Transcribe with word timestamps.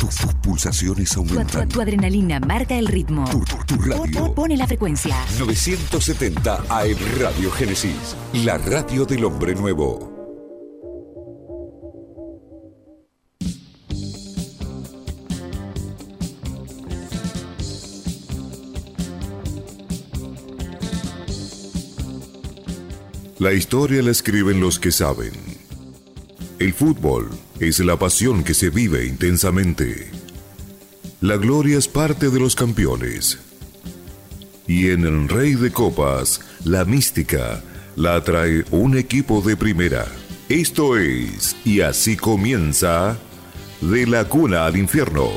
Tus, 0.00 0.16
tus 0.16 0.34
pulsaciones 0.42 1.10
Tu, 1.10 1.24
tu- 1.24 1.32
aumentan. 1.34 1.68
tu 1.68 1.80
adrenalina 1.80 2.40
marca 2.40 2.74
el 2.76 2.86
ritmo. 2.86 3.24
Tu, 3.30 3.40
tu- 3.44 3.64
tu 3.66 3.76
radio. 3.82 4.26
Po- 4.26 4.34
Pone 4.34 4.56
la 4.56 4.66
frecuencia. 4.66 5.14
970 5.38 6.62
AM 6.68 6.96
Radio 7.20 7.50
Génesis. 7.52 8.16
La 8.44 8.58
radio 8.58 9.04
del 9.04 9.24
hombre 9.24 9.54
nuevo. 9.54 10.08
La 23.38 23.52
historia 23.52 24.02
la 24.02 24.10
escriben 24.10 24.60
los 24.60 24.78
que 24.78 24.92
saben. 24.92 25.32
El 26.58 26.72
fútbol 26.74 27.30
es 27.62 27.78
la 27.78 27.96
pasión 27.96 28.42
que 28.42 28.54
se 28.54 28.70
vive 28.70 29.06
intensamente. 29.06 30.10
La 31.20 31.36
gloria 31.36 31.78
es 31.78 31.86
parte 31.86 32.28
de 32.28 32.40
los 32.40 32.56
campeones. 32.56 33.38
Y 34.66 34.90
en 34.90 35.04
el 35.04 35.28
Rey 35.28 35.54
de 35.54 35.70
Copas, 35.70 36.40
la 36.64 36.84
mística 36.84 37.62
la 37.94 38.22
trae 38.24 38.64
un 38.72 38.98
equipo 38.98 39.40
de 39.42 39.56
primera. 39.56 40.06
Esto 40.48 40.96
es, 40.96 41.56
y 41.64 41.82
así 41.82 42.16
comienza, 42.16 43.16
de 43.80 44.06
la 44.06 44.24
cuna 44.24 44.66
al 44.66 44.76
infierno. 44.76 45.28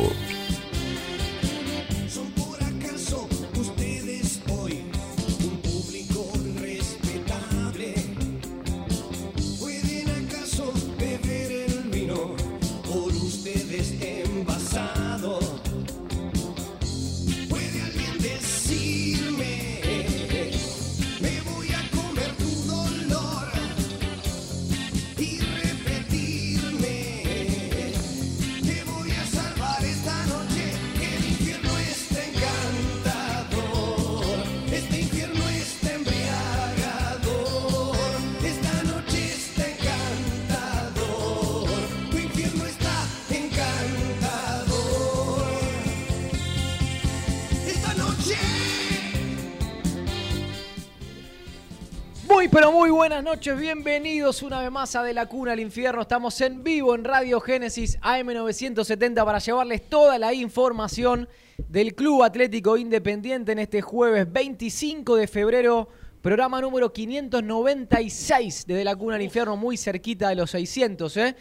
Una 54.56 54.64
vez 54.64 54.72
más 54.72 54.96
a 54.96 55.04
De 55.04 55.14
la 55.14 55.26
Cuna 55.26 55.52
al 55.52 55.60
Infierno. 55.60 56.02
Estamos 56.02 56.40
en 56.40 56.64
vivo 56.64 56.96
en 56.96 57.04
Radio 57.04 57.42
Génesis 57.42 58.00
AM970 58.00 59.26
para 59.26 59.40
llevarles 59.40 59.90
toda 59.90 60.18
la 60.18 60.34
información 60.34 61.28
del 61.58 61.94
Club 61.94 62.24
Atlético 62.24 62.78
Independiente 62.78 63.52
en 63.52 63.60
este 63.60 63.82
jueves 63.82 64.32
25 64.32 65.18
de 65.18 65.28
febrero, 65.28 65.90
programa 66.22 66.62
número 66.62 66.94
596 66.94 68.66
de 68.66 68.76
De 68.76 68.86
la 68.86 68.96
Cuna 68.96 69.16
al 69.16 69.24
Infierno, 69.24 69.58
muy 69.58 69.76
cerquita 69.76 70.30
de 70.30 70.36
los 70.36 70.52
600, 70.52 71.18
¿eh? 71.18 71.36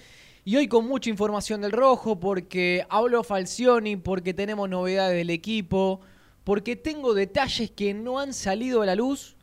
Y 0.44 0.56
hoy 0.56 0.66
con 0.66 0.84
mucha 0.88 1.08
información 1.08 1.60
del 1.60 1.70
rojo, 1.70 2.18
porque 2.18 2.84
habló 2.88 3.22
Falcioni, 3.22 3.94
porque 3.94 4.34
tenemos 4.34 4.68
novedades 4.68 5.16
del 5.16 5.30
equipo, 5.30 6.00
porque 6.42 6.74
tengo 6.74 7.14
detalles 7.14 7.70
que 7.70 7.94
no 7.94 8.18
han 8.18 8.34
salido 8.34 8.82
a 8.82 8.86
la 8.86 8.96
luz 8.96 9.36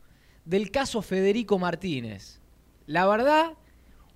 del 0.44 0.72
caso 0.72 1.02
Federico 1.02 1.58
Martínez. 1.58 2.42
La 2.86 3.08
verdad, 3.08 3.54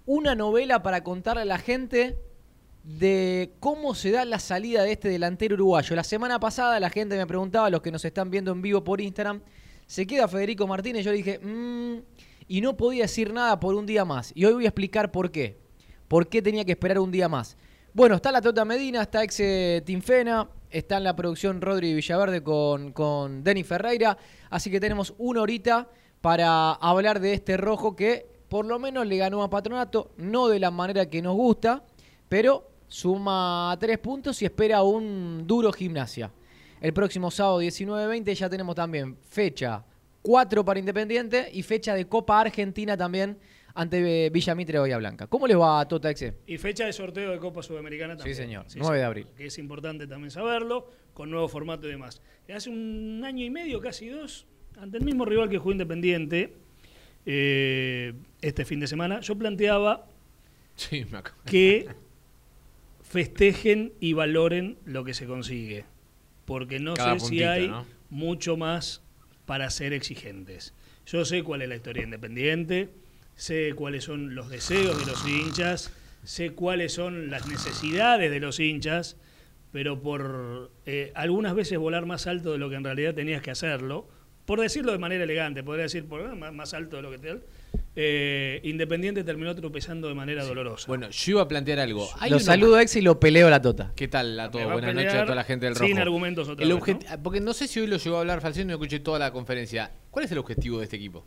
una 0.05 0.35
novela 0.35 0.83
para 0.83 1.03
contarle 1.03 1.41
a 1.43 1.45
la 1.45 1.57
gente 1.57 2.17
de 2.83 3.53
cómo 3.59 3.95
se 3.95 4.11
da 4.11 4.25
la 4.25 4.39
salida 4.39 4.83
de 4.83 4.91
este 4.91 5.09
delantero 5.09 5.55
uruguayo. 5.55 5.95
La 5.95 6.03
semana 6.03 6.39
pasada 6.39 6.79
la 6.79 6.89
gente 6.89 7.17
me 7.17 7.25
preguntaba, 7.25 7.69
los 7.69 7.81
que 7.81 7.91
nos 7.91 8.05
están 8.05 8.29
viendo 8.29 8.51
en 8.51 8.61
vivo 8.61 8.83
por 8.83 9.01
Instagram, 9.01 9.41
¿se 9.88 10.05
queda 10.05 10.27
Federico 10.27 10.67
Martínez? 10.67 11.03
Yo 11.03 11.11
dije, 11.11 11.39
"Mm", 11.39 12.03
y 12.47 12.61
no 12.61 12.77
podía 12.77 13.03
decir 13.03 13.33
nada 13.33 13.59
por 13.59 13.73
un 13.73 13.85
día 13.88 14.05
más. 14.05 14.31
Y 14.35 14.45
hoy 14.45 14.53
voy 14.53 14.66
a 14.66 14.69
explicar 14.69 15.11
por 15.11 15.31
qué. 15.31 15.57
¿Por 16.07 16.27
qué 16.27 16.41
tenía 16.43 16.63
que 16.63 16.73
esperar 16.73 16.99
un 16.99 17.11
día 17.11 17.27
más? 17.27 17.57
Bueno, 17.93 18.16
está 18.16 18.31
la 18.31 18.41
Tota 18.41 18.66
Medina, 18.66 19.01
está 19.01 19.23
ex 19.23 19.39
eh, 19.39 19.81
Tinfena, 19.83 20.49
está 20.69 20.97
en 20.97 21.05
la 21.05 21.16
producción 21.16 21.61
Rodri 21.61 21.93
Villaverde 21.95 22.43
con, 22.43 22.91
con 22.91 23.43
Denny 23.43 23.63
Ferreira. 23.63 24.17
Así 24.51 24.69
que 24.69 24.79
tenemos 24.79 25.16
una 25.17 25.41
horita 25.41 25.89
para 26.22 26.73
hablar 26.73 27.19
de 27.19 27.33
este 27.33 27.57
rojo 27.57 27.95
que 27.95 28.34
por 28.55 28.66
lo 28.66 28.79
menos 28.79 29.05
le 29.05 29.17
ganó 29.17 29.43
a 29.43 29.49
Patronato, 29.49 30.11
no 30.16 30.47
de 30.47 30.59
la 30.61 30.71
manera 30.71 31.09
que 31.09 31.21
nos 31.21 31.35
gusta, 31.35 31.83
pero 32.29 32.71
suma 32.88 33.75
tres 33.81 33.99
puntos 33.99 34.41
y 34.41 34.45
espera 34.45 34.81
un 34.81 35.45
duro 35.45 35.73
gimnasia. 35.73 36.31
El 36.79 36.93
próximo 36.93 37.29
sábado 37.29 37.61
19-20 37.61 38.33
ya 38.33 38.49
tenemos 38.49 38.73
también 38.73 39.17
fecha 39.27 39.83
4 40.21 40.63
para 40.63 40.79
Independiente 40.79 41.49
y 41.51 41.63
fecha 41.63 41.95
de 41.95 42.07
Copa 42.07 42.39
Argentina 42.39 42.95
también 42.95 43.38
ante 43.73 44.29
Villa 44.29 44.55
Mitre 44.55 44.79
Bahía 44.79 44.99
Blanca. 44.99 45.27
¿Cómo 45.27 45.47
les 45.47 45.59
va 45.59 45.81
a 45.81 45.85
Tota 45.89 46.09
Exe? 46.09 46.37
Y 46.47 46.57
fecha 46.57 46.85
de 46.85 46.93
sorteo 46.93 47.31
de 47.31 47.39
Copa 47.39 47.61
Sudamericana 47.61 48.16
también. 48.16 48.37
señor. 48.37 48.67
9 48.73 48.97
de 48.97 49.03
abril. 49.03 49.27
Que 49.35 49.47
es 49.47 49.57
importante 49.57 50.07
también 50.07 50.31
saberlo, 50.31 50.89
con 51.13 51.29
nuevo 51.29 51.49
formato 51.49 51.87
y 51.87 51.91
demás. 51.91 52.22
Hace 52.47 52.69
un 52.69 53.22
año 53.25 53.43
y 53.43 53.49
medio, 53.49 53.81
casi 53.81 54.07
dos, 54.07 54.47
ante 54.77 54.97
el 54.97 55.03
mismo 55.03 55.25
rival 55.25 55.49
que 55.49 55.57
jugó 55.57 55.73
Independiente, 55.73 56.53
eh, 57.25 58.13
este 58.41 58.65
fin 58.65 58.79
de 58.79 58.87
semana, 58.87 59.19
yo 59.21 59.35
planteaba 59.37 60.07
Sí, 60.75 61.05
me 61.11 61.17
acuerdo. 61.19 61.41
que 61.45 61.87
festejen 63.01 63.93
y 63.99 64.13
valoren 64.13 64.77
lo 64.85 65.03
que 65.03 65.13
se 65.13 65.25
consigue. 65.25 65.85
Porque 66.45 66.79
no 66.79 66.93
Cada 66.93 67.19
sé 67.19 67.27
si 67.27 67.43
hay 67.43 67.67
¿no? 67.69 67.85
mucho 68.09 68.57
más 68.57 69.01
para 69.45 69.69
ser 69.69 69.93
exigentes. 69.93 70.73
Yo 71.05 71.23
sé 71.25 71.43
cuál 71.43 71.61
es 71.61 71.69
la 71.69 71.75
historia 71.75 72.01
de 72.01 72.05
independiente, 72.07 72.89
sé 73.35 73.73
cuáles 73.75 74.03
son 74.03 74.35
los 74.35 74.49
deseos 74.49 74.97
de 74.97 75.05
los 75.11 75.27
hinchas, 75.27 75.91
sé 76.23 76.51
cuáles 76.51 76.93
son 76.93 77.29
las 77.29 77.47
necesidades 77.47 78.31
de 78.31 78.39
los 78.39 78.59
hinchas, 78.59 79.17
pero 79.71 80.01
por 80.01 80.71
eh, 80.85 81.11
algunas 81.15 81.53
veces 81.55 81.77
volar 81.77 82.05
más 82.05 82.27
alto 82.27 82.51
de 82.53 82.57
lo 82.57 82.69
que 82.69 82.75
en 82.75 82.83
realidad 82.83 83.13
tenías 83.13 83.41
que 83.41 83.51
hacerlo, 83.51 84.07
por 84.45 84.59
decirlo 84.61 84.91
de 84.91 84.97
manera 85.00 85.23
elegante, 85.23 85.63
podría 85.63 85.83
decir 85.83 86.07
por, 86.07 86.22
eh, 86.22 86.35
más, 86.35 86.53
más 86.53 86.73
alto 86.73 86.97
de 86.97 87.01
lo 87.01 87.11
que 87.11 87.17
te 87.17 87.39
eh, 87.97 88.59
Independiente 88.63 89.23
terminó 89.23 89.56
tropezando 89.56 90.07
de 90.09 90.13
manera 90.16 90.44
dolorosa. 90.44 90.85
Bueno, 90.88 91.09
yo 91.09 91.31
iba 91.31 91.41
a 91.41 91.47
plantear 91.47 91.79
algo. 91.79 92.07
Hay 92.19 92.29
Lo 92.29 92.39
saludo 92.39 92.75
a 92.75 92.81
Exe 92.81 93.00
y 93.00 93.01
lo 93.01 93.19
peleo 93.19 93.47
a 93.47 93.50
la 93.50 93.61
Tota. 93.61 93.91
¿Qué 93.95 94.07
tal 94.09 94.38
a 94.39 94.44
Me 94.47 94.50
todos? 94.51 94.66
va 94.67 94.69
a 94.72 94.73
Buenas 94.73 94.95
noches 94.95 95.13
a 95.13 95.23
toda 95.23 95.35
la 95.35 95.44
gente 95.45 95.66
del 95.66 95.75
rojo. 95.75 95.88
sin 95.88 95.97
argumentos 96.00 96.50
otra 96.50 96.66
El 96.66 96.73
vez. 96.73 96.97
Porque 97.23 97.39
no 97.39 97.53
sé 97.53 97.67
si 97.67 97.79
hoy 97.79 97.88
lo 97.88 97.97
llegó 97.97 98.17
a 98.17 98.19
hablar 98.19 98.41
Falcioni, 98.41 98.67
no 98.67 98.73
escuché 98.73 99.00
toda 99.00 99.17
la 99.19 99.31
conferencia. 99.31 99.91
¿Cuál 100.11 100.25
es 100.25 100.31
el 100.31 100.38
objetivo 100.39 100.79
de 100.79 100.84
este 100.85 100.97
equipo? 100.97 101.25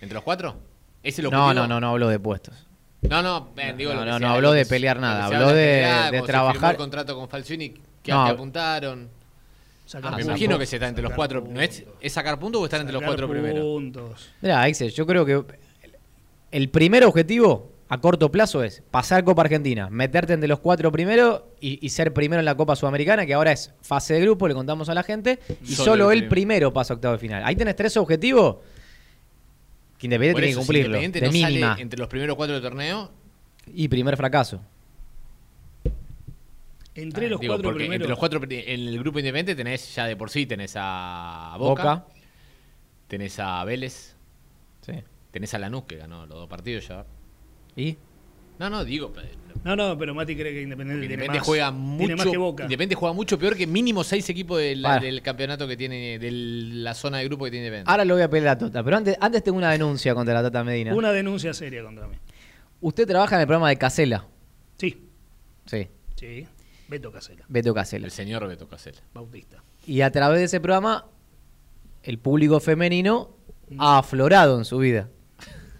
¿Entre 0.00 0.14
los 0.14 0.24
cuatro? 0.24 0.60
¿Es 1.02 1.18
el 1.20 1.26
objetivo? 1.26 1.46
No, 1.48 1.54
no, 1.54 1.68
no, 1.68 1.80
no 1.80 1.90
hablo 1.90 2.08
de 2.08 2.18
puestos. 2.18 2.66
No, 3.02 3.22
no, 3.22 3.52
digo 3.76 3.92
No, 3.94 4.00
lo 4.00 4.04
que 4.04 4.10
no, 4.10 4.18
no 4.18 4.28
habló 4.30 4.50
de 4.52 4.66
pelear 4.66 4.98
nada, 4.98 5.26
habló 5.26 5.48
de- 5.50 5.54
de 5.86 6.10
firmó 6.10 6.26
trabajar- 6.26 6.72
el 6.72 6.76
contrato 6.76 7.14
con 7.16 7.28
Falcioni, 7.28 7.70
que, 8.02 8.10
No. 8.10 8.24
que 8.24 8.30
apuntaron. 8.32 9.08
Sacar 9.88 10.08
Ah, 10.12 10.16
me 10.16 10.22
puntos. 10.22 10.26
imagino 10.38 10.58
que 10.58 10.66
se 10.66 10.76
está 10.76 10.86
entre 10.88 11.02
los 11.02 11.12
cuatro. 11.14 11.42
¿No 11.48 11.60
es, 11.62 11.82
sacar 12.08 12.38
puntos 12.38 12.60
o 12.60 12.64
estar 12.66 12.78
entre 12.78 12.92
los 12.92 13.02
cuatro 13.02 13.26
primeros? 13.28 13.64
puntos. 13.64 14.28
Mira, 14.42 14.68
Exe, 14.68 14.90
yo 14.90 15.06
creo 15.06 15.24
que 15.24 15.42
el 16.50 16.68
primer 16.68 17.04
objetivo 17.04 17.72
a 17.88 17.98
corto 17.98 18.30
plazo 18.30 18.62
es 18.62 18.82
pasar 18.90 19.24
Copa 19.24 19.40
Argentina, 19.40 19.88
meterte 19.88 20.34
entre 20.34 20.46
los 20.46 20.58
cuatro 20.60 20.92
primeros 20.92 21.40
y, 21.58 21.84
y 21.84 21.88
ser 21.88 22.12
primero 22.12 22.38
en 22.40 22.44
la 22.44 22.54
Copa 22.54 22.76
Sudamericana, 22.76 23.24
que 23.24 23.32
ahora 23.32 23.52
es 23.52 23.72
fase 23.80 24.12
de 24.12 24.20
grupo, 24.20 24.46
le 24.46 24.52
contamos 24.52 24.90
a 24.90 24.94
la 24.94 25.02
gente, 25.02 25.38
y 25.64 25.72
Solo 25.72 25.92
solo, 25.92 26.12
el 26.12 26.28
primero 26.28 26.70
pasa 26.70 26.92
a 26.92 26.96
octavo 26.96 27.14
de 27.14 27.18
final. 27.18 27.42
Ahí 27.46 27.56
tenés 27.56 27.74
tres 27.76 27.96
objetivos 27.96 28.56
que 29.96 30.06
Independiente 30.06 30.40
tiene 30.42 30.46
que 30.48 30.52
si 30.52 30.58
cumplirlo, 30.58 30.96
Independiente 30.98 31.20
de 31.20 31.26
no 31.26 31.32
sale 31.32 31.54
mínima. 31.54 31.76
entre 31.80 31.98
los 31.98 32.08
primeros 32.08 32.36
cuatro 32.36 32.52
del 32.54 32.62
torneo. 32.62 33.10
Y 33.74 33.88
primer 33.88 34.18
fracaso. 34.18 34.60
Entre 37.02 37.26
Ah, 37.26 37.30
los 37.30 37.40
digo, 37.40 37.54
cuatro 37.54 37.74
primeros. 37.74 37.94
Entre 37.96 38.08
los 38.08 38.18
cuatro, 38.18 38.40
en 38.48 38.68
el 38.88 38.98
grupo 38.98 39.18
independiente 39.18 39.54
tenés 39.54 39.94
ya 39.94 40.06
de 40.06 40.16
por 40.16 40.30
sí, 40.30 40.46
tenés 40.46 40.72
a 40.76 41.54
Boca, 41.58 41.82
Boca. 41.82 42.06
tenés 43.06 43.38
a 43.38 43.64
Vélez, 43.64 44.14
Sí. 44.82 44.92
tenés 45.30 45.54
a 45.54 45.58
Lanús 45.58 45.84
que 45.84 45.96
ganó 45.96 46.26
los 46.26 46.36
dos 46.38 46.48
partidos 46.48 46.88
ya. 46.88 47.04
¿Y? 47.76 47.96
No, 48.58 48.68
no, 48.68 48.84
digo, 48.84 49.12
No, 49.64 49.74
no, 49.76 49.96
pero 49.98 50.14
Mati 50.14 50.34
cree 50.36 50.52
que 50.52 50.62
Independiente, 50.62 51.06
tiene 51.06 51.14
Independiente 51.24 51.38
más, 51.38 51.46
juega 51.46 51.70
tiene 51.98 52.16
más 52.16 52.24
mucho, 52.26 52.30
que 52.32 52.36
Boca. 52.38 52.62
Independiente 52.64 52.94
juega 52.96 53.12
mucho 53.12 53.38
peor 53.38 53.56
que 53.56 53.66
mínimo 53.66 54.02
seis 54.04 54.28
equipos 54.30 54.58
de 54.58 54.76
la- 54.76 54.88
Para. 54.88 55.00
del 55.02 55.20
campeonato 55.22 55.66
que 55.68 55.76
tiene, 55.76 56.18
de 56.18 56.30
la 56.30 56.94
zona 56.94 57.18
de 57.18 57.24
grupo 57.24 57.44
que 57.44 57.50
tiene 57.52 57.66
Independiente. 57.66 57.90
Ahora 57.90 58.04
lo 58.04 58.14
voy 58.14 58.22
a 58.24 58.30
pelear 58.30 58.56
a 58.56 58.58
Tota, 58.58 58.82
pero 58.82 58.96
antes, 58.96 59.16
antes 59.20 59.42
tengo 59.44 59.58
una 59.58 59.70
denuncia 59.72 60.14
contra 60.14 60.34
la 60.34 60.42
Tata 60.42 60.64
Medina. 60.64 60.94
Una 60.94 61.12
denuncia 61.12 61.52
seria 61.54 61.82
contra 61.84 62.06
mí. 62.08 62.16
Usted 62.80 63.06
trabaja 63.06 63.34
en 63.36 63.40
el 63.42 63.46
programa 63.46 63.68
de 63.68 63.76
Casela. 63.76 64.26
Sí, 64.76 65.04
Sí. 65.66 65.88
sí. 66.16 66.46
Beto 66.88 67.12
Casela, 67.12 67.44
Beto 67.48 67.74
Casella. 67.74 68.06
El 68.06 68.10
señor 68.10 68.46
Beto 68.48 68.66
Casella. 68.68 69.00
Bautista. 69.14 69.62
Y 69.86 70.00
a 70.00 70.10
través 70.10 70.38
de 70.38 70.44
ese 70.46 70.60
programa, 70.60 71.06
el 72.02 72.18
público 72.18 72.60
femenino 72.60 73.36
ha 73.78 73.98
aflorado 73.98 74.58
en 74.58 74.64
su 74.64 74.78
vida. 74.78 75.08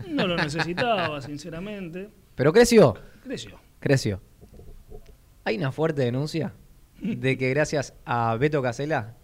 No 0.07 0.27
lo 0.27 0.37
necesitaba, 0.37 1.21
sinceramente. 1.23 2.11
Pero 2.35 2.53
creció, 2.53 2.95
Creció. 3.25 3.59
creció. 3.81 4.21
Hay 5.45 5.57
una 5.57 5.73
fuerte 5.73 6.03
denuncia 6.03 6.53
de 7.01 7.39
que 7.39 7.51
gracias 7.51 7.95
a 8.05 8.37
Beto 8.37 8.61
Casella, 8.63 9.15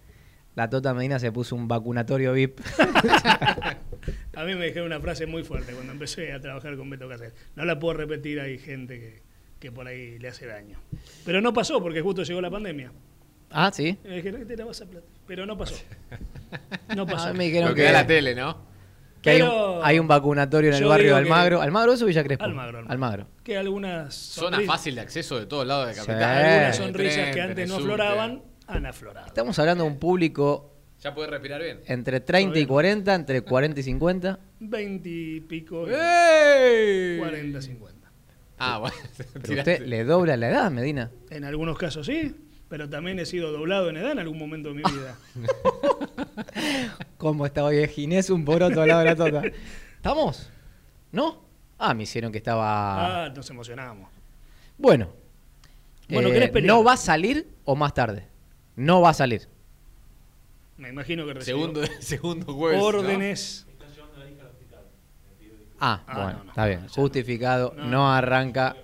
la 0.55 0.71
Tota 0.71 0.95
Medina 0.95 1.19
se 1.19 1.33
puso 1.33 1.55
un 1.57 1.69
vacunatorio 1.69 2.33
VIP. 2.33 2.61
A 4.37 4.45
mí 4.45 4.55
me 4.55 4.67
dijeron 4.67 4.87
una 4.87 5.01
frase 5.01 5.27
muy 5.27 5.45
fuerte 5.45 5.73
cuando 5.73 5.93
empecé 5.93 6.33
a 6.33 6.41
trabajar 6.41 6.77
con 6.77 6.89
Beto 6.91 7.09
Casella. 7.09 7.33
No 7.57 7.65
la 7.65 7.79
puedo 7.79 7.95
repetir, 7.95 8.41
hay 8.41 8.59
gente 8.59 8.99
que, 9.01 9.23
que 9.65 9.73
por 9.73 9.87
ahí 9.89 10.19
le 10.19 10.29
hace 10.29 10.47
daño. 10.47 10.79
Pero 11.25 11.41
no 11.41 11.55
pasó 11.55 11.83
porque 11.83 12.03
justo 12.03 12.23
llegó 12.23 12.39
la 12.43 12.51
pandemia. 12.51 12.93
ah, 13.51 13.71
sí. 13.73 13.97
Me 14.05 14.17
dijeron 14.17 14.41
que 14.41 14.47
te 14.47 14.57
la 14.59 14.67
vas 14.67 14.83
a 14.83 14.85
plata. 14.87 15.07
Pero 15.27 15.47
no 15.47 15.57
pasó. 15.57 15.75
No 16.95 17.07
pasó. 17.07 17.29
Ah, 17.29 17.33
me 17.33 17.45
dijeron 17.45 17.71
Lo 17.71 17.75
que 17.75 17.81
que, 17.81 17.87
da 17.87 17.93
la 17.93 18.07
tele, 18.07 18.35
¿no? 18.35 18.59
que 19.23 19.31
hay, 19.31 19.39
Pero- 19.39 19.79
un, 19.79 19.81
hay 19.87 19.99
un 19.99 20.07
vacunatorio 20.07 20.69
en 20.69 20.77
el 20.77 20.85
barrio 20.85 21.17
de 21.17 21.23
que- 21.23 21.27
Almagro. 21.29 21.63
¿Almagro 21.63 21.95
eso 21.95 22.05
o 22.05 22.09
Villa 22.09 22.23
Crespo? 22.23 22.45
Almagro, 22.45 22.77
Almagro. 22.81 22.93
Almagro. 22.93 23.27
Que 23.43 23.57
algunas 23.57 24.15
Zona 24.15 24.61
fácil 24.67 24.97
de 24.97 25.01
acceso 25.01 25.41
de 25.41 25.47
todos 25.47 25.67
lados 25.67 25.87
de 25.89 25.95
Sí. 25.95 26.01
capital. 26.01 26.45
algunas 26.45 26.77
sonrisas 26.77 27.15
tren, 27.23 27.35
que 27.35 27.41
antes 27.41 27.69
no 27.71 27.77
afloraban, 27.77 28.43
han 28.67 28.85
aflorado. 28.85 29.27
Estamos 29.29 29.59
hablando 29.59 29.85
de 29.85 29.91
un 29.91 29.99
público 29.99 30.75
¿Ya 31.03 31.15
puedes 31.15 31.31
respirar 31.31 31.63
bien? 31.63 31.81
entre 31.87 32.21
30 32.21 32.59
y 32.59 32.67
40, 32.67 33.15
entre 33.15 33.41
40 33.41 33.81
y 33.81 33.83
50. 33.83 34.39
20 34.61 35.09
y 35.09 35.41
pico, 35.41 35.87
y 35.89 35.93
¡Ey! 35.95 37.19
40, 37.19 37.63
50. 37.63 37.94
Ah, 38.67 38.79
bueno. 38.79 38.97
Pero 39.43 39.59
usted 39.59 39.81
le 39.87 40.05
dobla 40.05 40.37
la 40.37 40.49
edad, 40.49 40.71
Medina. 40.71 41.11
En 41.31 41.45
algunos 41.45 41.77
casos 41.77 42.07
sí, 42.07 42.35
pero 42.69 42.89
también 42.89 43.19
he 43.19 43.27
sido 43.27 43.53
doblado 43.53 43.91
en 43.91 43.97
edad 43.99 44.13
en 44.13 44.19
algún 44.19 44.39
momento 44.39 44.71
de 44.71 44.75
mi 44.77 44.83
vida. 44.83 45.17
¿Cómo 47.19 47.47
está 47.47 47.65
hoy 47.65 47.87
Ginés 47.89 48.31
un 48.31 48.45
poroto 48.45 48.81
al 48.81 48.89
lado 48.89 49.01
de 49.01 49.07
la 49.07 49.17
tota? 49.17 49.43
¿Estamos? 49.97 50.51
¿No? 51.13 51.45
Ah, 51.79 51.95
me 51.95 52.05
hicieron 52.05 52.33
que 52.33 52.39
estaba... 52.39 53.27
Ah, 53.27 53.29
nos 53.31 53.49
emocionamos. 53.51 54.11
Bueno. 54.79 55.09
Bueno, 56.09 56.29
Eh. 56.31 56.53
¿No 56.63 56.83
va 56.85 56.95
a 56.95 56.97
salir 56.97 57.49
o 57.65 57.77
más 57.77 57.95
tarde? 57.95 58.27
No 58.77 59.01
va 59.01 59.11
a 59.11 59.15
salir. 59.15 59.49
Me 60.77 60.89
imagino 60.89 61.25
que 61.27 61.35
recibió 61.35 61.61
Segundo, 61.67 61.83
segundo 62.01 62.53
jueves. 62.55 62.81
¿no? 62.81 63.74
Ah, 65.87 66.03
Ah, 66.07 66.15
bueno, 66.25 66.39
no, 66.39 66.45
no, 66.45 66.51
está 66.51 66.67
bien. 66.67 66.81
no, 66.83 66.89
Justificado. 66.89 67.75
no. 67.77 67.85
No, 67.87 68.13
arranca... 68.13 68.75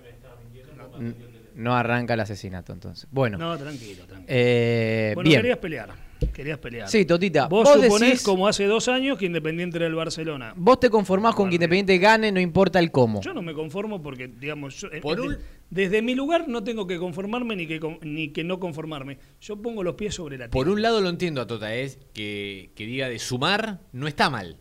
No 1.55 1.75
arranca 1.75 2.13
el 2.13 2.19
asesinato, 2.21 2.71
entonces. 2.73 3.07
Bueno. 3.11 3.37
No, 3.37 3.57
tranquilo, 3.57 4.03
tranquilo. 4.05 4.25
eh, 4.27 5.11
bueno, 5.15 5.29
bien. 5.29 5.41
querías 5.41 5.57
pelear. 5.57 5.89
Querías 6.33 6.57
pelear. 6.59 6.87
Sí, 6.87 7.05
Totita. 7.05 7.47
Vos, 7.47 7.63
Vos, 7.67 7.83
suponés, 7.83 8.09
decís... 8.11 8.23
como 8.23 8.47
hace 8.47 8.65
dos 8.65 8.87
años, 8.87 9.17
que 9.17 9.25
Independiente 9.25 9.77
era 9.77 9.87
el 9.87 9.95
Barcelona. 9.95 10.53
Vos 10.55 10.79
te 10.79 10.89
conformás 10.89 11.35
con 11.35 11.49
que 11.49 11.55
Independiente 11.55 11.97
gane, 11.97 12.31
no 12.31 12.39
importa 12.39 12.79
el 12.79 12.89
cómo. 12.91 13.21
Yo 13.21 13.33
no 13.33 13.41
me 13.41 13.53
conformo 13.53 14.01
porque, 14.01 14.27
digamos, 14.27 14.75
yo- 14.79 14.89
Por 15.01 15.17
eh, 15.19 15.21
un- 15.21 15.37
desde 15.69 16.01
mi 16.01 16.15
lugar 16.15 16.47
no 16.47 16.63
tengo 16.63 16.87
que 16.87 16.97
conformarme 16.99 17.55
ni 17.55 17.67
que, 17.67 17.79
con- 17.79 17.99
ni 18.01 18.29
que 18.29 18.43
no 18.43 18.59
conformarme. 18.59 19.17
Yo 19.41 19.59
pongo 19.61 19.83
los 19.83 19.95
pies 19.95 20.15
sobre 20.15 20.37
la 20.37 20.45
tierra. 20.45 20.51
Por 20.51 20.69
un 20.69 20.81
lado 20.81 21.01
lo 21.01 21.09
entiendo 21.09 21.41
a 21.41 21.47
Tota, 21.47 21.73
es 21.73 21.97
que, 22.13 22.71
que 22.75 22.85
diga 22.85 23.09
de 23.09 23.19
sumar 23.19 23.79
no 23.91 24.07
está 24.07 24.29
mal. 24.29 24.57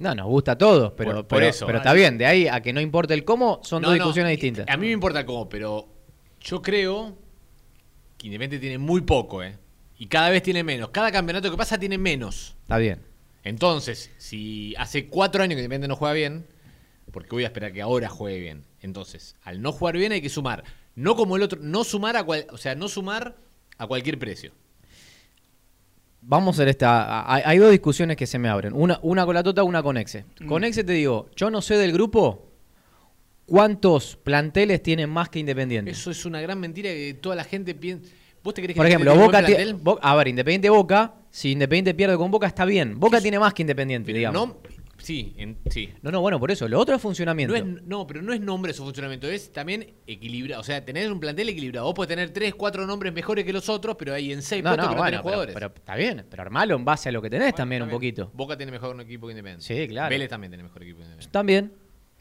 No, 0.00 0.14
nos 0.14 0.26
gusta 0.26 0.52
a 0.52 0.58
todos, 0.58 0.92
pero, 0.96 1.10
Por- 1.12 1.26
por 1.26 1.38
pero, 1.38 1.46
eso. 1.50 1.66
pero 1.66 1.78
está 1.78 1.92
bien. 1.92 2.18
De 2.18 2.26
ahí 2.26 2.48
a 2.48 2.60
que 2.60 2.72
no 2.72 2.80
importa 2.80 3.14
el 3.14 3.24
cómo, 3.24 3.60
son 3.62 3.82
No, 3.82 3.88
dos 3.88 3.94
discusiones 3.94 4.30
distintas. 4.32 4.66
A 4.68 4.76
mí 4.76 4.86
me 4.86 4.92
importa 4.92 5.20
el 5.20 5.26
cómo, 5.26 5.48
pero 5.48 5.88
yo 6.40 6.62
creo 6.62 7.16
que 8.18 8.26
Independiente 8.26 8.58
tiene 8.60 8.78
muy 8.78 9.02
poco, 9.02 9.42
¿eh? 9.44 9.56
Y 9.98 10.06
cada 10.06 10.30
vez 10.30 10.42
tiene 10.42 10.64
menos. 10.64 10.90
Cada 10.90 11.12
campeonato 11.12 11.50
que 11.50 11.56
pasa 11.56 11.78
tiene 11.78 11.98
menos. 11.98 12.56
Está 12.62 12.78
bien. 12.78 13.00
Entonces, 13.44 14.10
si 14.18 14.74
hace 14.78 15.06
cuatro 15.06 15.42
años 15.42 15.56
que 15.56 15.60
Independiente 15.60 15.88
no 15.88 15.96
juega 15.96 16.14
bien, 16.14 16.46
porque 17.12 17.28
voy 17.30 17.44
a 17.44 17.48
esperar 17.48 17.72
que 17.72 17.82
ahora 17.82 18.08
juegue 18.08 18.40
bien. 18.40 18.64
Entonces, 18.80 19.36
al 19.42 19.60
no 19.60 19.72
jugar 19.72 19.96
bien 19.96 20.12
hay 20.12 20.22
que 20.22 20.28
sumar. 20.30 20.64
No 20.94 21.14
como 21.16 21.36
el 21.36 21.42
otro, 21.42 21.58
no 21.62 21.84
sumar 21.84 22.16
a 22.16 22.24
cual, 22.24 22.46
o 22.50 22.56
sea, 22.58 22.74
no 22.74 22.88
sumar 22.88 23.36
a 23.76 23.86
cualquier 23.86 24.18
precio. 24.18 24.52
Vamos 26.22 26.54
a 26.54 26.56
hacer 26.56 26.68
esta. 26.68 27.32
Hay, 27.32 27.42
hay 27.44 27.58
dos 27.58 27.70
discusiones 27.70 28.16
que 28.16 28.26
se 28.26 28.38
me 28.38 28.48
abren. 28.48 28.72
Una, 28.74 28.98
una 29.02 29.24
con 29.24 29.34
la 29.34 29.42
Tota, 29.42 29.62
una 29.62 29.82
con 29.82 29.96
Exe. 29.96 30.24
Mm. 30.40 30.46
Con 30.46 30.64
Exe 30.64 30.84
te 30.84 30.92
digo, 30.92 31.30
yo 31.34 31.50
no 31.50 31.62
sé 31.62 31.76
del 31.76 31.92
grupo 31.92 32.50
cuántos 33.46 34.16
planteles 34.16 34.82
tienen 34.82 35.10
más 35.10 35.28
que 35.28 35.38
Independiente. 35.38 35.90
Eso 35.90 36.10
es 36.10 36.24
una 36.24 36.40
gran 36.40 36.60
mentira 36.60 36.90
que 36.90 37.14
toda 37.14 37.34
la 37.36 37.44
gente 37.44 37.74
piensa. 37.74 38.10
¿Vos 38.42 38.54
te 38.54 38.62
crees 38.62 38.74
que 38.74 38.78
Por 38.78 38.86
ejemplo, 38.86 39.14
Boca 39.16 39.44
tiene 39.44 39.76
a 40.00 40.16
ver, 40.16 40.28
Independiente 40.28 40.70
Boca, 40.70 41.14
si 41.30 41.52
Independiente 41.52 41.94
pierde 41.94 42.16
con 42.16 42.30
Boca 42.30 42.46
está 42.46 42.64
bien. 42.64 42.98
Boca 42.98 43.20
tiene 43.20 43.38
más 43.38 43.52
que 43.52 43.62
Independiente, 43.62 44.06
Pero 44.06 44.18
digamos. 44.18 44.48
no, 44.48 44.56
sí, 45.00 45.34
en- 45.36 45.58
sí. 45.70 45.92
No, 46.02 46.10
no, 46.10 46.20
bueno, 46.20 46.38
por 46.38 46.50
eso. 46.50 46.68
Lo 46.68 46.78
otro 46.78 46.94
es 46.94 47.02
funcionamiento. 47.02 47.52
No, 47.52 47.58
es, 47.58 47.82
no, 47.82 48.06
pero 48.06 48.22
no 48.22 48.32
es 48.32 48.40
nombre 48.40 48.72
su 48.72 48.84
funcionamiento, 48.84 49.26
es 49.28 49.52
también 49.52 49.94
equilibrado. 50.06 50.60
O 50.60 50.64
sea, 50.64 50.84
tener 50.84 51.10
un 51.12 51.20
plantel 51.20 51.48
equilibrado. 51.48 51.86
Vos 51.86 51.94
podés 51.94 52.08
tener 52.08 52.30
tres, 52.30 52.54
cuatro 52.54 52.86
nombres 52.86 53.12
mejores 53.12 53.44
que 53.44 53.52
los 53.52 53.68
otros, 53.68 53.96
pero 53.96 54.14
hay 54.14 54.32
en 54.32 54.42
seis 54.42 54.62
no, 54.62 54.70
puestos 54.70 54.86
no, 54.86 54.90
que 54.92 54.96
no 54.96 55.04
tenés 55.04 55.18
pero, 55.20 55.22
jugadores. 55.22 55.54
pero 55.54 55.66
está 55.74 55.94
bien. 55.96 56.26
Pero 56.30 56.42
armalo 56.42 56.76
en 56.76 56.84
base 56.84 57.08
a 57.08 57.12
lo 57.12 57.22
que 57.22 57.30
tenés 57.30 57.54
también 57.54 57.82
un 57.82 57.90
poquito. 57.90 58.30
Boca 58.34 58.56
tiene 58.56 58.72
mejor 58.72 58.98
equipo 59.00 59.26
que 59.26 59.32
Independiente. 59.32 59.64
Sí, 59.64 59.88
claro. 59.88 60.10
Vélez 60.10 60.28
también 60.28 60.50
tiene 60.50 60.62
mejor 60.64 60.82
equipo 60.82 60.98
que 60.98 61.04
Independiente. 61.04 61.32
También. 61.32 61.72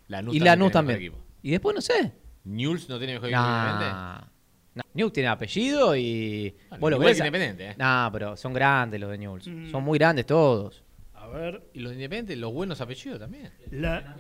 Lanús 0.07 0.35
y 0.35 0.39
también 0.39 0.45
Lanús 0.45 0.71
tiene 0.71 0.73
también. 0.73 0.99
mejor 0.99 1.15
equipo. 1.15 1.29
Y 1.43 1.51
después 1.51 1.75
no 1.75 1.81
sé. 1.81 2.11
Newell's 2.43 2.89
no 2.89 2.97
tiene 2.97 3.13
mejor 3.13 3.29
equipo 3.29 3.43
que 3.43 3.49
Independiente. 3.49 3.95
Nah. 3.95 5.09
Tiene 5.13 5.29
apellido 5.29 5.95
y. 5.95 6.55
Bueno, 6.79 6.79
vos 6.79 6.91
lo 6.91 6.97
igual 6.97 7.17
Independiente, 7.17 7.69
¿eh? 7.69 7.75
Nah, 7.77 8.09
pero 8.11 8.37
son 8.37 8.53
grandes 8.53 8.99
los 8.99 9.09
de 9.11 9.17
Newell's. 9.17 9.47
Mm. 9.47 9.71
Son 9.71 9.83
muy 9.83 9.97
grandes 9.97 10.25
todos. 10.25 10.83
Ver, 11.31 11.63
Y 11.73 11.79
los 11.79 11.91
de 11.91 11.95
Independiente, 11.95 12.35
los 12.35 12.53
buenos 12.53 12.81
apellidos 12.81 13.19
también. 13.19 13.51
la, 13.71 14.15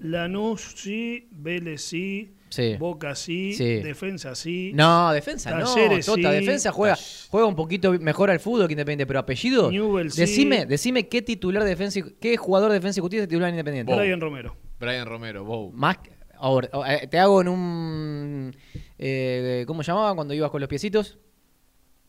Lanús 0.00 0.74
sí, 0.76 1.28
Vélez 1.30 1.82
sí, 1.82 2.34
Sí. 2.48 2.74
Boca 2.78 3.14
sí, 3.14 3.52
Sí. 3.54 3.76
Defensa 3.76 4.34
sí, 4.34 4.72
No, 4.74 5.10
defensa 5.12 5.50
Talleres, 5.50 6.06
no. 6.08 6.14
Tota, 6.16 6.30
sí. 6.32 6.38
defensa 6.40 6.70
juega, 6.72 6.96
juega 7.30 7.46
un 7.46 7.54
poquito 7.56 7.92
mejor 8.00 8.30
al 8.30 8.40
fútbol 8.40 8.66
que 8.66 8.72
Independiente, 8.72 9.06
pero 9.06 9.20
apellido. 9.20 9.70
Newell's, 9.70 10.14
sí. 10.14 10.20
decime, 10.22 10.66
decime 10.66 11.08
qué 11.08 11.22
titular 11.22 11.62
de 11.62 11.70
defensa 11.70 12.00
y- 12.00 12.14
qué 12.20 12.36
jugador 12.36 12.70
de 12.72 12.74
defensa 12.78 12.98
y 12.98 13.02
justicia 13.02 13.22
es 13.22 13.28
titular 13.28 13.48
en 13.48 13.54
Independiente. 13.54 13.94
Brian 13.94 14.20
Romero. 14.20 14.56
Brian 14.80 15.06
Romero, 15.06 15.44
Bow. 15.44 15.70
Más 15.72 15.98
ahora, 16.36 16.68
eh, 16.94 17.06
te 17.06 17.18
hago 17.18 17.40
en 17.40 17.48
un 17.48 18.56
eh, 18.98 19.64
¿cómo 19.66 19.82
llamaba 19.82 20.14
cuando 20.14 20.34
ibas 20.34 20.50
con 20.50 20.60
los 20.60 20.68
piecitos? 20.68 21.18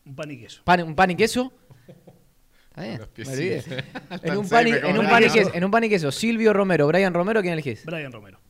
Un 0.04 0.14
pan 0.16 0.30
y 0.30 0.36
queso. 0.38 0.60
Pan- 0.64 0.82
un 0.82 0.94
pan 0.94 1.10
y 1.12 1.16
queso. 1.16 1.52
Está 2.74 2.82
bien, 2.82 2.98
Los 2.98 3.08
me 3.08 3.14
piecitos. 3.14 3.38
olvidé. 3.38 3.84
en, 4.32 4.36
un 4.36 4.48
pan 4.48 4.66
y, 4.66 4.70
en, 4.72 4.98
un 4.98 5.08
pan 5.08 5.22
y 5.22 5.26
queso, 5.26 5.34
queso. 5.36 5.50
en 5.54 5.64
un 5.64 5.70
pan 5.70 5.84
y 5.84 5.88
queso, 5.88 6.10
Silvio 6.10 6.52
Romero, 6.52 6.88
Brian 6.88 7.14
Romero, 7.14 7.40
¿quién 7.40 7.52
elegís? 7.52 7.84
Brian 7.84 8.10
Romero. 8.10 8.40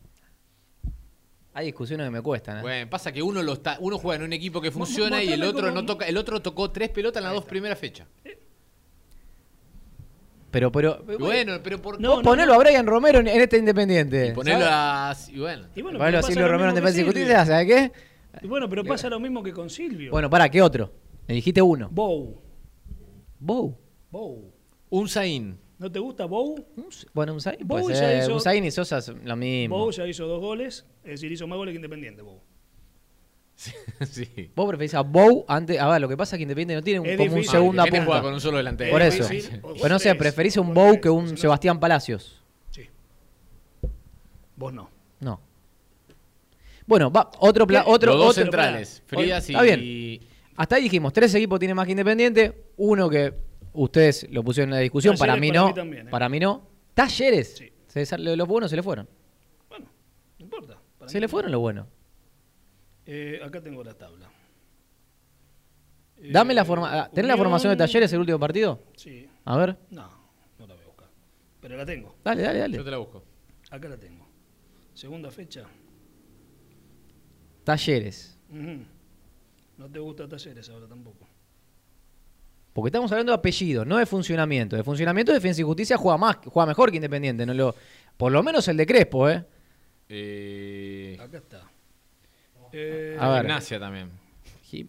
Hay 1.53 1.67
discusiones 1.67 2.07
que 2.07 2.11
me 2.11 2.23
cuestan. 2.23 2.59
¿eh? 2.59 2.63
Bueno, 2.63 2.91
pasa 2.91 3.13
que 3.13 3.23
uno 3.23 3.43
lo 3.43 3.53
está, 3.53 3.77
uno 3.81 3.99
juega 3.99 4.17
en 4.17 4.23
un 4.25 4.33
equipo 4.33 4.63
que 4.63 4.71
funciona 4.71 5.23
y 5.23 5.31
el 5.31 5.45
otro 5.45 5.71
no 5.71 5.85
toca, 5.85 6.07
el 6.07 6.17
otro 6.17 6.41
tocó 6.41 6.71
tres 6.71 6.89
pelotas 6.89 7.21
en 7.21 7.25
las 7.25 7.35
dos 7.35 7.45
primeras 7.45 7.79
fechas. 7.79 8.09
Pero, 10.51 10.73
pero, 10.73 11.05
Y 11.07 11.17
bueno, 11.17 11.59
pero 11.63 11.83
por 11.83 12.01
No, 12.01 12.15
vos 12.15 12.23
ponelo 12.23 12.55
a 12.55 12.59
Brian 12.59 12.87
Romero 12.87 13.19
en, 13.19 13.29
en 13.29 13.41
este 13.43 13.59
Independiente. 13.59 14.33
ponerlo 14.33 14.65
¿sabes? 14.65 15.29
a 15.29 15.33
y 15.33 15.39
bueno. 15.41 15.67
Y 15.75 15.83
bueno, 15.83 15.99
Ponelo 15.99 16.07
pero 16.07 16.19
a 16.19 16.21
pasa 16.23 16.33
Silvio 16.33 16.47
lo 16.47 16.53
Romero 16.53 16.71
en 16.89 16.99
y 16.99 17.03
justicia, 17.05 17.45
¿sabes 17.45 17.67
qué? 17.67 17.93
Y 18.41 18.47
bueno, 18.47 18.69
pero 18.71 18.85
pasa 18.85 19.11
lo 19.11 19.21
mismo 19.21 19.43
que 19.43 19.53
con 19.53 19.69
Silvio. 19.69 20.13
Bueno, 20.13 20.31
para, 20.31 20.49
¿qué 20.49 20.63
otro? 20.63 20.93
Me 21.29 21.35
dijiste 21.35 21.61
uno. 21.61 21.89
Bow. 21.91 22.41
Bow. 23.39 23.84
Bow. 24.15 24.53
Un 24.91 25.09
Zain. 25.09 25.59
¿No 25.77 25.91
te 25.91 25.99
gusta 25.99 26.25
Bow? 26.27 26.55
Bueno, 27.13 27.35
un 27.35 27.41
Zayn, 27.41 27.59
Bow 27.67 27.81
puede 27.83 27.99
ya 27.99 28.23
hizo- 28.23 28.35
Un 28.35 28.41
Zayn 28.41 28.65
y 28.65 28.71
Sosa 28.71 28.99
es 28.99 29.09
lo 29.09 29.35
mismo. 29.37 29.77
Bow 29.77 29.91
ya 29.91 30.07
hizo 30.07 30.25
dos 30.29 30.41
goles, 30.41 30.87
es 31.03 31.11
decir, 31.21 31.33
hizo 31.33 31.49
más 31.49 31.57
goles 31.57 31.73
que 31.73 31.77
Independiente, 31.77 32.23
Bow. 32.23 32.41
sí. 34.09 34.51
Vos 34.55 34.69
preferís 34.69 34.95
a 34.95 35.01
Bow 35.03 35.45
antes. 35.49 35.81
A 35.81 35.89
ver, 35.89 36.01
lo 36.01 36.09
que 36.09 36.17
pasa 36.17 36.37
es 36.37 36.39
que 36.39 36.43
Independiente 36.43 36.75
no 36.77 36.83
tiene 36.83 37.01
un- 37.01 37.17
como 37.17 37.37
un 37.37 37.45
segunda 37.45 37.83
Ah, 37.83 37.87
punta. 37.87 38.05
juega 38.07 38.23
con 38.23 38.35
un 38.35 38.41
solo 38.41 38.57
delantero. 38.59 38.93
Por 38.93 39.03
Es 39.03 39.19
eso. 39.19 39.59
O 39.63 39.75
Pero 39.75 39.89
no 39.89 39.99
sé, 39.99 40.15
preferís 40.15 40.57
un 40.59 40.73
Bow 40.73 41.01
que 41.01 41.11
un 41.11 41.37
Sebastián 41.37 41.81
Palacios. 41.81 42.41
Sí. 42.71 42.83
Vos 44.57 44.73
no. 44.73 44.91
No. 45.21 45.41
Bueno, 46.87 47.11
va, 47.11 47.31
otro, 47.41 47.67
pla- 47.67 47.85
otro, 47.87 48.13
Los 48.13 48.21
dos 48.21 48.31
otro- 48.31 48.43
centrales, 48.45 49.03
Frías 49.07 49.49
y 49.49 49.53
está 49.55 49.63
bien. 49.65 50.21
Hasta 50.57 50.77
ahí 50.77 50.83
dijimos, 50.85 51.13
tres 51.13 51.35
equipos 51.35 51.59
tienen 51.59 51.75
más 51.77 51.87
que 51.87 51.93
Independiente, 51.93 52.65
uno 52.77 53.09
que 53.11 53.35
ustedes 53.75 54.27
lo 54.31 54.43
pusieron 54.43 54.71
en 54.71 54.77
la 54.77 54.81
discusión, 54.81 55.17
para 55.17 55.37
mí 55.37 55.49
para 55.49 55.61
no, 55.61 55.69
mí 55.69 55.75
también, 55.75 56.09
¿eh? 56.09 56.11
para 56.11 56.29
mí 56.29 56.41
no. 56.41 56.69
Talleres, 56.95 57.57
Sí. 57.57 57.71
Se 58.07 58.19
los 58.19 58.49
buenos 58.49 58.71
se 58.71 58.77
le 58.77 58.83
fueron, 58.83 59.09
Bueno, 59.69 59.87
no 60.39 60.45
importa. 60.45 60.81
Para 60.99 61.09
se 61.09 61.17
mí 61.17 61.21
le 61.21 61.29
fueron 61.29 61.53
los 61.53 61.61
buenos. 61.61 61.87
Eh, 63.07 63.39
acá 63.45 63.61
tengo 63.61 63.85
la 63.85 63.95
tabla. 63.95 64.31
Dame 66.17 66.55
la 66.55 66.63
Eh, 66.63 66.65
forma, 66.65 67.09
¿tenés 67.11 67.29
la 67.29 67.35
Unión- 67.35 67.39
formación 67.39 67.71
de 67.73 67.77
Talleres 67.77 68.13
el 68.13 68.21
último 68.21 68.39
partido? 68.39 68.83
Sí. 68.97 69.29
A 69.45 69.57
ver, 69.59 69.77
No, 69.91 70.09
no 70.59 70.67
la 70.67 70.75
voy 70.75 70.83
a 70.85 70.87
buscar. 70.87 71.09
Pero 71.61 71.77
la 71.77 71.85
tengo. 71.85 72.17
dale, 72.25 72.43
dale, 72.43 72.59
dale. 72.61 72.77
Yo 72.79 72.85
te 72.85 72.91
la 72.91 72.97
busco. 72.97 73.23
Acá 73.71 73.89
la 73.89 73.97
tengo. 73.99 74.27
Segunda 74.95 75.31
fecha. 75.31 75.65
Talleres. 77.65 78.39
No 78.49 79.91
te 79.91 79.99
gusta 79.99 80.29
Talleres 80.29 80.69
ahora 80.71 80.87
tampoco. 80.87 81.29
Porque 82.75 82.89
estamos 82.89 83.11
hablando 83.13 83.33
de 83.33 83.39
apellido, 83.39 83.85
no 83.87 83.97
de 83.97 84.05
funcionamiento. 84.05 84.77
De 84.77 84.83
funcionamiento, 84.83 85.33
Defensa 85.33 85.61
y 85.61 85.65
Justicia 85.65 85.97
juega 85.97 86.19
más, 86.19 86.37
juega 86.45 86.67
mejor 86.67 86.91
que 86.91 86.97
Independiente. 86.97 87.47
No 87.47 87.55
lo, 87.55 87.75
por 88.17 88.31
lo 88.33 88.43
menos 88.43 88.67
el 88.69 88.77
de 88.77 88.85
Crespo, 88.85 89.31
¿eh? 89.31 89.45
Eh, 90.09 91.17
Acá 91.21 91.39
está. 91.39 91.63
Eh, 92.73 93.17
A 93.19 93.29
ver. 93.31 93.43
Gimnasia 93.43 93.81
también. 93.81 94.11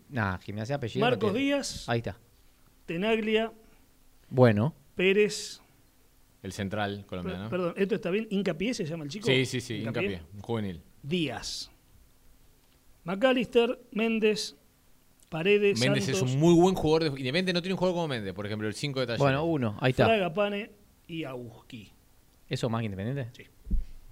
Nah, 0.09 0.37
gimnasia 0.39 0.75
apellido. 0.77 1.05
Marcos. 1.05 1.31
Díaz, 1.33 1.87
Ahí 1.87 1.99
está. 1.99 2.17
Tenaglia, 2.87 3.51
Bueno, 4.29 4.73
Pérez. 4.95 5.61
El 6.41 6.51
central 6.53 7.05
colombiano. 7.05 7.49
Perdón, 7.49 7.73
¿esto 7.77 7.95
está 7.95 8.09
bien? 8.09 8.27
¿Hincapié 8.31 8.73
se 8.73 8.85
llama 8.85 9.03
el 9.03 9.09
chico? 9.11 9.27
Sí, 9.27 9.45
sí, 9.45 9.61
sí, 9.61 9.75
hincapié. 9.77 10.23
Un 10.33 10.41
juvenil. 10.41 10.81
Díaz. 11.03 11.71
McAllister, 13.03 13.79
Méndez, 13.91 14.55
Paredes, 15.37 15.79
Méndez 15.79 16.05
Santos, 16.05 16.23
es 16.29 16.33
un 16.35 16.39
muy 16.39 16.53
buen 16.53 16.75
jugador. 16.75 17.03
De... 17.03 17.07
Independiente 17.19 17.53
no 17.53 17.61
tiene 17.61 17.73
un 17.73 17.77
jugador 17.77 17.95
como 17.95 18.07
Méndez, 18.07 18.33
por 18.33 18.45
ejemplo, 18.45 18.67
el 18.67 18.73
5 18.73 18.99
de 19.01 19.05
Talleres. 19.05 19.19
bueno, 19.21 19.43
uno. 19.45 19.77
Ahí 19.81 19.91
está. 19.91 20.05
Fraga 20.05 20.33
Pane 20.33 20.71
y 21.07 21.23
Auski. 21.25 21.91
¿Eso 22.49 22.69
más 22.69 22.79
que 22.81 22.85
Independiente? 22.85 23.29
Sí. 23.35 23.43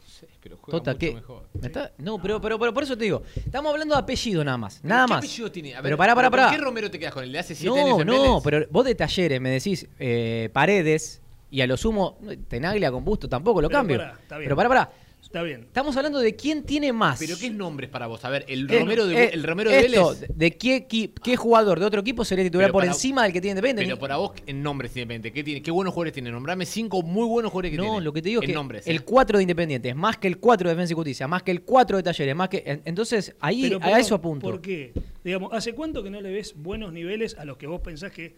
Sí, 0.06 0.26
pero 0.42 0.58
juega 0.58 0.78
Tota, 0.80 0.92
mucho 0.92 1.00
¿qué? 1.00 1.14
mejor. 1.16 1.44
¿Me 1.60 1.68
está? 1.68 1.92
No, 1.98 2.22
pero, 2.22 2.40
pero, 2.42 2.58
pero 2.60 2.74
por 2.74 2.84
eso 2.84 2.98
te 2.98 3.04
digo. 3.06 3.24
Estamos 3.36 3.72
hablando 3.72 3.96
de 3.96 4.02
apellido 4.02 4.44
nada 4.44 4.58
más. 4.58 4.84
Nada 4.84 5.06
¿Qué 5.06 5.10
más. 5.14 5.18
apellido 5.20 5.52
tiene? 5.52 5.74
A 5.74 5.78
ver, 5.78 5.84
pero 5.84 5.98
pará, 5.98 6.14
pará, 6.16 6.30
¿con 6.30 6.40
pará. 6.40 6.52
¿Qué 6.52 6.58
Romero 6.62 6.92
te 6.92 7.00
quedas 7.00 7.14
con 7.14 7.24
el 7.24 7.32
de 7.32 7.40
hace 7.40 7.56
7 7.56 7.80
años 7.80 7.90
No, 7.98 8.02
en 8.02 8.08
no, 8.08 8.14
Vélez? 8.22 8.44
pero 8.44 8.66
vos 8.70 8.86
de 8.86 8.96
talleres 8.96 9.40
me 9.42 9.50
decís 9.50 9.88
eh, 10.00 10.50
Paredes 10.54 11.22
y 11.52 11.62
a 11.62 11.68
lo 11.68 11.78
sumo 11.78 12.18
Tenaglia 12.48 12.92
con 12.92 13.04
Busto 13.06 13.28
tampoco 13.30 13.62
lo 13.62 13.68
Pero 13.70 13.80
cambio. 13.80 13.98
pará, 13.98 14.14
está 14.22 14.38
bien. 14.38 14.46
Pero 14.48 14.56
pará, 14.56 14.70
pará. 14.70 14.92
Está 15.34 15.42
bien. 15.42 15.62
Estamos 15.62 15.98
hablando 15.98 16.20
de 16.20 16.36
quién 16.36 16.62
tiene 16.62 16.94
más. 16.94 17.18
¿Pero 17.18 17.36
qué 17.40 17.50
nombres 17.50 17.90
para 17.90 18.06
vos? 18.06 18.24
A 18.24 18.30
ver, 18.30 18.46
el 18.48 18.70
Eh, 18.70 18.80
Romero 18.80 19.08
de, 19.08 19.16
eh, 19.24 19.30
el 19.34 19.42
Romero 19.42 19.72
de 19.72 19.80
esto, 19.80 20.14
Vélez. 20.14 20.30
de 20.32 20.52
qué, 20.58 20.86
qué 20.86 21.36
jugador 21.36 21.80
de 21.80 21.88
otro 21.88 22.02
equipo 22.02 22.24
sería 22.24 22.44
titular 22.44 22.66
Pero 22.68 22.74
por 22.74 22.82
para- 22.84 22.92
encima 22.92 23.24
del 23.24 23.34
que 23.34 23.42
tiene 23.42 23.54
Independiente. 23.54 23.90
Pero 23.96 24.00
para 24.00 24.18
vos, 24.18 24.34
en 24.46 24.62
nombres 24.62 24.92
independiente, 24.96 25.34
¿qué, 25.34 25.44
tiene? 25.44 25.64
¿qué 25.64 25.72
buenos 25.72 25.92
jugadores 25.96 26.14
tiene? 26.14 26.30
Nombrame 26.30 26.68
cinco 26.68 27.02
muy 27.02 27.26
buenos 27.28 27.52
jugadores 27.52 27.72
que 27.72 27.78
no, 27.78 27.84
tiene. 27.84 28.02
lo 28.02 28.14
que 28.14 28.22
te 28.22 28.30
digo 28.30 28.44
es 28.44 28.48
que 28.48 28.54
nombres, 28.54 28.86
el 28.86 28.98
¿eh? 28.98 29.00
4 29.00 29.38
de 29.40 29.42
Independiente 29.44 29.90
es 29.90 29.96
más 29.96 30.18
que 30.18 30.28
el 30.28 30.38
4 30.38 30.70
de 30.70 30.76
Defensa 30.76 30.94
y 30.94 30.96
Justicia, 30.98 31.28
más 31.28 31.42
que 31.42 31.50
el 31.50 31.64
4 31.64 31.98
de 31.98 32.04
Talleres, 32.04 32.36
más 32.36 32.50
que 32.50 32.62
en- 32.68 32.82
entonces 32.86 33.36
ahí 33.40 33.64
Pero, 33.64 33.80
a 33.82 34.00
eso 34.00 34.14
apunto. 34.14 34.46
¿Por 34.48 34.62
qué? 34.62 34.94
Digamos, 35.24 35.52
¿hace 35.52 35.74
cuánto 35.74 36.04
que 36.04 36.12
no 36.12 36.22
le 36.22 36.32
ves 36.32 36.54
buenos 36.56 36.94
niveles 36.94 37.36
a 37.40 37.46
los 37.46 37.58
que 37.58 37.66
vos 37.66 37.82
pensás 37.82 38.12
que 38.12 38.36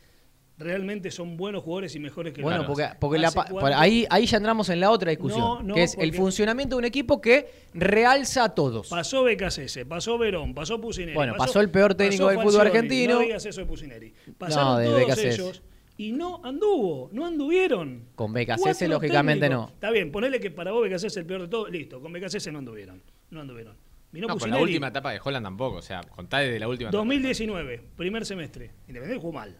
realmente 0.57 1.11
son 1.11 1.37
buenos 1.37 1.63
jugadores 1.63 1.95
y 1.95 1.99
mejores 1.99 2.33
que 2.33 2.41
Bueno, 2.41 2.59
los 2.59 2.67
porque, 2.67 2.87
porque 2.99 3.73
ahí, 3.75 4.05
ahí 4.09 4.25
ya 4.25 4.37
entramos 4.37 4.69
en 4.69 4.79
la 4.79 4.91
otra 4.91 5.09
discusión, 5.09 5.41
No, 5.41 5.63
no, 5.63 5.75
que 5.75 5.83
es 5.83 5.97
el 5.97 6.13
funcionamiento 6.13 6.75
de 6.75 6.79
un 6.79 6.85
equipo 6.85 7.19
que 7.19 7.49
realza 7.73 8.45
a 8.45 8.55
todos. 8.55 8.89
Pasó 8.89 9.23
Becasese, 9.23 9.85
pasó 9.85 10.17
Verón, 10.17 10.53
pasó 10.53 10.79
Pusineri. 10.79 11.15
Bueno, 11.15 11.33
pasó 11.37 11.59
el 11.59 11.69
peor 11.69 11.95
técnico 11.95 12.27
del 12.27 12.41
fútbol 12.41 12.67
argentino. 12.67 13.15
No 13.15 13.19
digas 13.21 13.45
eso 13.45 13.61
de 13.61 13.67
Pusineri. 13.67 14.13
Pasaron 14.37 14.81
de 14.81 15.05
todos 15.05 15.17
ellos 15.17 15.63
y 15.97 16.11
no 16.11 16.41
anduvo, 16.43 17.09
no 17.13 17.25
anduvieron. 17.25 18.09
Con 18.15 18.33
Becasese, 18.33 18.87
lógicamente, 18.87 19.47
técnicos. 19.47 19.69
no. 19.69 19.73
Está 19.73 19.91
bien, 19.91 20.11
ponele 20.11 20.39
que 20.39 20.51
para 20.51 20.71
vos 20.71 20.83
Becasese 20.83 21.07
es 21.07 21.17
el 21.17 21.25
peor 21.25 21.43
de 21.43 21.47
todo. 21.47 21.67
Listo, 21.67 22.01
con 22.01 22.11
Becasese 22.11 22.51
no 22.51 22.59
anduvieron. 22.59 23.01
No 23.29 23.41
anduvieron. 23.41 23.75
No, 24.11 24.37
con 24.37 24.49
la 24.49 24.59
última 24.59 24.87
etapa 24.87 25.11
de 25.11 25.19
Holland 25.21 25.45
tampoco. 25.45 25.77
O 25.77 25.81
sea, 25.81 26.01
contá 26.01 26.39
desde 26.39 26.59
la 26.59 26.67
última 26.67 26.89
etapa. 26.89 26.99
2019, 26.99 27.81
primer 27.97 28.25
semestre. 28.25 28.71
Independiente 28.87 29.21
jugó 29.21 29.33
mal. 29.33 29.57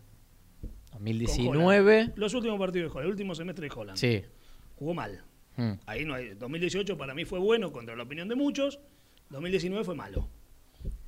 Con 0.98 1.06
2019, 1.06 1.96
Holland. 1.98 2.14
Los 2.18 2.34
últimos 2.34 2.60
partidos 2.60 2.88
de 2.88 2.92
Holland, 2.92 3.06
el 3.06 3.12
último 3.12 3.36
semestre 3.36 3.68
de 3.70 3.74
Holland. 3.76 3.98
sí. 3.98 4.22
Jugó 4.78 4.94
mal. 4.94 5.24
Mm. 5.56 5.72
Ahí 5.86 6.04
no 6.04 6.16
hay. 6.16 6.34
2018 6.36 6.98
para 6.98 7.14
mí 7.14 7.24
fue 7.24 7.40
bueno, 7.40 7.72
contra 7.72 7.96
la 7.96 8.04
opinión 8.04 8.28
de 8.28 8.36
muchos. 8.36 8.80
2019 9.30 9.86
fue 9.86 9.96
malo. 9.96 10.28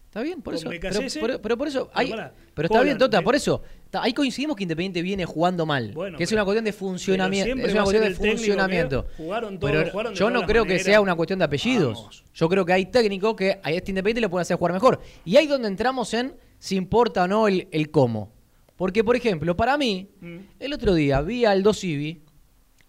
Está 0.06 0.22
bien, 0.22 0.41
por 0.41 0.56
eso. 0.56 0.70
Pero, 0.70 1.00
pero- 1.22 1.41
pero 1.41 1.58
por 1.58 1.67
eso. 1.67 1.88
pero 1.89 2.00
hay- 2.00 2.10
pará, 2.10 2.34
pero 2.53 2.65
está 2.67 2.82
bien, 2.82 2.98
Tota, 2.98 3.17
de- 3.17 3.24
por 3.24 3.36
eso. 3.36 3.62
está- 3.84 4.01
ahí 4.01 4.13
coincidimos 4.13 4.56
que 4.56 4.63
Independiente 4.63 5.01
viene 5.01 5.25
jugando 5.25 5.65
mal. 5.65 5.91
Bueno, 5.91 6.17
que 6.17 6.24
es 6.24 6.32
una 6.32 6.46
cuestión 6.46 6.63
de 6.63 6.72
funcionamiento. 6.72 7.58
Es 7.67 7.74
una 7.74 7.84
cuestión 7.84 8.03
de 8.06 8.10
técnico 8.15 8.38
funcionamiento. 8.38 9.06
jugaron 9.17 9.60
todos, 9.60 9.72
Pero 9.74 9.91
jugaron 9.91 10.13
de 10.13 10.20
yo 10.20 10.29
no 10.29 10.44
creo 10.46 10.63
que 10.65 10.79
sea 10.79 11.01
una 11.01 11.13
cuestión 11.13 11.39
de 11.39 11.46
apellidos. 11.46 11.98
Vamos. 12.00 12.24
Yo 12.34 12.48
creo 12.50 12.65
que 12.65 12.72
hay 12.74 12.86
técnicos 12.86 13.36
que 13.36 13.60
a 13.62 13.70
este 13.72 13.91
Independiente 13.91 14.22
le 14.22 14.29
pueden 14.29 14.44
hacer 14.44 14.56
jugar 14.58 14.72
mejor. 14.74 15.01
Y 15.25 15.36
ahí 15.36 15.46
donde 15.46 15.67
entramos 15.67 16.13
en 16.13 16.34
si 16.58 16.77
importa 16.77 17.25
o 17.25 17.27
no 17.27 17.48
el, 17.50 17.67
el 17.72 17.91
cómo. 17.91 18.32
Porque, 18.77 19.03
por 19.03 19.15
ejemplo, 19.17 19.57
para 19.57 19.77
mí, 19.77 20.10
Mm. 20.22 20.38
el 20.60 20.74
otro 20.74 20.93
día 20.93 21.19
vi 21.22 21.43
al 21.43 21.63
Dos 21.63 21.84
Ibi. 21.84 22.22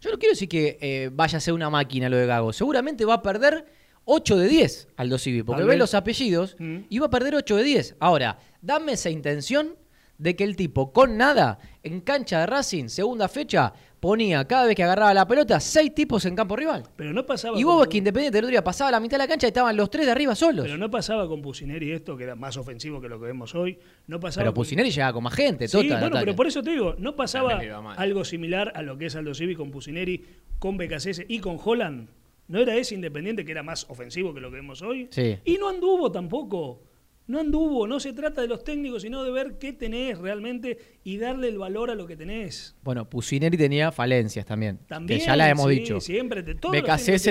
Yo 0.01 0.11
no 0.13 0.19
quiero 0.19 0.33
decir 0.35 0.49
que 0.49 0.79
eh, 0.81 1.11
vaya 1.13 1.39
a 1.39 1.41
ser 1.41 1.55
una 1.55 1.71
máquina 1.71 2.09
lo 2.09 2.17
de 2.17 2.27
Gago. 2.27 2.53
Seguramente 2.53 3.05
va 3.05 3.15
a 3.15 3.23
perder 3.23 3.67
8 4.05 4.37
de 4.39 4.49
10 4.49 4.89
al 4.97 5.09
Dos 5.09 5.27
Ibi, 5.27 5.43
porque 5.43 5.65
ve 5.65 5.77
los 5.77 5.95
apellidos 5.95 6.55
Mm. 6.59 6.77
y 6.89 6.99
va 7.01 7.07
a 7.07 7.11
perder 7.11 7.35
8 7.35 7.57
de 7.57 7.65
10. 7.65 7.97
Ahora, 7.99 8.39
dame 8.63 8.93
esa 8.93 9.11
intención 9.11 9.75
de 10.19 10.37
que 10.37 10.45
el 10.45 10.57
tipo, 10.57 10.93
con 10.93 11.17
nada, 11.17 11.59
en 11.83 12.01
cancha 12.01 12.41
de 12.41 12.47
Racing, 12.47 12.89
segunda 12.89 13.29
fecha, 13.29 13.73
ponía 14.01 14.45
cada 14.47 14.67
vez 14.67 14.75
que 14.77 14.83
agarraba 14.85 15.13
la 15.15 15.27
pelota, 15.27 15.59
seis 15.61 15.95
tipos 15.95 16.25
en 16.25 16.35
campo 16.37 16.57
rival. 16.57 16.85
Pero 16.97 17.13
no 17.13 17.27
pasaba 17.27 17.59
Y 17.59 17.63
con 17.63 17.73
vos 17.73 17.81
ves 17.83 17.89
que 17.89 17.99
Independiente 17.99 18.39
el 18.39 18.45
otro 18.45 18.51
día 18.51 18.65
pasaba 18.65 18.91
la 18.91 19.01
mitad 19.01 19.17
de 19.17 19.25
la 19.25 19.29
cancha 19.29 19.47
y 19.47 19.49
estaban 19.49 19.77
los 19.77 19.91
tres 19.91 20.07
de 20.07 20.13
arriba 20.13 20.35
solos. 20.35 20.65
Pero 20.65 20.79
no 20.79 20.91
pasaba 20.91 21.27
con 21.29 21.43
Pusineri 21.43 21.93
esto, 21.93 22.17
que 22.17 22.25
era 22.25 22.35
más 22.35 22.57
ofensivo 22.57 23.01
que 23.01 23.09
lo 23.09 23.19
que 23.21 23.27
vemos 23.27 23.55
hoy. 23.55 23.79
No 24.07 24.21
pasaba 24.21 24.43
Pero 24.45 24.53
con- 24.55 24.63
Pusineri 24.63 24.91
llegaba 24.91 25.13
con 25.13 25.25
más 25.25 25.35
gente, 25.35 25.69
Sí, 25.69 25.73
tota, 25.77 25.95
en 25.95 26.01
bueno, 26.01 26.17
pero 26.21 26.37
por 26.37 26.47
eso 26.47 26.63
te 26.63 26.71
digo, 26.71 26.95
no 26.99 27.17
pasaba 27.17 27.61
algo 27.97 28.25
similar 28.25 28.73
a 28.75 28.83
lo 28.83 28.97
que 28.97 29.07
es 29.07 29.17
Aldo 29.17 29.35
Civi 29.35 29.55
con 29.55 29.71
Pusineri, 29.71 30.25
con 30.59 30.77
Becasese 30.77 31.25
y 31.29 31.41
con 31.41 31.59
Holland. 31.63 32.09
¿No 32.49 32.61
era 32.61 32.75
ese 32.77 32.95
Independiente 32.95 33.45
que 33.45 33.53
era 33.53 33.63
más 33.63 33.85
ofensivo 33.91 34.33
que 34.33 34.41
lo 34.41 34.51
que 34.51 34.57
vemos 34.57 34.81
hoy? 34.81 35.09
Sí. 35.11 35.37
Y 35.45 35.59
no 35.59 35.69
anduvo 35.69 36.11
tampoco. 36.11 36.81
No 37.29 37.39
anduvo. 37.41 37.87
No 37.87 38.01
se 38.01 38.13
trata 38.13 38.41
de 38.41 38.49
los 38.49 38.65
técnicos, 38.65 39.03
sino 39.03 39.23
de 39.23 39.31
ver 39.31 39.59
qué 39.59 39.73
tenés 39.73 40.19
realmente 40.19 40.79
y 41.05 41.19
darle 41.19 41.49
el 41.49 41.59
valor 41.59 41.91
a 41.91 41.95
lo 41.95 42.07
que 42.07 42.17
tenés. 42.17 42.75
Bueno, 42.83 43.09
Pusineri 43.09 43.57
tenía 43.57 43.93
falencias 43.93 44.45
también, 44.47 44.79
También, 44.89 45.21
que 45.21 45.27
ya 45.27 45.37
la 45.37 45.49
hemos 45.51 45.69
sí, 45.71 45.77
dicho. 45.79 46.01
Siempre, 46.01 46.43
te- 46.43 46.55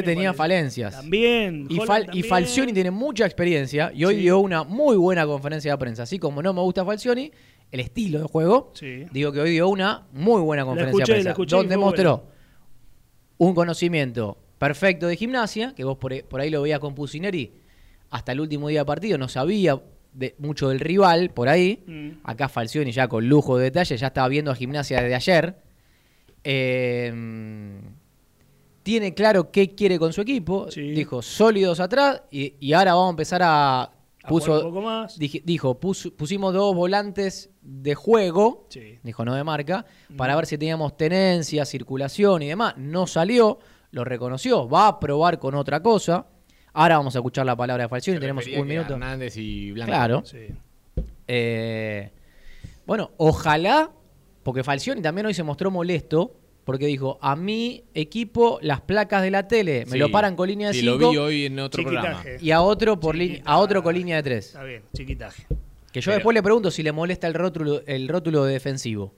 tenía 0.03 0.33
falencias. 0.33 0.93
También. 0.95 1.65
Y, 1.69 1.77
Fal- 1.79 2.03
y 2.03 2.05
también. 2.05 2.25
Falcioni 2.25 2.73
tiene 2.73 2.91
mucha 2.91 3.25
experiencia 3.25 3.91
y 3.93 4.05
hoy 4.05 4.15
Sí. 4.15 4.21
dio 4.21 4.39
una 4.39 4.63
muy 4.63 4.95
buena 4.97 5.25
conferencia 5.25 5.71
de 5.71 5.77
prensa. 5.79 6.03
Así 6.03 6.19
como 6.19 6.41
no 6.43 6.53
me 6.53 6.61
gusta 6.61 6.85
Falcioni, 6.85 7.31
el 7.71 7.79
estilo 7.79 8.19
de 8.19 8.25
juego, 8.25 8.71
Sí. 8.75 9.05
digo 9.11 9.31
que 9.31 9.41
hoy 9.41 9.49
dio 9.51 9.67
una 9.67 10.05
muy 10.13 10.41
buena 10.41 10.63
conferencia 10.63 10.91
escuché, 11.01 11.11
de 11.11 11.15
prensa. 11.17 11.29
escuché 11.31 11.55
y 11.55 11.57
donde 11.57 11.75
mostró 11.77 12.23
un 13.39 13.53
conocimiento 13.55 14.37
perfecto 14.57 15.07
de 15.07 15.15
gimnasia, 15.15 15.73
que 15.75 15.83
vos 15.83 15.97
por, 15.97 16.11
ahí- 16.13 16.21
por 16.23 16.39
ahí 16.41 16.49
lo 16.49 16.61
veías 16.61 16.79
con 16.79 16.95
Pusineri, 16.95 17.51
hasta 18.09 18.31
el 18.31 18.39
último 18.39 18.67
día 18.69 18.79
de 18.81 18.85
partido 18.85 19.17
no 19.17 19.27
sabía 19.27 19.81
de- 20.13 20.35
mucho 20.39 20.69
del 20.69 20.79
rival, 20.79 21.29
por 21.31 21.49
ahí. 21.49 21.83
Mm. 21.85 22.09
Acá 22.23 22.49
Falcioni 22.49 22.91
ya 22.91 23.07
con 23.07 23.27
lujo 23.27 23.57
de 23.57 23.65
detalle, 23.65 23.97
ya 23.97 24.07
estaba 24.07 24.27
viendo 24.27 24.51
a 24.51 24.55
gimnasia 24.55 25.01
desde 25.01 25.15
ayer. 25.15 25.57
Eh, 26.43 27.81
tiene 28.83 29.13
claro 29.13 29.51
qué 29.51 29.75
quiere 29.75 29.99
con 29.99 30.13
su 30.13 30.21
equipo. 30.21 30.71
Sí. 30.71 30.91
Dijo 30.91 31.21
sólidos 31.21 31.79
atrás 31.79 32.23
y, 32.31 32.53
y 32.59 32.73
ahora 32.73 32.93
vamos 32.93 33.07
a 33.07 33.09
empezar 33.11 33.41
a. 33.43 33.91
Puso, 34.27 34.55
un 34.57 34.61
poco 34.73 34.81
más. 34.81 35.17
dije- 35.17 35.41
dijo, 35.45 35.79
pus- 35.79 36.11
pusimos 36.17 36.53
dos 36.53 36.75
volantes 36.75 37.49
de 37.61 37.95
juego, 37.95 38.65
Sí. 38.69 38.99
dijo 39.01 39.23
no 39.23 39.33
de 39.33 39.43
marca, 39.45 39.85
para 40.17 40.35
ver 40.35 40.45
si 40.45 40.57
teníamos 40.57 40.97
tenencia, 40.97 41.63
circulación 41.65 42.41
y 42.41 42.47
demás. 42.47 42.73
No 42.77 43.07
salió, 43.07 43.59
lo 43.91 44.03
reconoció, 44.03 44.67
va 44.67 44.87
a 44.89 44.99
probar 44.99 45.39
con 45.39 45.55
otra 45.55 45.81
cosa. 45.81 46.27
Ahora 46.79 46.97
vamos 46.97 47.15
a 47.15 47.19
escuchar 47.19 47.43
la 47.43 47.55
palabra 47.55 47.85
de 47.85 47.89
Falcioni, 47.89 48.19
tenemos 48.19 48.45
un 48.45 48.67
minuto. 48.67 48.93
Hernández 48.93 49.35
y 49.35 49.71
Blanco. 49.71 49.89
Claro. 49.91 50.23
Sí. 50.23 50.47
Eh, 51.27 52.11
bueno, 52.85 53.09
ojalá, 53.17 53.89
porque 54.43 54.63
Falcioni 54.63 55.01
también 55.01 55.25
hoy 55.25 55.33
se 55.33 55.41
mostró 55.41 55.71
molesto, 55.71 56.35
porque 56.65 56.85
dijo, 56.85 57.17
a 57.19 57.35
mi 57.35 57.83
equipo 57.95 58.59
las 58.61 58.81
placas 58.81 59.23
de 59.23 59.31
la 59.31 59.47
tele 59.47 59.85
me 59.87 59.93
Sí, 59.93 59.97
lo 59.97 60.11
paran 60.11 60.35
con 60.35 60.47
línea 60.47 60.67
de 60.67 60.75
sí, 60.75 60.81
5 60.81 60.97
lo 60.99 61.09
vi 61.09 61.17
hoy 61.17 61.45
en 61.47 61.57
otro 61.59 61.81
programa. 61.83 62.23
Y 62.39 62.51
a 62.51 62.61
otro 62.61 62.99
por 62.99 63.15
a 63.45 63.57
otro 63.57 63.81
con 63.81 63.95
línea 63.95 64.17
de 64.17 64.23
3. 64.23 64.45
Está 64.45 64.63
bien, 64.63 64.83
chiquitaje. 64.93 65.47
Que 65.91 65.99
yo 66.01 66.05
Pero- 66.11 66.17
después 66.17 66.35
le 66.35 66.43
pregunto 66.43 66.69
si 66.69 66.83
le 66.83 66.91
molesta 66.91 67.25
el 67.25 67.33
rótulo, 67.33 67.81
el 67.87 68.07
rótulo 68.07 68.43
de 68.45 68.53
defensivo 68.53 69.15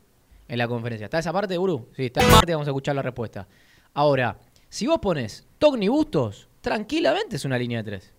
en 0.48 0.60
la 0.60 0.68
conferencia. 0.70 1.06
¿Está 1.06 1.20
esa 1.20 1.34
parte, 1.34 1.58
Guru? 1.58 1.90
Sí, 1.98 2.06
está 2.06 2.22
esa 2.22 2.32
parte, 2.32 2.54
vamos 2.54 2.70
a 2.70 2.72
escuchar 2.72 2.96
la 2.96 3.02
respuesta. 3.02 3.50
Ahora, 3.96 4.38
si 4.70 4.88
vos 4.88 5.00
pones 5.00 5.46
Togni 5.58 5.90
Bustos, 5.90 6.49
tranquilamente 6.62 7.36
es 7.38 7.46
una 7.46 7.58
línea 7.58 7.80
de 7.84 7.90
3. 7.92 8.14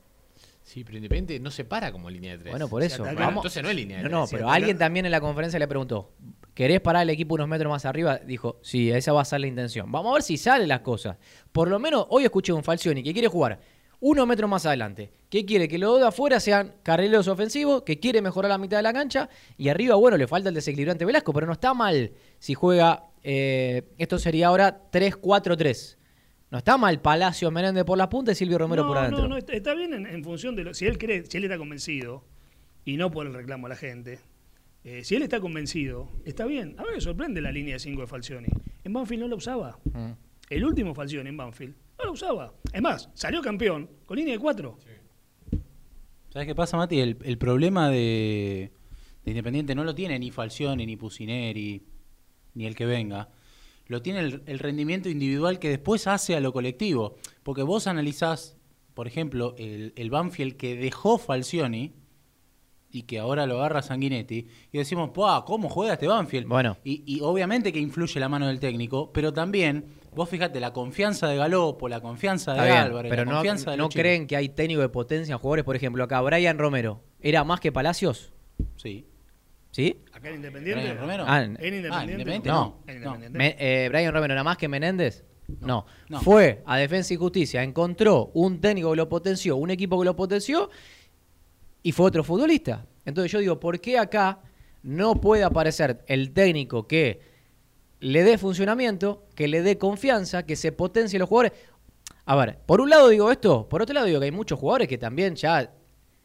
Sí, 0.62 0.85
pero 0.85 0.99
Independiente 0.99 1.40
no 1.40 1.50
se 1.50 1.64
para 1.64 1.90
como 1.90 2.09
línea 2.11 2.32
de 2.32 2.38
tres. 2.38 2.52
Bueno, 2.52 2.68
por 2.68 2.82
eso. 2.82 3.02
vamos- 3.02 3.37
entonces 3.37 3.61
no 3.62 3.70
es 3.70 3.75
línea 3.75 3.97
de 3.97 4.02
No, 4.04 4.09
tres. 4.09 4.12
no, 4.12 4.28
pero 4.30 4.50
alguien 4.50 4.78
también 4.78 5.04
en 5.04 5.11
la 5.11 5.20
conferencia 5.20 5.59
le 5.59 5.66
preguntó, 5.66 6.12
¿querés 6.54 6.80
parar 6.80 7.02
el 7.02 7.11
equipo 7.11 7.35
unos 7.35 7.49
metros 7.49 7.70
más 7.70 7.85
arriba? 7.87 8.18
Dijo, 8.18 8.59
sí, 8.62 8.88
esa 8.90 9.12
va 9.12 9.23
a 9.23 9.25
ser 9.25 9.40
la 9.40 9.49
intención. 9.49 9.90
Vamos 9.90 10.11
a 10.11 10.14
ver 10.14 10.23
si 10.23 10.37
salen 10.37 10.68
las 10.68 10.80
cosas. 10.80 11.16
Por 11.50 11.68
lo 11.68 11.80
menos 11.80 12.06
hoy 12.11 12.25
escuché 12.25 12.52
un 12.52 12.62
Falcioni 12.62 13.02
que 13.02 13.12
quiere 13.12 13.26
jugar 13.26 13.59
unos 14.02 14.26
metros 14.28 14.49
más 14.49 14.64
adelante, 14.64 15.11
que 15.28 15.44
quiere 15.44 15.66
que 15.66 15.76
los 15.76 15.90
dos 15.90 16.00
de 16.00 16.06
afuera 16.06 16.38
sean 16.38 16.75
carrileros 16.85 17.26
ofensivos, 17.26 17.82
que 17.82 17.99
quiere 17.99 18.23
mejorar 18.23 18.50
la 18.50 18.56
mitad 18.59 18.76
de 18.76 18.82
la 18.85 18.92
cancha, 18.92 19.28
y 19.59 19.68
arriba, 19.70 19.97
bueno, 19.97 20.16
le 20.16 20.26
falta 20.28 20.49
el 20.50 20.54
desequilibrante 20.54 21.04
Velasco, 21.04 21.32
pero 21.32 21.47
no 21.47 21.52
está 21.52 21.75
mal 21.75 22.12
si 22.38 22.54
juega, 22.54 23.04
eh, 23.25 23.82
esto 23.99 24.18
sería 24.18 24.47
ahora 24.47 24.88
3-4-3. 24.90 25.97
No 26.50 26.59
está 26.59 26.76
mal 26.76 27.00
Palacio 27.00 27.50
Menéndez 27.50 27.85
por 27.85 27.97
la 27.97 28.09
punta 28.09 28.33
y 28.33 28.35
Silvio 28.35 28.59
Romero 28.59 28.83
no, 28.83 28.88
por 28.88 28.99
adentro. 28.99 29.23
No, 29.23 29.28
no, 29.28 29.37
está, 29.37 29.52
está 29.52 29.75
bien 29.75 29.95
en, 29.95 30.07
en 30.07 30.25
función 30.25 30.57
de 30.57 30.64
lo. 30.64 30.75
Si 30.75 30.87
él 30.87 30.99
cree, 30.99 31.25
si 31.26 31.38
él 31.38 31.45
está 31.45 31.59
convencido 31.59 32.25
y 32.85 32.97
no 32.97 33.11
por 33.11 33.26
el 33.26 33.35
reclamo 33.35 33.66
a 33.66 33.71
la 33.71 33.76
gente. 33.76 34.19
Eh, 34.83 35.04
si 35.04 35.14
él 35.14 35.23
está 35.23 35.40
convencido, 35.40 36.09
está 36.25 36.47
bien. 36.47 36.75
A 36.78 36.83
mí 36.83 36.88
me 36.95 37.00
sorprende 37.00 37.40
la 37.40 37.52
línea 37.52 37.75
de 37.75 37.78
5 37.78 38.00
de 38.00 38.07
Falcioni. 38.07 38.49
En 38.83 38.92
Banfield 38.92 39.23
no 39.23 39.28
la 39.28 39.37
usaba. 39.37 39.78
Mm. 39.92 40.12
El 40.49 40.64
último 40.64 40.95
Falcioni 40.95 41.28
en 41.28 41.37
Banfield 41.37 41.75
no 41.99 42.04
la 42.07 42.11
usaba. 42.11 42.54
Es 42.73 42.83
más, 42.83 43.11
salió 43.14 43.42
campeón 43.42 43.88
con 44.07 44.16
línea 44.16 44.35
de 44.35 44.40
4. 44.40 44.78
¿Sabes 46.30 46.49
qué 46.49 46.54
pasa, 46.54 46.76
Mati? 46.76 46.99
El, 47.00 47.19
el 47.23 47.38
problema 47.38 47.90
de, 47.90 48.73
de 49.25 49.30
Independiente 49.30 49.75
no 49.75 49.85
lo 49.85 49.95
tiene 49.95 50.19
ni 50.19 50.30
Falcioni, 50.30 50.87
ni 50.87 50.97
Pusineri, 50.97 51.85
ni 52.54 52.66
el 52.66 52.75
que 52.75 52.87
venga. 52.87 53.28
Lo 53.90 54.02
tiene 54.02 54.20
el, 54.20 54.42
el 54.47 54.59
rendimiento 54.61 55.09
individual 55.09 55.59
que 55.59 55.68
después 55.68 56.06
hace 56.06 56.37
a 56.37 56.40
lo 56.40 56.52
colectivo. 56.52 57.16
Porque 57.42 57.64
vos 57.64 57.88
analizás, 57.88 58.56
por 58.94 59.09
ejemplo, 59.09 59.56
el, 59.59 59.92
el 59.97 60.11
Banfield 60.11 60.56
que 60.56 60.76
dejó 60.76 61.18
Falcioni 61.18 61.92
y 62.92 63.02
que 63.02 63.18
ahora 63.18 63.47
lo 63.47 63.59
agarra 63.59 63.82
Sanguinetti, 63.82 64.49
y 64.73 64.78
decimos, 64.78 65.11
¡Pua! 65.11 65.44
¿Cómo 65.44 65.68
juega 65.68 65.94
este 65.94 66.09
Banfield? 66.09 66.47
Bueno. 66.47 66.76
Y, 66.85 67.02
y 67.06 67.20
obviamente 67.20 67.73
que 67.73 67.78
influye 67.78 68.18
la 68.18 68.28
mano 68.28 68.47
del 68.49 68.59
técnico, 68.59 69.12
pero 69.12 69.32
también, 69.32 69.87
vos 70.14 70.28
fíjate, 70.28 70.61
la 70.61 70.73
confianza 70.73 71.28
de 71.28 71.37
Galopo, 71.37 71.88
la 71.88 72.00
confianza 72.00 72.54
de 72.54 72.62
bien, 72.62 72.76
Álvarez, 72.76 73.11
pero 73.11 73.25
la 73.25 73.30
no, 73.30 73.37
confianza 73.38 73.70
de 73.73 73.76
no 73.76 73.88
creen 73.88 74.26
que 74.26 74.37
hay 74.37 74.49
técnico 74.50 74.80
de 74.80 74.88
potencia 74.88 75.32
en 75.32 75.38
jugadores, 75.38 75.64
por 75.64 75.76
ejemplo, 75.76 76.02
acá 76.02 76.20
Brian 76.20 76.59
Romero, 76.59 77.00
¿era 77.20 77.44
más 77.44 77.61
que 77.61 77.70
Palacios? 77.70 78.32
Sí. 78.76 79.06
¿Sí? 79.70 80.02
Acá 80.12 80.28
en 80.30 80.36
Independiente. 80.36 80.82
Brian 80.82 80.98
Romero. 80.98 81.24
Ah, 81.26 81.42
En 81.42 81.50
Independiente. 81.52 81.88
Ah, 81.92 82.02
en 82.02 82.10
Independiente 82.10 82.48
no. 82.48 82.78
En 82.86 83.00
No. 83.02 83.14
Independiente. 83.14 83.38
Me- 83.38 83.84
eh, 83.84 83.88
Brian 83.88 84.12
Romero 84.12 84.32
era 84.34 84.42
más 84.44 84.56
que 84.56 84.68
Menéndez. 84.68 85.24
No. 85.60 85.84
no. 86.08 86.20
Fue 86.20 86.62
a 86.66 86.76
Defensa 86.76 87.12
y 87.14 87.16
Justicia, 87.16 87.62
encontró 87.62 88.30
un 88.34 88.60
técnico 88.60 88.90
que 88.90 88.96
lo 88.96 89.08
potenció, 89.08 89.56
un 89.56 89.70
equipo 89.70 89.98
que 89.98 90.04
lo 90.04 90.14
potenció 90.14 90.70
y 91.82 91.92
fue 91.92 92.06
otro 92.06 92.22
futbolista. 92.22 92.86
Entonces 93.04 93.32
yo 93.32 93.38
digo, 93.40 93.58
¿por 93.58 93.80
qué 93.80 93.98
acá 93.98 94.40
no 94.82 95.14
puede 95.20 95.42
aparecer 95.42 96.04
el 96.06 96.32
técnico 96.32 96.86
que 96.86 97.20
le 98.00 98.22
dé 98.22 98.38
funcionamiento, 98.38 99.26
que 99.34 99.48
le 99.48 99.62
dé 99.62 99.76
confianza, 99.78 100.44
que 100.46 100.54
se 100.56 100.70
potencie 100.72 101.18
los 101.18 101.28
jugadores? 101.28 101.52
A 102.26 102.36
ver, 102.36 102.58
por 102.66 102.80
un 102.80 102.90
lado 102.90 103.08
digo 103.08 103.30
esto, 103.32 103.68
por 103.68 103.82
otro 103.82 103.94
lado 103.94 104.06
digo 104.06 104.20
que 104.20 104.26
hay 104.26 104.30
muchos 104.32 104.58
jugadores 104.58 104.86
que 104.88 104.98
también 104.98 105.34
ya 105.34 105.72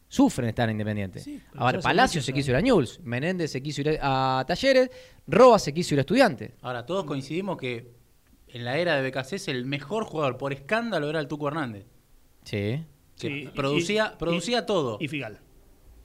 sufren 0.08 0.48
estar 0.48 0.68
en 0.68 0.72
Independiente. 0.76 1.20
pero 1.24 1.36
a 1.54 1.58
ya 1.60 1.66
ver, 1.66 1.76
hace 1.76 1.82
Palacio 1.82 2.22
se 2.22 2.32
quiso 2.32 2.50
ir 2.52 2.56
a 2.56 2.60
Newell's, 2.60 3.00
Menéndez 3.02 3.50
se 3.50 3.62
quiso 3.62 3.80
ir 3.82 3.98
a 4.00 4.44
Talleres, 4.46 4.90
Roa 5.26 5.58
se 5.58 5.72
quiso 5.74 5.94
ir 5.94 5.98
a 5.98 6.02
Estudiantes. 6.02 6.52
Ahora, 6.62 6.86
todos 6.86 7.04
coincidimos 7.04 7.56
que 7.56 7.92
en 8.48 8.64
la 8.64 8.78
era 8.78 9.00
de 9.00 9.10
BKC 9.10 9.48
el 9.48 9.66
mejor 9.66 10.04
jugador 10.04 10.38
por 10.38 10.52
escándalo 10.52 11.10
era 11.10 11.20
el 11.20 11.28
Tuco 11.28 11.48
Hernández. 11.48 11.86
Sí. 12.44 12.84
Que 13.18 13.28
Sí, 13.28 13.28
y- 13.44 13.46
producía, 13.48 14.12
y- 14.14 14.18
producía 14.18 14.66
todo. 14.66 14.98
Y 15.00 15.08
Figal. 15.08 15.40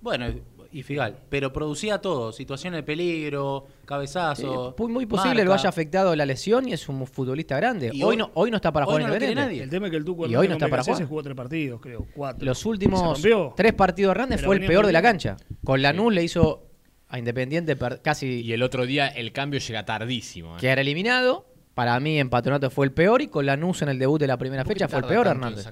bueno, 0.02 0.28
y 0.74 0.84
Figal, 0.84 1.18
pero 1.30 1.52
producía 1.52 1.98
todo. 2.00 2.32
Situaciones 2.32 2.78
de 2.80 2.84
peligro, 2.84 3.68
cabezazo. 3.86 4.74
Sí, 4.78 4.84
muy, 4.84 4.92
muy 4.94 5.06
posible 5.06 5.44
lo 5.44 5.50
marca. 5.52 5.62
haya 5.62 5.70
afectado 5.70 6.16
la 6.16 6.26
lesión 6.26 6.68
y 6.68 6.74
es 6.74 6.88
un 6.90 7.06
futbolista 7.08 7.58
grande. 7.58 7.92
Y 7.94 8.02
hoy, 8.04 8.10
hoy- 8.12 8.18
no, 8.18 8.32
hoy 8.34 8.52
no 8.52 8.58
está 8.58 8.72
para 8.72 8.86
hoy 8.86 8.92
jugar 8.94 9.02
no 9.02 9.08
lo 9.08 9.12
quiere 9.14 9.26
Independiente. 9.34 9.54
nadie. 9.56 9.64
El 9.64 9.70
tema 9.70 9.88
es 9.88 9.92
que 9.92 9.98
el 9.98 10.06
Tuco 10.06 10.28
Y 10.28 10.36
hoy 10.36 10.48
no 10.48 10.54
está 10.54 10.68
para 10.68 10.84
jugar. 10.84 11.06
jugó 11.06 11.24
tres 11.24 11.36
partidos, 11.36 11.82
creo. 11.82 12.06
Cuatro. 12.16 12.46
Los 12.46 12.66
últimos 12.66 13.22
tres 13.56 13.74
partidos 13.74 14.14
grandes 14.14 14.38
Pero 14.40 14.48
fue 14.48 14.56
el 14.58 14.66
peor 14.66 14.86
de 14.88 14.94
la 14.94 15.02
cancha. 15.02 15.38
Con 15.64 15.82
Lanús 15.82 16.14
le 16.14 16.24
hizo 16.24 16.64
a 17.10 17.20
Independiente 17.20 17.78
casi 18.02 18.42
Y 18.42 18.54
el 18.54 18.64
otro 18.64 18.86
día 18.86 19.08
el 19.08 19.32
cambio 19.34 19.60
llega 19.60 19.84
tardísimo. 19.86 20.56
¿eh? 20.56 20.60
quedar 20.62 20.80
eliminado. 20.80 21.46
Para 21.74 22.00
mí 22.00 22.20
en 22.20 22.30
Patronato 22.30 22.70
fue 22.70 22.86
el 22.86 22.92
peor 22.92 23.22
y 23.22 23.28
con 23.28 23.46
Lanús 23.46 23.82
en 23.82 23.90
el 23.90 23.98
debut 24.00 24.20
de 24.20 24.28
la 24.28 24.38
primera 24.38 24.64
¿Por 24.64 24.74
qué 24.74 24.76
fecha 24.76 24.88
fue 24.90 25.00
el 25.00 25.06
peor 25.06 25.26
en 25.28 25.32
Hernández. 25.34 25.66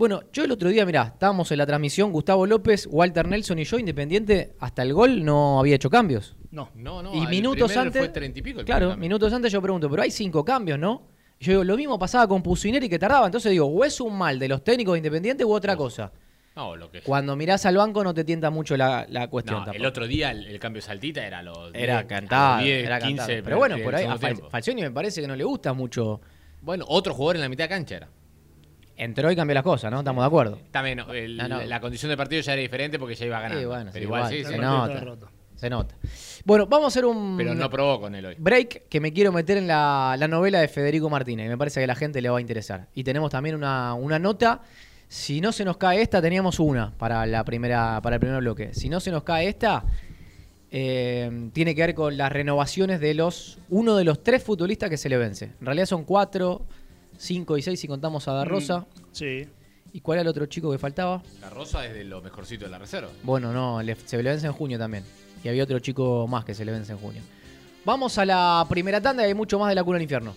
Bueno, 0.00 0.22
yo 0.32 0.44
el 0.44 0.50
otro 0.50 0.70
día, 0.70 0.86
mirá, 0.86 1.12
estábamos 1.12 1.52
en 1.52 1.58
la 1.58 1.66
transmisión, 1.66 2.10
Gustavo 2.10 2.46
López, 2.46 2.88
Walter 2.90 3.28
Nelson 3.28 3.58
y 3.58 3.64
yo, 3.64 3.78
Independiente, 3.78 4.54
hasta 4.58 4.80
el 4.80 4.94
gol 4.94 5.22
no 5.22 5.60
había 5.60 5.74
hecho 5.74 5.90
cambios. 5.90 6.36
No. 6.52 6.70
No, 6.74 7.02
no. 7.02 7.14
y 7.14 7.26
minutos 7.26 7.76
antes. 7.76 8.00
Fue 8.00 8.08
30 8.08 8.38
y 8.38 8.40
pico. 8.40 8.60
el 8.60 8.64
claro, 8.64 8.96
minutos 8.96 9.30
antes 9.30 9.52
yo 9.52 9.60
pregunto, 9.60 9.90
pero 9.90 10.00
hay 10.00 10.10
cinco 10.10 10.42
cambios, 10.42 10.78
¿no? 10.78 11.06
Y 11.38 11.44
yo 11.44 11.52
digo, 11.52 11.64
lo 11.64 11.76
mismo 11.76 11.98
pasaba 11.98 12.26
con 12.26 12.42
Pusineri 12.42 12.88
que 12.88 12.98
tardaba. 12.98 13.26
Entonces 13.26 13.52
digo, 13.52 13.66
o 13.66 13.84
es 13.84 14.00
un 14.00 14.16
mal 14.16 14.38
de 14.38 14.48
los 14.48 14.64
técnicos 14.64 14.94
de 14.94 15.00
Independiente 15.00 15.44
u 15.44 15.52
otra 15.52 15.76
cosa. 15.76 16.10
No, 16.56 16.76
lo 16.76 16.90
que. 16.90 17.02
Cuando 17.02 17.36
mirás 17.36 17.66
al 17.66 17.76
banco 17.76 18.02
no 18.02 18.14
te 18.14 18.24
tienta 18.24 18.48
mucho 18.48 18.78
la, 18.78 19.04
la 19.06 19.28
cuestión 19.28 19.66
No, 19.66 19.72
el 19.72 19.84
otro 19.84 20.06
día 20.06 20.30
el, 20.30 20.46
el 20.46 20.58
cambio 20.58 20.80
saltita 20.80 21.26
era 21.26 21.42
los. 21.42 21.74
Era 21.74 21.96
10, 21.96 22.06
cantado, 22.06 22.52
a 22.54 22.56
los 22.56 22.64
10, 22.64 22.86
era 22.86 22.98
15 23.00 23.16
cantado. 23.16 23.44
Pero 23.44 23.58
bueno, 23.58 23.76
por 23.84 23.94
ahí 23.94 24.06
a 24.06 24.16
Fal-. 24.16 24.48
Falcioni 24.48 24.80
me 24.80 24.92
parece 24.92 25.20
que 25.20 25.28
no 25.28 25.36
le 25.36 25.44
gusta 25.44 25.74
mucho. 25.74 26.22
Bueno, 26.62 26.86
otro 26.88 27.12
jugador 27.12 27.36
en 27.36 27.42
la 27.42 27.50
mitad 27.50 27.64
de 27.64 27.68
cancha 27.68 27.96
era. 27.98 28.08
Entró 29.02 29.30
y 29.32 29.36
cambió 29.36 29.54
las 29.54 29.62
cosas, 29.64 29.90
¿no? 29.90 30.00
Estamos 30.00 30.22
de 30.22 30.26
acuerdo. 30.26 30.58
También 30.70 30.98
no, 30.98 31.12
el- 31.12 31.36
No, 31.36 31.48
no. 31.48 31.62
la 31.62 31.80
condición 31.80 32.10
de 32.10 32.16
partido 32.16 32.42
ya 32.42 32.52
era 32.52 32.60
diferente 32.62 32.98
porque 32.98 33.14
ya 33.14 33.24
iba 33.26 33.40
ganando. 33.40 33.60
Sí, 33.60 33.66
bueno, 33.66 33.90
pero 33.92 33.94
sí, 33.94 34.02
igual, 34.04 34.20
igual, 34.20 34.32
sí, 34.32 34.42
se 34.42 34.48
sí. 34.48 34.54
El 34.54 34.60
nota. 34.60 35.30
Se 35.56 35.68
nota. 35.70 35.94
Bueno, 36.44 36.66
vamos 36.66 36.84
a 36.84 36.88
hacer 36.88 37.04
un 37.04 37.36
Pero 37.36 37.54
no 37.54 37.68
probó 37.70 38.00
con 38.00 38.14
él 38.14 38.24
hoy. 38.26 38.34
break 38.38 38.88
que 38.88 39.00
me 39.00 39.12
quiero 39.12 39.30
meter 39.32 39.56
en 39.58 39.66
la, 39.66 40.16
la 40.18 40.26
novela 40.28 40.60
de 40.60 40.68
Federico 40.68 41.08
Martínez. 41.10 41.48
Me 41.48 41.58
parece 41.58 41.80
que 41.80 41.84
a 41.84 41.86
la 41.86 41.94
gente 41.94 42.20
le 42.22 42.28
va 42.30 42.38
a 42.38 42.40
interesar. 42.40 42.88
Y 42.94 43.04
tenemos 43.04 43.30
también 43.30 43.54
una, 43.54 43.92
una 43.94 44.18
nota. 44.18 44.60
Si 45.08 45.40
no 45.40 45.50
se 45.52 45.64
nos 45.64 45.76
cae 45.76 46.00
esta, 46.02 46.22
teníamos 46.22 46.60
una 46.60 46.92
para, 46.96 47.26
la 47.26 47.44
primera, 47.44 48.00
para 48.02 48.16
el 48.16 48.20
primer 48.20 48.40
bloque. 48.40 48.72
Si 48.74 48.88
no 48.88 49.00
se 49.00 49.10
nos 49.10 49.22
cae 49.22 49.48
esta, 49.48 49.84
eh, 50.70 51.50
tiene 51.52 51.74
que 51.74 51.80
ver 51.82 51.94
con 51.94 52.16
las 52.16 52.30
renovaciones 52.32 53.00
de 53.00 53.14
los 53.14 53.58
uno 53.68 53.96
de 53.96 54.04
los 54.04 54.22
tres 54.22 54.42
futbolistas 54.42 54.88
que 54.88 54.96
se 54.96 55.08
le 55.08 55.16
vence. 55.16 55.46
En 55.60 55.66
realidad 55.66 55.86
son 55.86 56.04
cuatro, 56.04 56.64
cinco 57.20 57.58
y 57.58 57.62
seis 57.62 57.78
si 57.78 57.86
contamos 57.86 58.26
a 58.28 58.32
Da 58.32 58.44
Rosa. 58.44 58.80
Mm, 58.80 58.84
Sí. 59.12 59.46
¿Y 59.92 60.00
cuál 60.00 60.16
era 60.18 60.22
el 60.22 60.28
otro 60.28 60.46
chico 60.46 60.70
que 60.70 60.78
faltaba? 60.78 61.20
La 61.40 61.50
Rosa 61.50 61.84
es 61.84 61.92
de 61.92 62.04
lo 62.04 62.22
mejorcito 62.22 62.64
de 62.64 62.70
la 62.70 62.78
reserva. 62.78 63.08
Bueno, 63.24 63.52
no, 63.52 63.82
le- 63.82 63.96
se 63.96 64.22
le 64.22 64.30
vence 64.30 64.46
en 64.46 64.52
junio 64.52 64.78
también. 64.78 65.02
Y 65.42 65.48
había 65.48 65.64
otro 65.64 65.78
chico 65.80 66.26
más 66.28 66.44
que 66.44 66.54
se 66.54 66.64
le 66.64 66.70
vence 66.72 66.92
en 66.92 66.98
junio. 66.98 67.20
Vamos 67.84 68.16
a 68.18 68.24
la 68.24 68.64
primera 68.68 69.00
tanda 69.00 69.24
y 69.24 69.26
hay 69.26 69.34
mucho 69.34 69.58
más 69.58 69.68
de 69.68 69.74
la 69.74 69.82
cuna 69.82 69.96
del 69.96 70.02
infierno. 70.04 70.34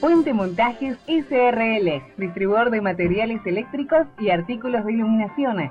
Puente 0.00 0.32
Montajes 0.32 0.96
SRL, 1.08 2.02
distribuidor 2.18 2.70
de 2.70 2.80
materiales 2.80 3.40
eléctricos 3.44 4.06
y 4.20 4.30
artículos 4.30 4.84
de 4.84 4.92
iluminación. 4.92 5.70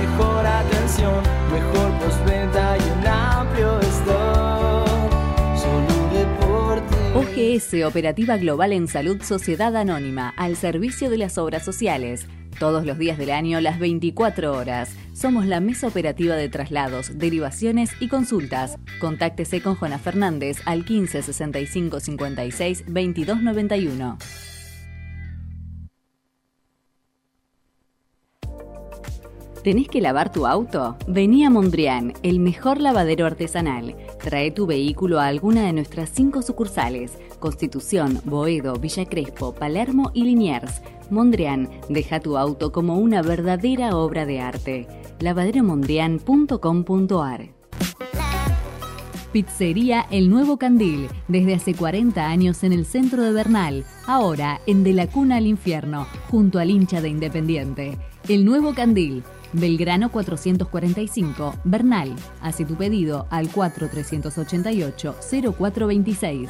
OGS 7.51 7.83
Operativa 7.85 8.37
Global 8.37 8.71
en 8.71 8.87
Salud 8.87 9.21
Sociedad 9.21 9.75
Anónima, 9.75 10.33
al 10.37 10.55
servicio 10.55 11.09
de 11.09 11.17
las 11.17 11.37
obras 11.37 11.65
sociales. 11.65 12.25
Todos 12.59 12.85
los 12.85 12.97
días 12.97 13.17
del 13.17 13.31
año, 13.31 13.59
las 13.59 13.79
24 13.79 14.53
horas. 14.53 14.95
Somos 15.13 15.45
la 15.45 15.59
mesa 15.59 15.87
operativa 15.87 16.35
de 16.35 16.47
traslados, 16.49 17.17
derivaciones 17.17 17.91
y 17.99 18.07
consultas. 18.07 18.77
Contáctese 18.99 19.61
con 19.61 19.75
Juana 19.75 19.99
Fernández 19.99 20.59
al 20.65 20.85
15 20.85 21.21
65 21.21 21.99
56 21.99 22.85
22 22.87 23.41
91. 23.41 24.17
¿Tenés 29.63 29.87
que 29.89 30.01
lavar 30.01 30.31
tu 30.31 30.47
auto? 30.47 30.97
Vení 31.07 31.45
a 31.45 31.51
Mondrian, 31.51 32.13
el 32.23 32.39
mejor 32.39 32.81
lavadero 32.81 33.27
artesanal. 33.27 33.95
Trae 34.17 34.49
tu 34.49 34.65
vehículo 34.65 35.19
a 35.19 35.27
alguna 35.27 35.63
de 35.63 35.71
nuestras 35.71 36.09
cinco 36.09 36.41
sucursales: 36.41 37.19
Constitución, 37.41 38.21
Boedo, 38.23 38.75
Villa 38.75 39.05
Crespo, 39.05 39.53
Palermo 39.53 40.11
y 40.13 40.23
Liniers. 40.23 40.81
Mondrian, 41.09 41.69
deja 41.89 42.21
tu 42.21 42.37
auto 42.37 42.71
como 42.71 42.97
una 42.97 43.21
verdadera 43.21 43.97
obra 43.97 44.25
de 44.25 44.39
arte. 44.39 44.87
lavaderomondrian.com.ar 45.19 47.49
Pizzería 49.33 50.05
El 50.11 50.29
Nuevo 50.29 50.57
Candil, 50.57 51.07
desde 51.29 51.55
hace 51.55 51.73
40 51.73 52.27
años 52.27 52.63
en 52.63 52.73
el 52.73 52.85
centro 52.85 53.23
de 53.23 53.31
Bernal, 53.31 53.85
ahora 54.05 54.59
en 54.67 54.83
De 54.83 54.93
la 54.93 55.07
Cuna 55.07 55.37
al 55.37 55.47
Infierno, 55.47 56.05
junto 56.29 56.59
al 56.59 56.69
hincha 56.69 57.01
de 57.01 57.09
Independiente. 57.09 57.97
El 58.27 58.43
Nuevo 58.43 58.73
Candil, 58.73 59.23
Belgrano 59.53 60.11
445, 60.11 61.55
Bernal. 61.63 62.13
Hace 62.41 62.65
tu 62.65 62.75
pedido 62.75 63.25
al 63.29 63.49
4388 63.49 65.15
0426. 65.57 66.49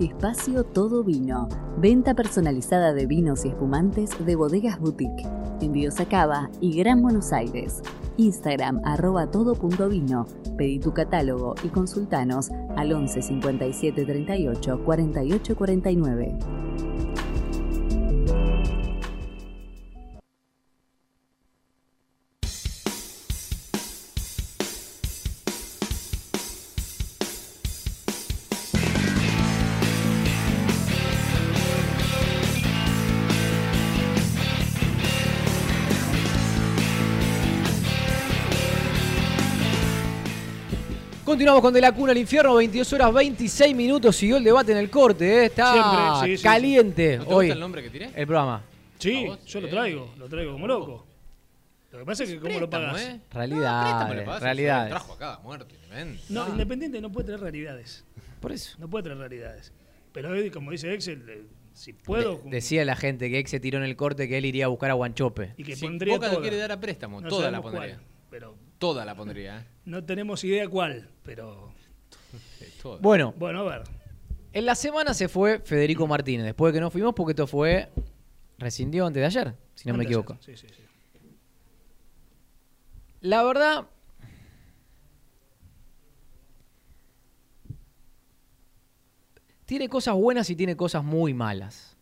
Espacio 0.00 0.62
Todo 0.62 1.02
Vino. 1.02 1.48
Venta 1.78 2.14
personalizada 2.14 2.92
de 2.92 3.06
vinos 3.06 3.44
y 3.44 3.48
espumantes 3.48 4.10
de 4.24 4.36
bodegas 4.36 4.78
boutique. 4.78 5.26
Envíos 5.60 5.98
a 5.98 6.06
Cava 6.06 6.50
y 6.60 6.76
Gran 6.78 7.02
Buenos 7.02 7.32
Aires. 7.32 7.82
Instagram 8.16 8.80
arroba 8.84 9.28
todo.vino. 9.28 10.26
Pedí 10.56 10.78
tu 10.78 10.94
catálogo 10.94 11.56
y 11.64 11.68
consultanos 11.68 12.50
al 12.76 12.92
11 12.92 13.22
57 13.22 14.04
38 14.04 14.84
48 14.84 15.56
49. 15.56 16.38
Continuamos 41.28 41.60
con 41.60 41.74
De 41.74 41.80
la 41.82 41.92
Cuna 41.92 42.12
al 42.12 42.16
Infierno, 42.16 42.54
22 42.54 42.90
horas 42.94 43.12
26 43.12 43.76
minutos. 43.76 44.16
Siguió 44.16 44.38
el 44.38 44.44
debate 44.44 44.72
en 44.72 44.78
el 44.78 44.88
corte, 44.88 45.42
¿eh? 45.42 45.44
está 45.44 45.72
Siempre, 45.74 45.98
sí, 46.22 46.30
sí, 46.32 46.36
sí. 46.38 46.42
caliente 46.42 47.18
¿No 47.18 47.24
te 47.26 47.34
hoy 47.34 47.46
gusta 47.48 47.52
el 47.54 47.60
nombre 47.60 47.82
que 47.82 47.90
tiré? 47.90 48.10
el 48.16 48.26
programa. 48.26 48.62
Sí, 48.98 49.26
yo 49.46 49.60
lo 49.60 49.68
traigo, 49.68 50.10
lo 50.16 50.26
traigo 50.26 50.52
como 50.52 50.66
loco. 50.66 51.06
Lo 51.92 51.98
que 51.98 52.04
pasa 52.06 52.24
es 52.24 52.30
que 52.30 52.40
cómo 52.40 52.58
lo 52.58 52.70
pagas. 52.70 53.02
¿eh? 53.02 53.20
Realidades. 53.30 54.08
se 54.40 54.54
lo 54.54 54.88
Trajo 54.88 55.12
acá, 55.12 55.40
muerto. 55.42 55.74
No, 56.30 56.44
Ah. 56.44 56.48
Independiente 56.48 56.98
no 57.02 57.12
puede 57.12 57.26
tener 57.26 57.40
realidades. 57.42 58.06
Por 58.40 58.52
eso. 58.52 58.76
No 58.78 58.88
puede 58.88 59.02
tener 59.02 59.18
realidades. 59.18 59.70
Pero 60.12 60.30
hoy, 60.30 60.50
como 60.50 60.70
dice 60.70 60.94
Excel, 60.94 61.22
eh, 61.28 61.42
si 61.74 61.92
puedo. 61.92 62.40
De- 62.44 62.50
decía 62.52 62.86
la 62.86 62.96
gente 62.96 63.28
que 63.28 63.38
ex 63.38 63.50
se 63.50 63.60
tiró 63.60 63.76
en 63.76 63.84
el 63.84 63.96
corte 63.96 64.28
que 64.28 64.38
él 64.38 64.46
iría 64.46 64.64
a 64.64 64.68
buscar 64.68 64.90
a 64.90 64.94
Guanchope. 64.94 65.52
y 65.58 65.62
que 65.64 65.76
Si 65.76 65.84
pondría 65.84 66.14
Boca 66.14 66.28
lo 66.28 66.32
toda. 66.36 66.42
quiere 66.42 66.56
dar 66.56 66.72
a 66.72 66.80
préstamo, 66.80 67.20
No 67.20 67.28
toda 67.28 67.50
la 67.50 67.60
pondría. 67.60 67.96
cuál, 67.96 68.06
pero 68.30 68.54
Toda 68.78 69.04
la 69.04 69.14
pondría, 69.16 69.60
¿eh? 69.60 69.64
no 69.84 70.04
tenemos 70.04 70.44
idea 70.44 70.68
cuál. 70.68 71.10
Pero 71.24 71.72
toda. 72.82 72.98
Bueno, 73.00 73.34
bueno, 73.36 73.60
a 73.60 73.78
ver. 73.78 73.82
en 74.52 74.66
la 74.66 74.74
semana 74.74 75.14
se 75.14 75.28
fue 75.28 75.58
Federico 75.60 76.06
Martínez, 76.06 76.44
después 76.46 76.72
de 76.72 76.78
que 76.78 76.80
no 76.80 76.90
fuimos, 76.90 77.14
porque 77.14 77.32
esto 77.32 77.46
fue. 77.46 77.88
rescindió 78.58 79.06
antes 79.06 79.20
de 79.20 79.26
ayer, 79.26 79.54
si 79.74 79.88
no 79.88 79.94
me 79.94 80.04
Antes 80.04 80.06
equivoco. 80.06 80.38
Sí, 80.40 80.56
sí, 80.56 80.66
sí. 80.68 80.82
La 83.20 83.42
verdad. 83.42 83.86
Tiene 89.64 89.88
cosas 89.88 90.14
buenas 90.14 90.48
y 90.48 90.56
tiene 90.56 90.76
cosas 90.76 91.04
muy 91.04 91.34
malas. 91.34 91.96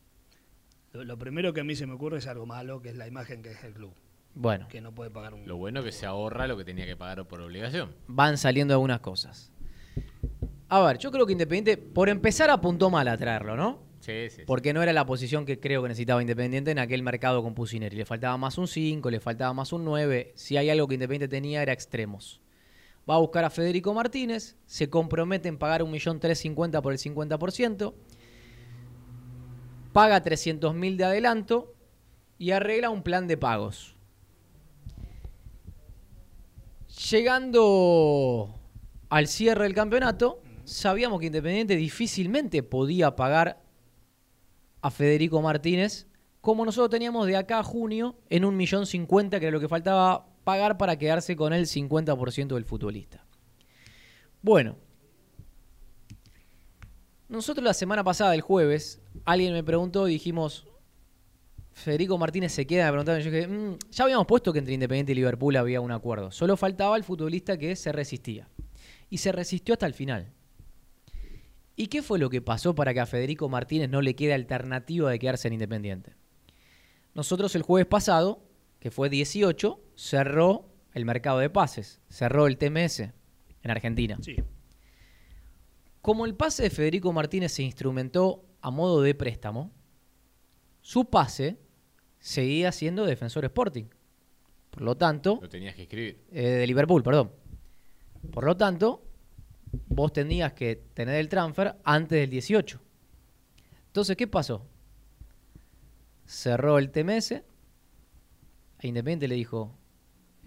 Lo, 0.93 1.03
lo 1.05 1.19
primero 1.19 1.53
que 1.53 1.61
a 1.63 1.65
mí 1.65 1.75
se 1.75 1.87
me 1.87 1.95
ocurre 1.95 2.19
es 2.19 2.27
algo 2.29 2.47
malo, 2.47 2.81
que 2.81 2.91
es 2.91 2.97
la 2.97 3.09
imagen 3.09 3.43
que 3.43 3.51
es 3.51 3.65
el 3.65 3.73
club. 3.73 3.93
Bueno, 4.39 4.69
Que 4.69 4.83
no 4.83 4.95
puede 4.95 5.11
pagar 5.11 5.33
un. 5.33 5.49
Lo 5.49 5.57
bueno 5.57 5.83
que 5.83 5.93
se 5.93 6.05
ahorra 6.05 6.47
lo 6.47 6.59
que 6.59 6.65
tenía 6.65 6.85
que 6.85 6.95
pagar 6.95 7.27
por 7.27 7.41
obligación. 7.41 7.95
van 8.07 8.37
saliendo 8.37 8.75
algunas 8.75 9.01
cosas. 9.01 9.51
A 10.69 10.83
ver, 10.83 10.99
yo 10.99 11.11
creo 11.11 11.25
que 11.25 11.33
Independiente, 11.33 11.79
por 11.79 12.11
empezar, 12.11 12.51
apuntó 12.51 12.91
mal 12.91 13.09
a 13.09 13.17
traerlo, 13.17 13.57
¿no? 13.57 13.83
Sí, 14.01 14.29
sí. 14.29 14.37
sí. 14.37 14.43
Porque 14.47 14.75
no 14.75 14.83
era 14.83 14.93
la 14.93 15.07
posición 15.07 15.47
que 15.47 15.59
creo 15.59 15.81
que 15.83 15.89
necesitaba 15.89 16.21
Independiente 16.21 16.71
en 16.71 16.79
aquel 16.79 17.03
mercado 17.03 17.43
con 17.43 17.55
Pusineri. 17.55 17.97
Le 17.97 18.05
faltaba 18.05 18.37
más 18.37 18.59
un 18.59 18.69
5, 18.69 19.11
le 19.11 19.21
faltaba 19.21 19.55
más 19.55 19.73
un 19.73 19.87
9. 19.87 20.33
Si 20.37 20.59
hay 20.59 20.69
algo 20.69 20.87
que 20.87 20.95
Independiente 20.95 21.35
tenía 21.35 21.63
era 21.63 21.73
extremos. 21.73 22.43
Va 23.09 23.15
a 23.15 23.19
buscar 23.19 23.45
a 23.45 23.51
Federico 23.51 23.95
Martínez, 23.95 24.57
se 24.67 24.91
compromete 24.91 25.49
en 25.49 25.57
pagar 25.57 25.83
1.350.000 25.83 26.83
por 26.83 26.93
el 26.93 26.99
50%, 26.99 27.95
paga 29.93 30.23
300.000 30.23 30.97
de 30.97 31.05
adelanto 31.05 31.73
y 32.37 32.51
arregla 32.51 32.91
un 32.91 33.03
plan 33.03 33.29
de 33.29 33.37
pagos. 33.37 33.96
Llegando 37.11 38.59
al 39.11 39.29
cierre 39.29 39.65
del 39.65 39.75
campeonato, 39.75 40.41
sabíamos 40.65 41.21
que 41.21 41.27
Independiente 41.27 41.77
difícilmente 41.77 42.63
podía 42.63 43.15
pagar 43.15 43.63
a 44.81 44.91
Federico 44.91 45.43
Martínez, 45.43 46.07
como 46.41 46.65
nosotros 46.65 46.91
teníamos 46.91 47.27
de 47.27 47.37
acá 47.37 47.59
a 47.59 47.65
junio, 47.65 48.17
en 48.31 48.47
un 48.47 48.57
millón 48.57 48.87
cincuenta, 48.87 49.39
que 49.39 49.47
era 49.47 49.55
lo 49.55 49.61
que 49.61 49.69
faltaba 49.69 50.27
pagar 50.45 50.79
para 50.79 50.97
quedarse 50.97 51.37
con 51.37 51.53
el 51.53 51.67
50% 51.67 52.55
del 52.55 52.65
futbolista. 52.65 53.27
Bueno, 54.41 54.77
nosotros 57.29 57.65
la 57.65 57.75
semana 57.75 58.05
pasada, 58.05 58.35
el 58.35 58.41
jueves, 58.41 59.03
alguien 59.25 59.53
me 59.53 59.65
preguntó 59.65 60.07
dijimos, 60.07 60.67
Federico 61.77 62.17
Martínez 62.17 62.53
se 62.53 62.67
queda, 62.67 62.87
me 62.87 62.93
preguntaron, 62.93 63.21
yo 63.21 63.31
dije, 63.31 63.47
"Mm, 63.47 63.79
ya 63.91 64.05
habíamos 64.05 64.27
puesto 64.27 64.51
que 64.51 64.61
entre 64.61 64.73
Independiente 64.73 65.13
y 65.13 65.15
Liverpool 65.15 65.57
había 65.57 65.83
un 65.83 65.93
acuerdo, 65.93 66.31
solo 66.31 66.57
faltaba 66.57 66.97
el 66.97 67.05
futbolista 67.05 67.59
que 67.59 67.77
se 67.77 67.93
resistía. 67.93 68.49
Y 69.11 69.19
se 69.19 69.31
resistió 69.31 69.75
hasta 69.75 69.87
el 69.87 69.93
final. 69.93 70.33
¿Y 71.77 71.89
qué 71.89 72.03
fue 72.03 72.19
lo 72.19 72.31
que 72.31 72.41
pasó 72.41 72.75
para 72.75 72.95
que 72.95 73.01
a 73.01 73.07
Federico 73.07 73.51
Martínez 73.51 73.91
no 73.91 74.01
le 74.01 74.17
quede 74.17 74.33
alternativa 74.33 75.11
de 75.11 75.19
quedarse 75.19 75.49
en 75.49 75.55
Independiente? 75.55 76.15
Nosotros 77.15 77.55
el 77.55 77.63
jueves 77.63 77.87
pasado 77.87 78.43
que 78.81 78.91
fue 78.91 79.11
18, 79.11 79.79
cerró 79.97 80.71
el 80.95 81.05
mercado 81.05 81.41
de 81.41 81.51
pases, 81.51 82.01
cerró 82.09 82.47
el 82.47 82.57
TMS 82.57 83.13
en 83.63 83.71
Argentina. 83.71 84.19
Sí. 84.23 84.37
Como 86.01 86.25
el 86.25 86.35
pase 86.35 86.63
de 86.63 86.71
Federico 86.71 87.13
Martínez 87.13 87.53
se 87.53 87.63
instrumentó 87.63 88.47
a 88.63 88.71
modo 88.71 89.03
de 89.03 89.15
préstamo, 89.15 89.73
su 90.81 91.05
pase 91.11 91.59
seguía 92.27 92.73
siendo 92.73 93.07
Defensor 93.07 93.45
Sporting. 93.45 93.85
Por 94.71 94.83
lo 94.83 94.97
tanto, 94.97 95.39
Lo 95.41 95.49
tenías 95.49 95.77
que 95.77 95.83
escribir. 95.83 96.25
eh, 96.33 96.43
de 96.43 96.67
Liverpool, 96.67 97.05
perdón. 97.05 97.31
Por 98.33 98.45
lo 98.45 98.57
tanto, 98.57 99.07
vos 99.87 100.13
tenías 100.13 100.53
que 100.53 100.75
tener 100.93 101.15
el 101.15 101.29
transfer 101.29 101.77
antes 101.85 102.19
del 102.19 102.29
18. 102.29 102.81
Entonces, 103.87 104.17
¿qué 104.17 104.27
pasó? 104.27 104.67
Cerró 106.27 106.79
el 106.79 106.91
TMS 106.91 107.31
e 107.31 107.45
Independiente 108.83 109.29
le 109.29 109.37
dijo, 109.37 109.79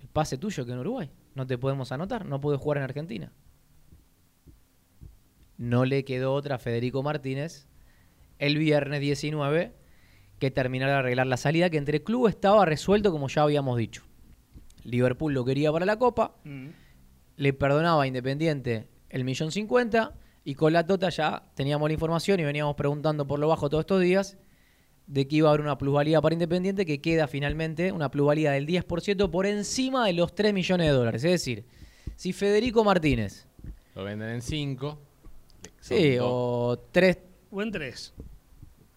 el 0.01 0.09
pase 0.09 0.37
tuyo 0.37 0.65
que 0.65 0.73
en 0.73 0.79
Uruguay, 0.79 1.09
no 1.33 1.47
te 1.47 1.57
podemos 1.57 1.93
anotar, 1.93 2.25
no 2.25 2.41
puedes 2.41 2.59
jugar 2.59 2.79
en 2.79 2.83
Argentina. 2.83 3.31
No 5.55 5.85
le 5.85 6.03
quedó 6.03 6.33
otra 6.33 6.55
a 6.55 6.59
Federico 6.59 7.03
Martínez 7.03 7.69
el 8.37 8.57
viernes 8.57 8.99
19 8.99 9.78
que 10.39 10.51
terminar 10.51 10.89
de 10.89 10.95
arreglar 10.95 11.27
la 11.27 11.37
salida, 11.37 11.69
que 11.69 11.77
entre 11.77 11.97
el 11.97 12.03
club 12.03 12.27
estaba 12.27 12.65
resuelto 12.65 13.11
como 13.11 13.27
ya 13.27 13.43
habíamos 13.43 13.77
dicho. 13.77 14.03
Liverpool 14.83 15.33
lo 15.33 15.43
quería 15.45 15.71
para 15.71 15.85
la 15.85 15.97
Copa, 15.99 16.35
Mm. 16.43 16.67
le 17.37 17.53
perdonaba 17.53 18.03
a 18.03 18.07
Independiente 18.07 18.87
el 19.09 19.23
millón 19.23 19.51
cincuenta 19.51 20.13
y 20.45 20.55
con 20.55 20.73
la 20.73 20.85
Tota 20.85 21.09
ya 21.09 21.43
teníamos 21.55 21.89
la 21.89 21.93
información 21.93 22.39
y 22.39 22.43
veníamos 22.45 22.75
preguntando 22.75 23.27
por 23.27 23.39
lo 23.39 23.47
bajo 23.49 23.69
todos 23.69 23.81
estos 23.83 24.01
días 24.01 24.37
de 25.07 25.27
que 25.27 25.37
iba 25.37 25.49
a 25.49 25.51
haber 25.51 25.61
una 25.61 25.77
plusvalía 25.77 26.21
para 26.21 26.33
Independiente 26.33 26.85
que 26.85 27.01
queda 27.01 27.27
finalmente 27.27 27.91
una 27.91 28.09
plusvalía 28.11 28.51
del 28.51 28.65
10% 28.67 29.29
por 29.31 29.45
encima 29.45 30.05
de 30.05 30.13
los 30.13 30.33
3 30.35 30.53
millones 30.53 30.87
de 30.87 30.93
dólares. 30.93 31.23
Es 31.23 31.31
decir, 31.31 31.65
si 32.15 32.31
Federico 32.31 32.83
Martínez, 32.83 33.47
Lo 33.95 34.03
venden 34.03 34.29
en 34.29 34.41
5. 34.41 34.99
sí, 35.81 36.17
o 36.21 36.79
3, 36.91 37.17
O 37.51 37.61
en 37.61 37.71
tres. 37.71 38.13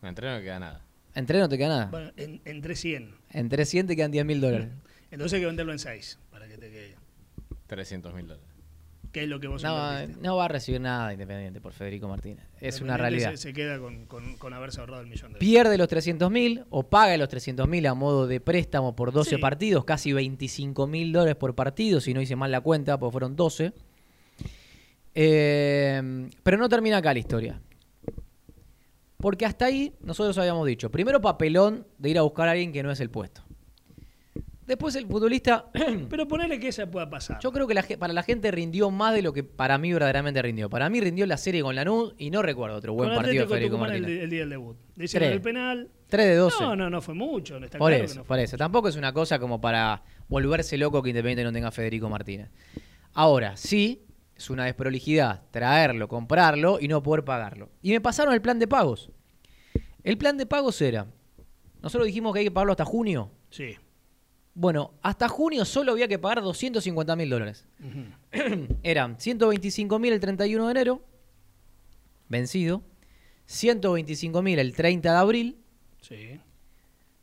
No, 0.03 0.09
entre 0.09 0.31
no 0.31 0.41
queda 0.43 0.59
nada. 0.61 0.85
En 1.15 1.27
3 1.27 1.41
no 1.41 1.49
te 1.49 1.59
queda 1.59 1.69
nada. 1.69 1.87
Bueno, 1.91 2.11
en, 2.17 2.41
entre 2.45 2.75
100. 2.77 3.15
En 3.31 3.49
300 3.49 3.89
te 3.89 3.97
quedan 3.97 4.11
10 4.11 4.25
mil 4.25 4.41
dólares. 4.41 4.69
Entonces 5.11 5.35
hay 5.37 5.41
que 5.41 5.47
venderlo 5.47 5.73
en 5.73 5.79
6 5.79 6.19
para 6.31 6.49
que 6.49 6.57
te 6.59 6.71
quede. 6.71 6.97
300 7.67 8.15
mil 8.15 8.27
dólares. 8.27 8.49
¿Qué 9.13 9.25
es 9.25 9.29
lo 9.29 9.39
que 9.41 9.47
vos 9.47 9.63
No, 9.63 10.07
no 10.23 10.37
va 10.37 10.47
a 10.47 10.49
recibir 10.49 10.81
nada 10.81 11.13
Independiente 11.13 11.61
por 11.61 11.75
Federico 11.75 12.09
Martínez. 12.09 12.47
Es 12.63 12.81
una 12.81 12.97
realidad. 12.97 13.33
Se, 13.33 13.37
se 13.37 13.53
queda 13.53 13.79
con, 13.79 14.07
con, 14.07 14.39
con 14.39 14.55
haberse 14.55 14.81
ahorrado 14.81 15.03
el 15.03 15.07
millón 15.07 15.35
de 15.35 15.39
pierde 15.39 15.77
los 15.77 15.87
300 15.89 16.31
mil 16.31 16.65
o 16.71 16.85
paga 16.89 17.15
los 17.19 17.29
300 17.29 17.69
mil 17.69 17.85
a 17.87 17.93
modo 17.93 18.27
de 18.27 18.41
préstamo 18.41 18.97
por 18.97 19.13
12 19.13 19.35
Sí. 19.35 19.37
partidos, 19.37 19.85
casi 19.85 20.15
25 20.15 20.87
mil 20.87 21.13
dólares 21.13 21.37
por 21.37 21.55
partido, 21.55 22.01
si 22.01 22.15
no 22.15 22.23
hice 22.23 22.37
mal 22.37 22.51
la 22.51 22.63
cuenta, 22.63 22.99
porque 22.99 23.13
fueron 23.13 23.37
12. 23.37 23.75
Eh, 25.15 26.31
pero 26.43 26.57
no 26.57 26.69
termina 26.71 26.97
acá 26.99 27.13
la 27.13 27.19
historia. 27.19 27.61
Porque 29.23 29.47
hasta 29.47 29.67
ahí 29.67 29.95
nosotros 30.01 30.37
habíamos 30.37 30.67
dicho, 30.67 30.91
primero 30.91 31.21
papelón 31.21 31.87
de 31.97 32.11
ir 32.11 32.19
a 32.19 32.23
buscar 32.23 32.49
a 32.49 32.51
alguien 32.51 32.73
que 32.73 32.83
no 32.83 32.91
es 32.91 32.99
el 32.99 33.09
puesto. 33.09 33.43
Después 34.67 34.97
el 34.97 35.07
futbolista, 35.07 35.67
Pero 36.11 36.27
ponele 36.27 36.59
que 36.59 36.69
esa 36.69 36.91
pueda 36.91 37.09
pasar. 37.09 37.39
yo 37.41 37.53
creo 37.53 37.69
que 37.69 37.75
la 37.75 37.85
para 38.01 38.13
la 38.13 38.25
gente 38.25 38.51
rindió 38.51 38.91
más 38.91 39.15
de 39.15 39.23
lo 39.23 39.33
que 39.33 39.45
para 39.45 39.79
mí 39.79 39.93
verdaderamente 39.93 40.43
rindió. 40.43 40.69
Para 40.69 40.91
mí 40.91 41.01
rindió 41.01 41.25
la 41.27 41.37
serie 41.37 41.63
con 41.63 41.77
Lanús 41.77 42.15
y 42.19 42.31
no 42.31 42.43
recuerdo 42.43 42.77
otro 42.77 42.95
buen 42.95 43.11
Con 43.11 43.17
partido 43.19 43.43
de 43.45 43.49
Federico 43.49 43.77
Tucumán 43.77 43.95
el, 43.95 44.01
Martínez. 44.03 44.23
el 44.25 44.31
día 44.31 44.41
del 44.41 44.51
debut. 44.51 44.77
Le 44.97 45.05
hicieron 45.05 45.29
Tres. 45.29 45.37
el 45.37 45.43
penal. 45.43 45.91
3 46.09 46.27
de 46.27 46.35
12. 46.35 46.57
No, 46.65 46.77
no, 46.77 46.91
no 46.91 47.01
fue 47.01 47.15
mucho. 47.15 47.61
no 47.61 47.67
está 47.67 47.79
Por 47.79 47.91
claro 47.91 48.05
eso, 48.05 48.15
no 48.17 48.25
por 48.25 48.39
eso. 48.41 48.57
Tampoco 48.57 48.89
es 48.89 48.97
una 48.97 49.13
cosa 49.13 49.39
como 49.39 49.61
para 49.61 50.03
volverse 50.29 50.77
loco 50.79 51.01
que 51.01 51.11
Independiente 51.11 51.45
no 51.45 51.53
tenga 51.53 51.69
a 51.69 51.73
Federico 51.73 52.09
Martínez. 52.09 52.49
Ahora, 53.15 53.57
sí, 53.57 54.03
es 54.43 54.51
una 54.51 54.65
desprolijidad 54.65 55.43
traerlo, 55.51 56.09
comprarlo 56.09 56.79
y 56.81 56.89
no 56.89 57.03
poder 57.03 57.25
pagarlo. 57.25 57.71
Y 57.81 57.93
me 57.93 58.01
pasaron 58.01 58.35
el 58.35 58.43
plan 58.43 58.59
de 58.59 58.67
pagos. 58.67 59.11
El 60.03 60.19
plan 60.19 60.37
de 60.37 60.47
pagos 60.47 60.81
era, 60.83 61.07
nosotros 61.81 62.07
dijimos 62.07 62.33
que 62.33 62.41
hay 62.41 62.47
que 62.47 62.51
pagarlo 62.51 62.73
hasta 62.73 62.85
junio. 62.85 63.31
Sí. 63.51 63.77
Bueno, 64.55 64.95
hasta 65.03 65.29
junio 65.29 65.65
solo 65.65 65.93
había 65.93 66.09
que 66.09 66.19
pagar 66.19 66.43
250 66.43 67.17
mil 67.17 67.31
dólares. 67.31 67.67
Eran 68.83 69.19
125 69.19 69.99
mil 69.99 70.13
el 70.13 70.21
31 70.21 70.67
de 70.67 70.71
enero, 70.71 71.03
vencido. 72.29 72.83
125 73.47 74.43
mil 74.43 74.59
el 74.59 74.75
30 74.75 75.13
de 75.13 75.19
abril. 75.19 75.59
Sí. 76.01 76.41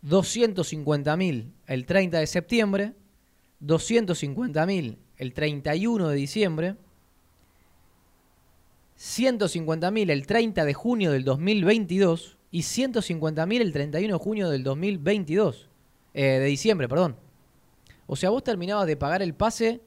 250.000 0.05 1.51
el 1.67 1.85
30 1.85 2.19
de 2.19 2.27
septiembre, 2.27 2.93
250.000 3.61 4.97
el 5.17 5.33
31 5.33 6.07
de 6.07 6.15
diciembre, 6.15 6.75
150.000 8.99 10.11
el 10.11 10.27
30 10.27 10.65
de 10.65 10.73
junio 10.73 11.11
del 11.11 11.23
2022 11.23 12.37
y 12.51 12.59
150.000 12.59 13.61
el 13.61 13.71
31 13.71 14.13
de 14.13 14.19
junio 14.23 14.49
del 14.49 14.63
2022, 14.63 15.69
eh, 16.13 16.23
de 16.23 16.45
diciembre, 16.45 16.89
perdón. 16.89 17.15
O 18.07 18.17
sea, 18.17 18.29
vos 18.29 18.43
terminabas 18.43 18.87
de 18.87 18.97
pagar 18.97 19.21
el 19.21 19.33
pase 19.33 19.81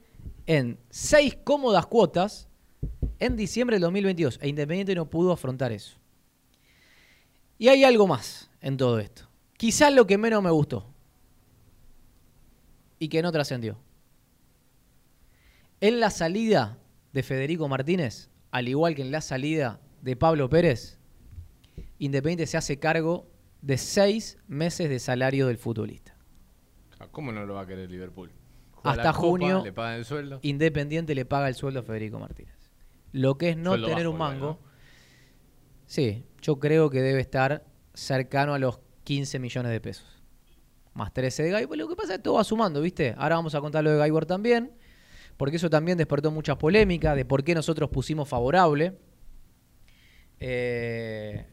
en 0.47 0.79
seis 0.89 1.37
cómodas 1.43 1.85
cuotas 1.85 2.47
en 3.19 3.35
diciembre 3.35 3.75
del 3.75 3.81
2022 3.81 4.39
e 4.41 4.47
Independiente 4.47 4.95
no 4.95 5.09
pudo 5.09 5.31
afrontar 5.31 5.71
eso. 5.71 5.97
Y 7.59 7.67
hay 7.67 7.83
algo 7.83 8.07
más 8.07 8.49
en 8.61 8.77
todo 8.77 8.99
esto. 8.99 9.29
Quizás 9.57 9.93
lo 9.93 10.07
que 10.07 10.17
menos 10.17 10.41
me 10.41 10.49
gustó. 10.49 10.87
Y 12.97 13.09
que 13.09 13.21
no 13.21 13.31
trascendió. 13.31 13.77
En 15.81 15.99
la 15.99 16.09
salida 16.09 16.79
de 17.11 17.23
Federico 17.23 17.67
Martínez, 17.67 18.29
al 18.53 18.67
igual 18.67 18.93
que 18.93 19.01
en 19.01 19.11
la 19.11 19.21
salida 19.21 19.81
de 20.03 20.15
Pablo 20.15 20.47
Pérez, 20.47 20.99
Independiente 21.97 22.45
se 22.45 22.55
hace 22.55 22.77
cargo 22.77 23.27
de 23.63 23.79
seis 23.79 24.37
meses 24.47 24.89
de 24.89 24.99
salario 24.99 25.47
del 25.47 25.57
futbolista. 25.57 26.15
Ah, 26.99 27.07
¿Cómo 27.11 27.31
no 27.31 27.47
lo 27.47 27.55
va 27.55 27.61
a 27.61 27.65
querer 27.65 27.89
Liverpool? 27.89 28.29
Juega 28.73 28.91
Hasta 28.91 29.13
Copa, 29.13 29.27
junio, 29.27 29.63
Le 29.63 29.73
pagan 29.73 29.95
el 29.95 30.05
sueldo. 30.05 30.39
Independiente 30.43 31.15
le 31.15 31.25
paga 31.25 31.47
el 31.47 31.55
sueldo 31.55 31.79
a 31.79 31.83
Federico 31.83 32.19
Martínez. 32.19 32.69
Lo 33.11 33.39
que 33.39 33.49
es 33.49 33.57
no 33.57 33.71
Sueldo 33.71 33.87
tener 33.87 34.03
bajo 34.05 34.09
un 34.11 34.15
igual, 34.17 34.31
mango. 34.33 34.47
¿no? 34.47 34.59
Sí, 35.87 36.23
yo 36.41 36.59
creo 36.59 36.91
que 36.91 37.01
debe 37.01 37.21
estar 37.21 37.65
cercano 37.95 38.53
a 38.53 38.59
los 38.59 38.81
15 39.03 39.39
millones 39.39 39.71
de 39.71 39.81
pesos. 39.81 40.21
Más 40.93 41.11
13 41.11 41.41
de 41.41 41.49
Gaibor. 41.49 41.75
Lo 41.75 41.87
que 41.87 41.95
pasa 41.95 42.13
es 42.13 42.17
que 42.19 42.23
todo 42.23 42.35
va 42.35 42.43
sumando, 42.43 42.81
¿viste? 42.81 43.15
Ahora 43.17 43.35
vamos 43.37 43.55
a 43.55 43.61
contar 43.61 43.83
lo 43.83 43.89
de 43.89 43.97
Gaibor 43.97 44.27
también. 44.27 44.73
Porque 45.37 45.57
eso 45.57 45.69
también 45.69 45.97
despertó 45.97 46.31
muchas 46.31 46.57
polémicas 46.57 47.15
de 47.15 47.25
por 47.25 47.43
qué 47.43 47.55
nosotros 47.55 47.89
pusimos 47.89 48.29
favorable. 48.29 48.93
Eh, 50.39 51.45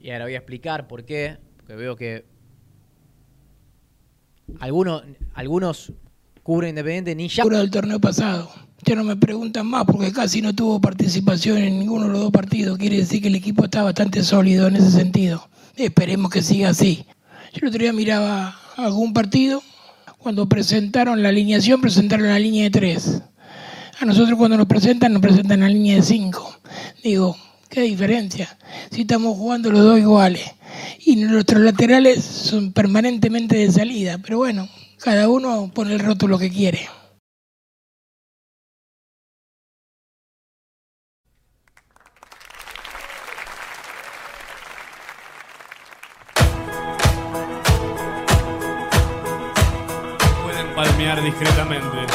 y 0.00 0.10
ahora 0.10 0.24
voy 0.24 0.34
a 0.34 0.38
explicar 0.38 0.88
por 0.88 1.04
qué. 1.04 1.38
Porque 1.56 1.74
veo 1.74 1.96
que 1.96 2.24
algunos, 4.58 5.04
algunos 5.34 5.92
cubren 6.42 6.70
Independiente 6.70 7.14
ni 7.14 7.28
ya. 7.28 7.44
Del 7.44 7.70
torneo 7.70 8.00
pasado. 8.00 8.50
Ya 8.84 8.96
no 8.96 9.04
me 9.04 9.16
preguntan 9.16 9.66
más 9.66 9.84
porque 9.84 10.12
casi 10.12 10.42
no 10.42 10.54
tuvo 10.54 10.80
participación 10.80 11.58
en 11.58 11.78
ninguno 11.78 12.06
de 12.06 12.12
los 12.12 12.20
dos 12.20 12.32
partidos. 12.32 12.78
Quiere 12.78 12.96
decir 12.96 13.22
que 13.22 13.28
el 13.28 13.36
equipo 13.36 13.64
está 13.64 13.82
bastante 13.84 14.24
sólido 14.24 14.66
en 14.66 14.76
ese 14.76 14.90
sentido. 14.90 15.48
Esperemos 15.76 16.30
que 16.32 16.42
siga 16.42 16.70
así. 16.70 17.06
Yo 17.52 17.60
el 17.62 17.68
otro 17.68 17.80
día 17.80 17.92
miraba 17.92 18.56
algún 18.76 19.12
partido. 19.12 19.62
Cuando 20.22 20.48
presentaron 20.48 21.20
la 21.20 21.30
alineación, 21.30 21.80
presentaron 21.80 22.28
la 22.28 22.38
línea 22.38 22.62
de 22.62 22.70
tres. 22.70 23.22
A 23.98 24.04
nosotros 24.04 24.38
cuando 24.38 24.56
nos 24.56 24.68
presentan, 24.68 25.12
nos 25.12 25.20
presentan 25.20 25.60
la 25.60 25.68
línea 25.68 25.96
de 25.96 26.02
cinco. 26.02 26.60
Digo, 27.02 27.36
¿qué 27.68 27.80
diferencia? 27.80 28.56
Si 28.92 29.00
estamos 29.00 29.36
jugando 29.36 29.72
los 29.72 29.82
dos 29.82 29.98
iguales. 29.98 30.44
Y 31.04 31.16
nuestros 31.16 31.62
laterales 31.62 32.22
son 32.22 32.72
permanentemente 32.72 33.56
de 33.56 33.72
salida. 33.72 34.18
Pero 34.18 34.38
bueno, 34.38 34.68
cada 34.98 35.28
uno 35.28 35.72
pone 35.74 35.94
el 35.94 35.98
rótulo 35.98 36.38
que 36.38 36.50
quiere. 36.50 36.88
Discretamente. 51.22 52.06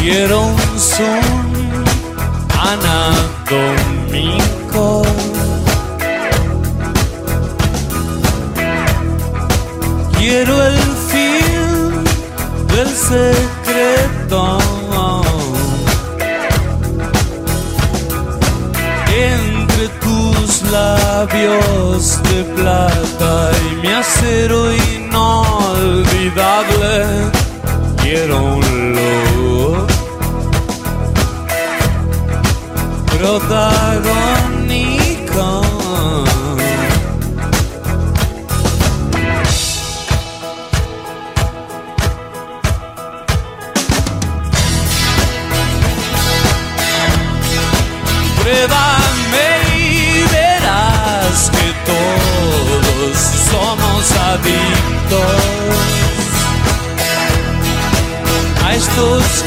Quiero 0.00 0.46
un 0.46 0.78
Ana 2.72 2.98
Domingo. 3.48 4.88
Quiero 10.18 10.54
el 10.66 10.78
fin 11.10 12.04
del 12.66 12.88
secreto. 12.88 14.40
Entre 19.32 19.84
tus 20.04 20.62
labios 20.72 22.20
de 22.24 22.38
plata 22.56 23.34
y 23.70 23.74
mi 23.82 23.92
acero 23.92 24.60
inolvidable, 24.74 25.30
quiero 28.02 28.36
un 28.56 28.95
protagónico. 33.26 34.86
Pruébame 48.38 49.50
y 49.76 50.22
verás 50.30 51.50
que 51.50 51.66
todos 51.90 53.16
somos 53.50 54.04
adictos 54.30 55.42
a 58.64 58.66
estos 58.74 59.45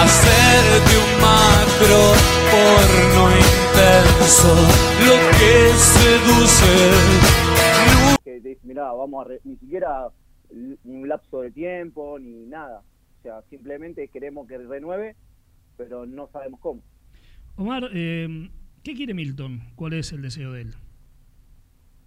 Hacerte 0.00 0.92
un 0.98 1.20
macro 1.20 2.00
porno 2.50 3.30
intenso, 3.30 4.54
lo 5.06 5.16
que 5.38 5.72
seduce. 5.76 6.74
que 8.24 8.40
te 8.40 8.48
dice, 8.50 8.60
mirá, 8.64 8.92
vamos 8.92 9.24
a 9.24 9.28
re- 9.28 9.40
ni 9.44 9.56
siquiera 9.56 10.08
un 10.50 11.08
lapso 11.08 11.40
de 11.42 11.50
tiempo, 11.50 12.18
ni 12.18 12.46
nada. 12.46 12.82
O 13.18 13.22
sea, 13.22 13.42
simplemente 13.50 14.08
queremos 14.08 14.46
que 14.46 14.58
renueve, 14.58 15.16
pero 15.76 16.06
no 16.06 16.28
sabemos 16.32 16.60
cómo. 16.60 16.80
Omar, 17.56 17.88
eh, 17.92 18.48
¿qué 18.82 18.94
quiere 18.94 19.14
Milton? 19.14 19.60
¿Cuál 19.74 19.94
es 19.94 20.12
el 20.12 20.22
deseo 20.22 20.52
de 20.52 20.62
él? 20.62 20.74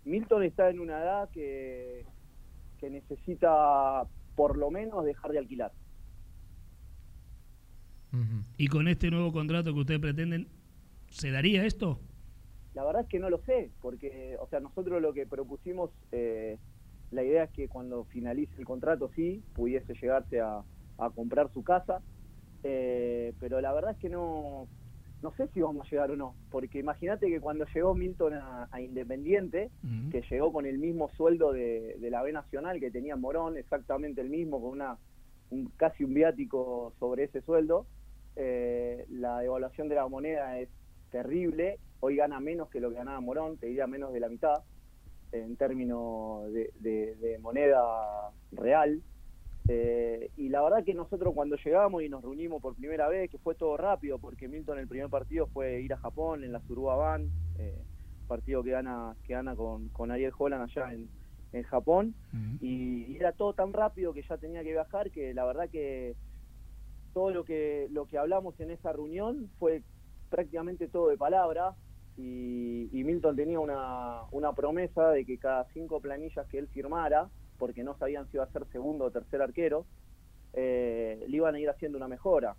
Milton 0.05 0.43
está 0.43 0.69
en 0.69 0.79
una 0.79 0.99
edad 1.01 1.29
que, 1.31 2.05
que 2.79 2.89
necesita 2.89 4.03
por 4.35 4.57
lo 4.57 4.71
menos 4.71 5.03
dejar 5.05 5.31
de 5.31 5.39
alquilar. 5.39 5.71
Y 8.57 8.67
con 8.67 8.87
este 8.87 9.11
nuevo 9.11 9.31
contrato 9.31 9.73
que 9.73 9.79
ustedes 9.79 9.99
pretenden, 9.99 10.47
¿se 11.09 11.31
daría 11.31 11.65
esto? 11.65 11.99
La 12.73 12.83
verdad 12.83 13.03
es 13.03 13.07
que 13.07 13.19
no 13.19 13.29
lo 13.29 13.39
sé, 13.39 13.71
porque, 13.81 14.35
o 14.39 14.47
sea, 14.47 14.59
nosotros 14.59 15.01
lo 15.01 15.13
que 15.13 15.25
propusimos, 15.25 15.91
eh, 16.11 16.57
la 17.11 17.23
idea 17.23 17.43
es 17.45 17.49
que 17.51 17.67
cuando 17.67 18.03
finalice 18.05 18.53
el 18.57 18.65
contrato 18.65 19.09
sí, 19.15 19.43
pudiese 19.53 19.93
llegarse 19.95 20.39
a, 20.39 20.61
a 20.97 21.09
comprar 21.09 21.51
su 21.53 21.63
casa, 21.63 22.01
eh, 22.63 23.33
pero 23.39 23.61
la 23.61 23.73
verdad 23.73 23.91
es 23.91 23.97
que 23.97 24.09
no, 24.09 24.67
no 25.21 25.33
sé 25.35 25.47
si 25.53 25.61
vamos 25.61 25.87
a 25.87 25.89
llegar 25.89 26.11
o 26.11 26.15
no, 26.15 26.35
porque 26.51 26.79
imagínate 26.79 27.27
que 27.27 27.39
cuando 27.39 27.65
llegó 27.73 27.95
Milton 27.95 28.33
a, 28.35 28.67
a 28.71 28.81
Independiente, 28.81 29.69
que 30.11 30.23
llegó 30.29 30.51
con 30.53 30.65
el 30.65 30.77
mismo 30.77 31.09
sueldo 31.17 31.51
de, 31.51 31.97
de 31.99 32.09
la 32.09 32.21
B 32.21 32.31
Nacional 32.31 32.79
que 32.79 32.91
tenía 32.91 33.15
Morón, 33.15 33.57
exactamente 33.57 34.21
el 34.21 34.29
mismo, 34.29 34.61
con 34.61 34.71
una 34.71 34.97
un- 35.51 35.71
casi 35.77 36.03
un 36.03 36.13
viático 36.13 36.93
sobre 36.99 37.23
ese 37.23 37.41
sueldo, 37.41 37.87
eh, 38.35 39.05
la 39.09 39.39
devaluación 39.39 39.89
de 39.89 39.95
la 39.95 40.07
moneda 40.07 40.59
es 40.59 40.69
terrible, 41.09 41.79
hoy 41.99 42.15
gana 42.15 42.39
menos 42.39 42.69
que 42.69 42.79
lo 42.79 42.89
que 42.89 42.95
ganaba 42.97 43.19
Morón, 43.19 43.57
te 43.57 43.67
diría 43.67 43.87
menos 43.87 44.13
de 44.13 44.19
la 44.19 44.29
mitad, 44.29 44.63
en 45.31 45.55
términos 45.57 46.51
de, 46.53 46.71
de- 46.79 47.15
de 47.15 47.37
moneda 47.39 48.31
real. 48.51 49.01
Eh, 49.67 50.31
y 50.37 50.49
la 50.49 50.63
verdad 50.63 50.83
que 50.83 50.95
nosotros 50.95 51.33
cuando 51.35 51.55
llegamos 51.63 52.01
y 52.01 52.09
nos 52.09 52.23
reunimos 52.23 52.59
por 52.61 52.75
primera 52.75 53.07
vez, 53.07 53.29
que 53.29 53.37
fue 53.37 53.53
todo 53.55 53.77
rápido, 53.77 54.17
porque 54.17 54.47
Milton 54.47 54.79
el 54.79 54.87
primer 54.87 55.09
partido 55.09 55.47
fue 55.47 55.81
ir 55.81 55.93
a 55.93 55.97
Japón 55.97 56.43
en 56.43 56.51
la 56.51 56.61
Suruba 56.61 56.95
Ban, 56.95 57.29
eh, 57.59 57.83
partido 58.27 58.63
que 58.63 58.71
gana 58.71 59.15
que 59.23 59.33
gana 59.33 59.55
con, 59.55 59.89
con 59.89 60.09
Ariel 60.11 60.31
Holland 60.37 60.63
allá 60.63 60.93
en, 60.93 61.09
en 61.51 61.63
Japón, 61.63 62.15
y, 62.61 63.05
y 63.11 63.15
era 63.17 63.31
todo 63.31 63.53
tan 63.53 63.71
rápido 63.73 64.13
que 64.13 64.23
ya 64.27 64.37
tenía 64.37 64.63
que 64.63 64.71
viajar 64.71 65.11
que 65.11 65.33
la 65.35 65.45
verdad 65.45 65.69
que 65.69 66.15
todo 67.13 67.31
lo 67.31 67.43
que 67.43 67.87
lo 67.91 68.05
que 68.05 68.17
hablamos 68.17 68.59
en 68.59 68.71
esa 68.71 68.93
reunión 68.93 69.49
fue 69.59 69.83
prácticamente 70.29 70.87
todo 70.87 71.09
de 71.09 71.17
palabra 71.17 71.75
y, 72.17 72.89
y 72.91 73.03
Milton 73.03 73.35
tenía 73.35 73.59
una, 73.59 74.23
una 74.31 74.53
promesa 74.53 75.09
de 75.11 75.25
que 75.25 75.37
cada 75.37 75.65
cinco 75.73 76.01
planillas 76.01 76.47
que 76.47 76.59
él 76.59 76.67
firmara, 76.67 77.29
porque 77.57 77.83
no 77.83 77.97
sabían 77.97 78.27
si 78.29 78.37
iba 78.37 78.43
a 78.43 78.51
ser 78.51 78.65
segundo 78.71 79.05
o 79.05 79.11
tercer 79.11 79.41
arquero, 79.41 79.85
eh, 80.53 81.23
le 81.27 81.37
iban 81.37 81.55
a 81.55 81.59
ir 81.59 81.69
haciendo 81.69 81.97
una 81.97 82.07
mejora. 82.07 82.55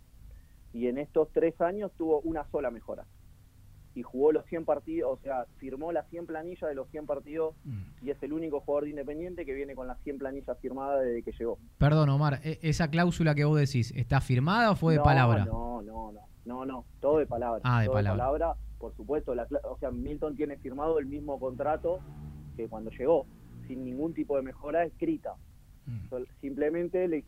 Y 0.73 0.87
en 0.87 0.99
estos 0.99 1.31
tres 1.33 1.61
años 1.61 1.93
tuvo 1.97 2.21
una 2.21 2.49
sola 2.51 2.71
mejora. 2.71 3.05
Y 3.95 4.03
jugó 4.03 4.31
los 4.31 4.47
100 4.47 4.65
partidos, 4.65 5.19
o 5.19 5.23
sea, 5.23 5.47
firmó 5.59 5.91
las 5.91 6.09
100 6.11 6.27
planillas 6.27 6.69
de 6.69 6.75
los 6.77 6.89
100 6.91 7.07
partidos 7.07 7.55
y 8.03 8.11
es 8.11 8.23
el 8.23 8.33
único 8.33 8.61
jugador 8.61 8.85
de 8.85 8.91
Independiente 8.91 9.45
que 9.45 9.53
viene 9.53 9.75
con 9.75 9.89
las 9.89 9.99
100 10.05 10.19
planillas 10.19 10.57
firmadas 10.61 11.03
desde 11.05 11.23
que 11.25 11.33
llegó. 11.33 11.59
Perdón, 11.79 12.09
Omar, 12.09 12.41
¿e- 12.45 12.61
¿esa 12.63 12.89
cláusula 12.89 13.35
que 13.35 13.45
vos 13.45 13.59
decís, 13.59 13.93
¿está 13.97 14.21
firmada 14.21 14.71
o 14.71 14.77
fue 14.77 14.95
de 14.95 15.01
palabra? 15.01 15.45
No, 15.45 15.83
no, 15.83 16.13
no, 16.13 16.21
no, 16.45 16.65
no, 16.65 16.85
todo 17.01 17.19
de 17.19 17.27
palabra. 17.27 17.61
Ah, 17.65 17.81
de 17.81 17.87
todo 17.87 17.95
palabra. 17.97 18.55
por 18.79 18.95
supuesto. 18.95 19.35
La, 19.35 19.49
o 19.65 19.77
sea, 19.79 19.91
Milton 19.91 20.37
tiene 20.37 20.57
firmado 20.57 20.99
el 21.01 21.07
mismo 21.07 21.39
contrato 21.41 21.99
que 22.57 22.69
cuando 22.69 22.91
llegó, 22.93 23.27
sin 23.67 23.85
ningún 23.85 24.15
tipo 24.15 24.37
de 24.37 24.43
mejora 24.43 24.85
escrita. 24.85 25.35
Sol- 26.09 26.29
Simplemente 26.41 27.09
le 27.09 27.25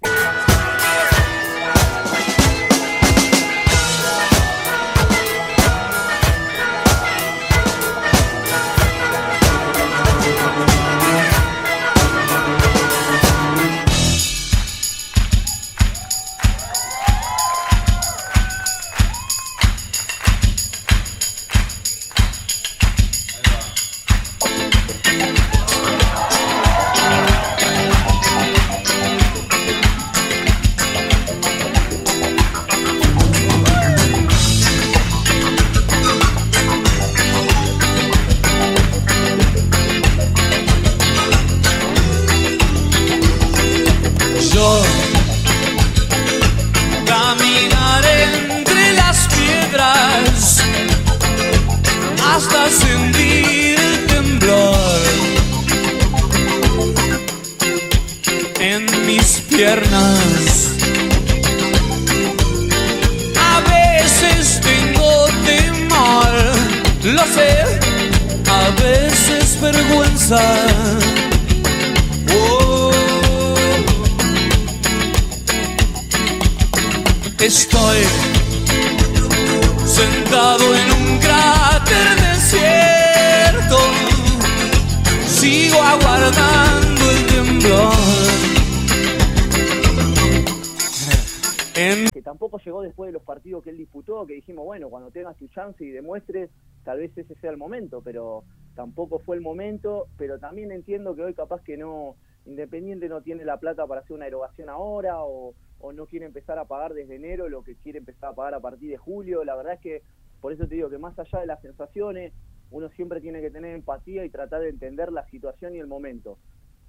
vez 97.15 97.31
ese 97.31 97.41
sea 97.41 97.51
el 97.51 97.57
momento, 97.57 98.03
pero 98.03 98.45
tampoco 98.75 99.19
fue 99.19 99.37
el 99.37 99.43
momento, 99.43 100.09
pero 100.17 100.39
también 100.39 100.73
entiendo 100.73 101.15
que 101.15 101.23
hoy 101.23 101.35
capaz 101.35 101.63
que 101.63 101.77
no, 101.77 102.17
Independiente 102.45 103.09
no 103.09 103.21
tiene 103.21 103.45
la 103.45 103.59
plata 103.59 103.87
para 103.87 104.01
hacer 104.01 104.17
una 104.17 104.27
erogación 104.27 104.69
ahora 104.69 105.23
o, 105.23 105.55
o 105.79 105.93
no 105.93 106.07
quiere 106.07 106.27
empezar 106.27 106.59
a 106.59 106.65
pagar 106.65 106.93
desde 106.93 107.15
enero 107.15 107.49
lo 107.49 107.63
que 107.63 107.77
quiere 107.77 107.99
empezar 107.99 108.31
a 108.31 108.35
pagar 108.35 108.55
a 108.55 108.61
partir 108.61 108.91
de 108.91 108.97
julio, 108.97 109.45
la 109.45 109.55
verdad 109.55 109.75
es 109.75 109.81
que 109.81 110.03
por 110.41 110.53
eso 110.53 110.67
te 110.67 110.75
digo 110.75 110.91
que 110.91 110.99
más 110.99 111.17
allá 111.19 111.39
de 111.39 111.47
las 111.47 111.63
sensaciones, 111.63 112.33
uno 112.73 112.89
siempre 112.91 113.21
tiene 113.21 113.41
que 113.41 113.51
tener 113.51 113.75
empatía 113.75 114.25
y 114.25 114.31
tratar 114.31 114.61
de 114.63 114.71
entender 114.71 115.13
la 115.13 115.25
situación 115.27 115.77
y 115.77 115.79
el 115.79 115.87
momento. 115.87 116.37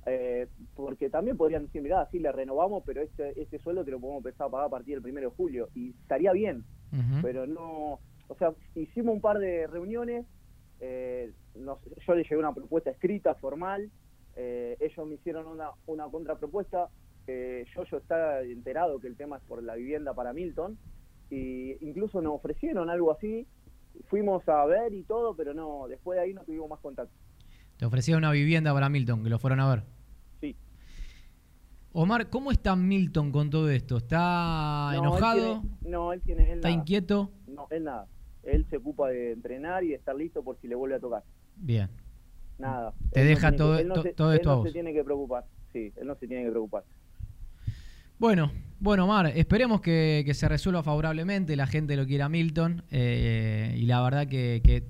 Eh, 0.05 0.47
porque 0.75 1.09
también 1.09 1.37
podrían 1.37 1.65
decir, 1.65 1.81
mirá, 1.81 2.07
sí, 2.09 2.19
le 2.19 2.31
renovamos, 2.31 2.83
pero 2.85 3.01
este, 3.01 3.39
este 3.39 3.59
sueldo 3.59 3.85
te 3.85 3.91
lo 3.91 3.99
podemos 3.99 4.25
empezar 4.25 4.47
a 4.47 4.49
pagar 4.49 4.67
a 4.67 4.71
partir 4.71 4.95
del 4.95 5.03
primero 5.03 5.29
de 5.29 5.35
julio. 5.35 5.69
Y 5.75 5.91
estaría 5.91 6.31
bien, 6.31 6.63
pero 7.21 7.45
no... 7.45 7.99
O 8.33 8.37
sea, 8.37 8.51
hicimos 8.73 9.13
un 9.13 9.21
par 9.21 9.37
de 9.37 9.67
reuniones, 9.67 10.25
eh, 10.79 11.31
nos- 11.55 11.77
yo 12.05 12.15
le 12.15 12.23
llevé 12.23 12.37
una 12.37 12.51
propuesta 12.53 12.89
escrita, 12.89 13.35
formal, 13.35 13.91
eh, 14.35 14.75
ellos 14.79 15.07
me 15.07 15.15
hicieron 15.15 15.45
una, 15.45 15.69
una 15.85 16.05
contrapropuesta, 16.09 16.89
eh, 17.27 17.63
yo 17.75 17.83
yo 17.85 17.97
estaba 17.97 18.41
enterado 18.41 18.99
que 18.99 19.05
el 19.07 19.15
tema 19.15 19.37
es 19.37 19.43
por 19.43 19.61
la 19.61 19.75
vivienda 19.75 20.15
para 20.15 20.33
Milton, 20.33 20.79
y 21.29 21.77
incluso 21.87 22.21
nos 22.23 22.33
ofrecieron 22.33 22.89
algo 22.89 23.11
así, 23.11 23.45
fuimos 24.09 24.47
a 24.49 24.65
ver 24.65 24.93
y 24.93 25.03
todo, 25.03 25.35
pero 25.35 25.53
no, 25.53 25.87
después 25.87 26.17
de 26.17 26.23
ahí 26.23 26.33
no 26.33 26.41
tuvimos 26.43 26.67
más 26.69 26.79
contacto. 26.79 27.13
Te 27.77 27.85
ofrecía 27.85 28.17
una 28.17 28.31
vivienda 28.31 28.73
para 28.73 28.89
Milton, 28.89 29.23
que 29.23 29.29
lo 29.29 29.37
fueron 29.37 29.59
a 29.59 29.69
ver. 29.69 29.83
Sí. 30.41 30.55
Omar, 31.91 32.29
¿cómo 32.31 32.51
está 32.51 32.75
Milton 32.75 33.31
con 33.31 33.51
todo 33.51 33.69
esto? 33.69 33.97
¿Está 33.97 34.17
No, 34.17 34.91
él 34.93 34.97
enojado? 34.99 35.61
tiene- 35.61 35.77
no, 35.91 36.13
él 36.13 36.21
tiene... 36.21 36.43
Él 36.51 36.57
¿Está 36.57 36.69
nada. 36.69 36.79
inquieto? 36.79 37.31
No, 37.47 37.67
él 37.69 37.83
nada. 37.83 38.07
Él 38.43 38.65
se 38.69 38.77
ocupa 38.77 39.09
de 39.09 39.31
entrenar 39.31 39.83
y 39.83 39.89
de 39.89 39.95
estar 39.95 40.15
listo 40.15 40.43
por 40.43 40.57
si 40.59 40.67
le 40.67 40.75
vuelve 40.75 40.95
a 40.95 40.99
tocar. 40.99 41.23
Bien. 41.55 41.89
Nada. 42.59 42.93
Te 43.11 43.21
Él 43.21 43.27
deja 43.27 43.51
que- 43.51 43.57
todo- 43.57 43.79
él 43.79 43.87
no 43.87 43.95
to- 43.95 44.03
se- 44.03 44.13
todo 44.13 44.33
esto 44.33 44.49
a 44.49 44.53
no 44.53 44.59
vos. 44.59 44.67
se 44.67 44.73
tiene 44.73 44.93
que 44.93 45.03
preocupar. 45.03 45.45
Sí, 45.71 45.91
él 45.95 46.07
no 46.07 46.15
se 46.15 46.27
tiene 46.27 46.43
que 46.45 46.51
preocupar. 46.51 46.83
Bueno, 48.19 48.51
bueno, 48.79 49.05
Omar, 49.05 49.27
esperemos 49.35 49.81
que, 49.81 50.23
que 50.25 50.33
se 50.33 50.47
resuelva 50.47 50.83
favorablemente, 50.83 51.55
la 51.55 51.67
gente 51.67 51.95
lo 51.97 52.05
quiera 52.05 52.25
a 52.25 52.29
Milton, 52.29 52.83
eh, 52.91 53.75
y 53.77 53.85
la 53.85 54.01
verdad 54.03 54.27
que, 54.27 54.61
que, 54.63 54.83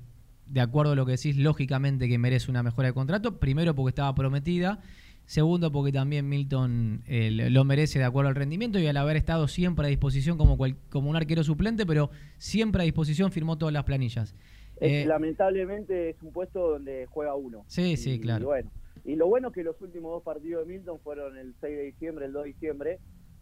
de 0.46 0.62
acuerdo 0.62 0.92
a 0.92 0.96
lo 0.96 1.06
que 1.06 1.14
decís, 1.14 1.38
lógicamente 1.38 2.08
que 2.08 2.18
merece 2.18 2.52
una 2.52 2.62
mejora 2.64 2.90
de 2.90 2.94
contrato, 2.94 3.40
primero 3.40 3.74
porque 3.74 3.90
estaba 3.90 4.14
prometida, 4.14 4.82
segundo 5.26 5.72
porque 5.72 5.92
también 5.92 6.28
Milton 6.30 7.02
eh, 7.08 7.32
lo- 7.32 7.64
merece 7.64 8.00
de 8.00 8.06
acuerdo 8.06 8.30
al 8.30 8.36
rendimiento 8.36 8.78
y 8.80 8.88
al 8.88 8.98
haber 8.98 9.16
estado 9.18 9.48
siempre 9.48 9.86
a 9.86 9.90
disposición 9.90 10.38
como, 10.38 10.58
cual- 10.58 10.76
como 10.90 11.10
un 11.10 11.16
arquero 11.16 11.44
suplente, 11.44 11.86
pero 11.86 12.10
siempre 12.38 12.82
a 12.82 12.86
disposición 12.86 13.32
firmó 13.32 13.58
todas 13.58 13.74
las 13.74 13.84
planillas. 13.84 14.36
Es- 14.80 15.04
Eh, 15.04 15.06
lamentablemente 15.06 16.10
es 16.12 16.22
un 16.22 16.32
puesto 16.34 16.72
donde 16.72 17.06
juega 17.10 17.36
uno. 17.36 17.64
Sí, 17.68 17.96
sí, 17.98 18.14
Y 18.14 18.20
claro. 18.20 18.46
bueno, 18.48 18.70
y 19.06 19.16
lo 19.16 19.28
bueno 19.28 19.48
es 19.50 19.54
que 19.54 19.64
los 19.64 19.80
últimos 19.82 20.12
dos 20.12 20.24
partidos 20.24 20.68
de 20.68 20.74
Milton 20.74 21.00
fueron 21.04 21.38
el 21.38 21.54
6 21.62 21.78
de 21.78 21.84
diciembre, 21.84 22.26
el 22.26 22.34
2 22.34 22.44
de 22.44 22.50
diciembre, 22.50 23.00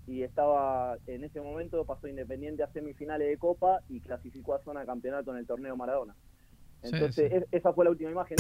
y 0.08 0.24
estaba 0.24 0.98
en 1.08 1.24
ese 1.24 1.40
momento 1.42 1.86
pasó 1.86 2.08
Independiente 2.08 2.64
a 2.64 2.68
semifinales 2.74 3.28
de 3.28 3.38
Copa 3.38 3.80
y 3.90 4.00
clasificó 4.02 4.56
a 4.56 4.64
zona 4.64 4.82
de 4.82 4.86
campeonato 4.88 5.32
en 5.32 5.38
el 5.38 5.46
torneo 5.48 5.76
Maradona. 5.78 6.16
Entonces, 6.84 7.30
sí. 7.30 7.36
es- 7.36 7.46
esa 7.52 7.72
fue 7.74 7.86
la 7.86 7.92
última 7.92 8.10
imagen. 8.12 8.38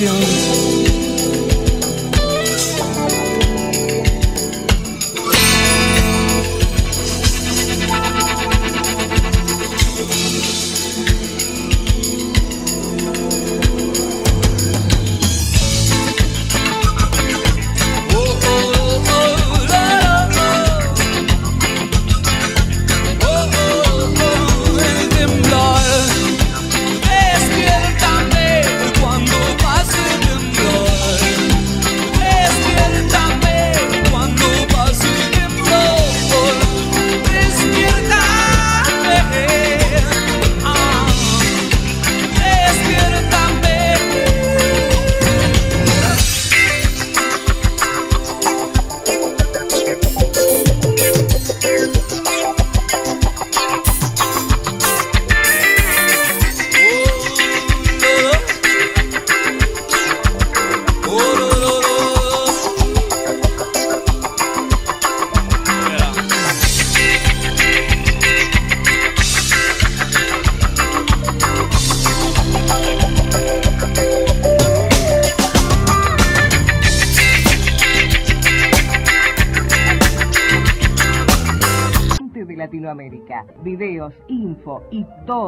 canción 0.00 0.29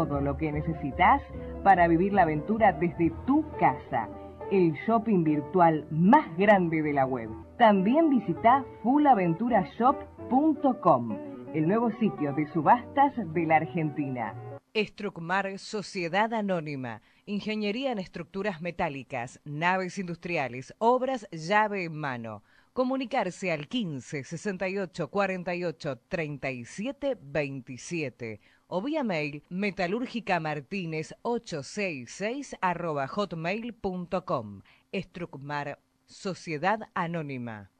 todo 0.07 0.20
lo 0.20 0.36
que 0.36 0.50
necesitas 0.50 1.22
para 1.62 1.86
vivir 1.86 2.12
la 2.12 2.22
aventura 2.22 2.72
desde 2.72 3.12
tu 3.24 3.44
casa. 3.61 4.09
El 4.50 4.72
shopping 4.84 5.22
virtual 5.22 5.86
más 5.90 6.26
grande 6.36 6.82
de 6.82 6.92
la 6.92 7.07
web. 7.07 7.30
También 7.57 8.11
visita 8.11 8.64
fullaventurashop.com, 8.82 11.16
el 11.55 11.68
nuevo 11.68 11.92
sitio 12.00 12.32
de 12.34 12.53
subastas 12.53 13.12
de 13.32 13.46
la 13.46 13.57
Argentina. 13.57 14.34
Estrucmar 14.74 15.59
Sociedad 15.59 16.34
Anónima. 16.34 17.03
Ingeniería 17.24 17.92
en 17.92 18.00
estructuras 18.00 18.61
metálicas, 18.61 19.40
naves 19.44 19.98
industriales, 19.98 20.74
obras 20.78 21.28
llave 21.30 21.84
en 21.84 21.94
mano. 21.94 22.42
Comunicarse 22.72 23.53
al 23.53 23.68
15 23.68 24.24
68 24.24 25.09
48 25.09 25.98
37 26.09 27.16
27 27.20 28.40
o 28.75 28.81
vía 28.81 29.05
mail 29.05 29.43
metalúrgicamartínez 29.51 31.14
866 31.20 32.57
arroba 32.62 33.07
hotmail.com. 33.07 34.62
Estrucmar 34.91 35.79
Sociedad 36.07 36.81
Anónima. 36.95 37.70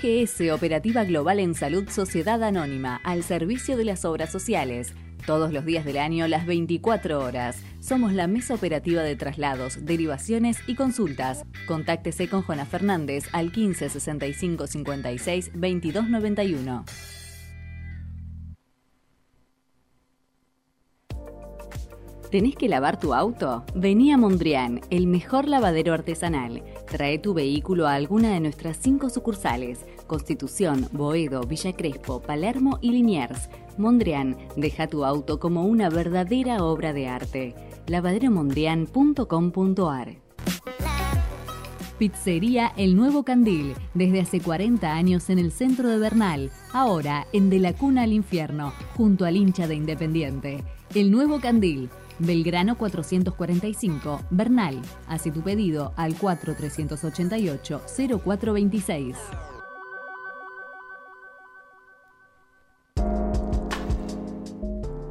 OGS 0.00 0.50
Operativa 0.50 1.04
Global 1.04 1.40
en 1.40 1.54
Salud 1.54 1.88
Sociedad 1.90 2.42
Anónima, 2.42 3.00
al 3.04 3.22
servicio 3.22 3.76
de 3.76 3.84
las 3.84 4.06
obras 4.06 4.32
sociales. 4.32 4.94
Todos 5.26 5.52
los 5.52 5.66
días 5.66 5.84
del 5.84 5.98
año, 5.98 6.26
las 6.26 6.46
24 6.46 7.20
horas. 7.20 7.58
Somos 7.80 8.14
la 8.14 8.26
mesa 8.26 8.54
operativa 8.54 9.02
de 9.02 9.16
traslados, 9.16 9.84
derivaciones 9.84 10.58
y 10.66 10.74
consultas. 10.74 11.44
Contáctese 11.66 12.28
con 12.28 12.40
Jona 12.42 12.64
Fernández 12.64 13.24
al 13.32 13.52
15 13.52 13.90
65 13.90 14.66
56 14.66 15.50
22 15.54 16.08
91. 16.08 16.84
¿Tenés 22.30 22.54
que 22.54 22.68
lavar 22.68 23.00
tu 23.00 23.12
auto? 23.12 23.64
Vení 23.74 24.12
a 24.12 24.16
Mondrian, 24.16 24.82
el 24.90 25.08
mejor 25.08 25.48
lavadero 25.48 25.92
artesanal. 25.92 26.62
Trae 26.86 27.18
tu 27.18 27.34
vehículo 27.34 27.88
a 27.88 27.94
alguna 27.94 28.32
de 28.32 28.38
nuestras 28.38 28.76
cinco 28.76 29.10
sucursales: 29.10 29.84
Constitución, 30.10 30.88
Boedo, 30.90 31.42
Villa 31.42 31.72
Crespo, 31.72 32.20
Palermo 32.20 32.80
y 32.82 32.90
Liniers. 32.90 33.48
Mondrian, 33.78 34.36
deja 34.56 34.88
tu 34.88 35.04
auto 35.04 35.38
como 35.38 35.66
una 35.66 35.88
verdadera 35.88 36.64
obra 36.64 36.92
de 36.92 37.06
arte. 37.06 37.54
lavaderomondrian.com.ar 37.86 40.16
Pizzería 41.96 42.72
El 42.76 42.96
Nuevo 42.96 43.22
Candil, 43.22 43.74
desde 43.94 44.22
hace 44.22 44.40
40 44.40 44.92
años 44.92 45.30
en 45.30 45.38
el 45.38 45.52
centro 45.52 45.88
de 45.88 45.98
Bernal, 45.98 46.50
ahora 46.72 47.28
en 47.32 47.48
De 47.48 47.60
la 47.60 47.74
Cuna 47.74 48.02
al 48.02 48.12
Infierno, 48.12 48.72
junto 48.96 49.26
al 49.26 49.36
hincha 49.36 49.68
de 49.68 49.76
Independiente. 49.76 50.64
El 50.92 51.12
Nuevo 51.12 51.38
Candil, 51.38 51.88
Belgrano 52.18 52.76
445, 52.76 54.22
Bernal. 54.30 54.82
Hace 55.06 55.30
tu 55.30 55.42
pedido 55.42 55.92
al 55.96 56.16
4388-0426. 56.16 59.14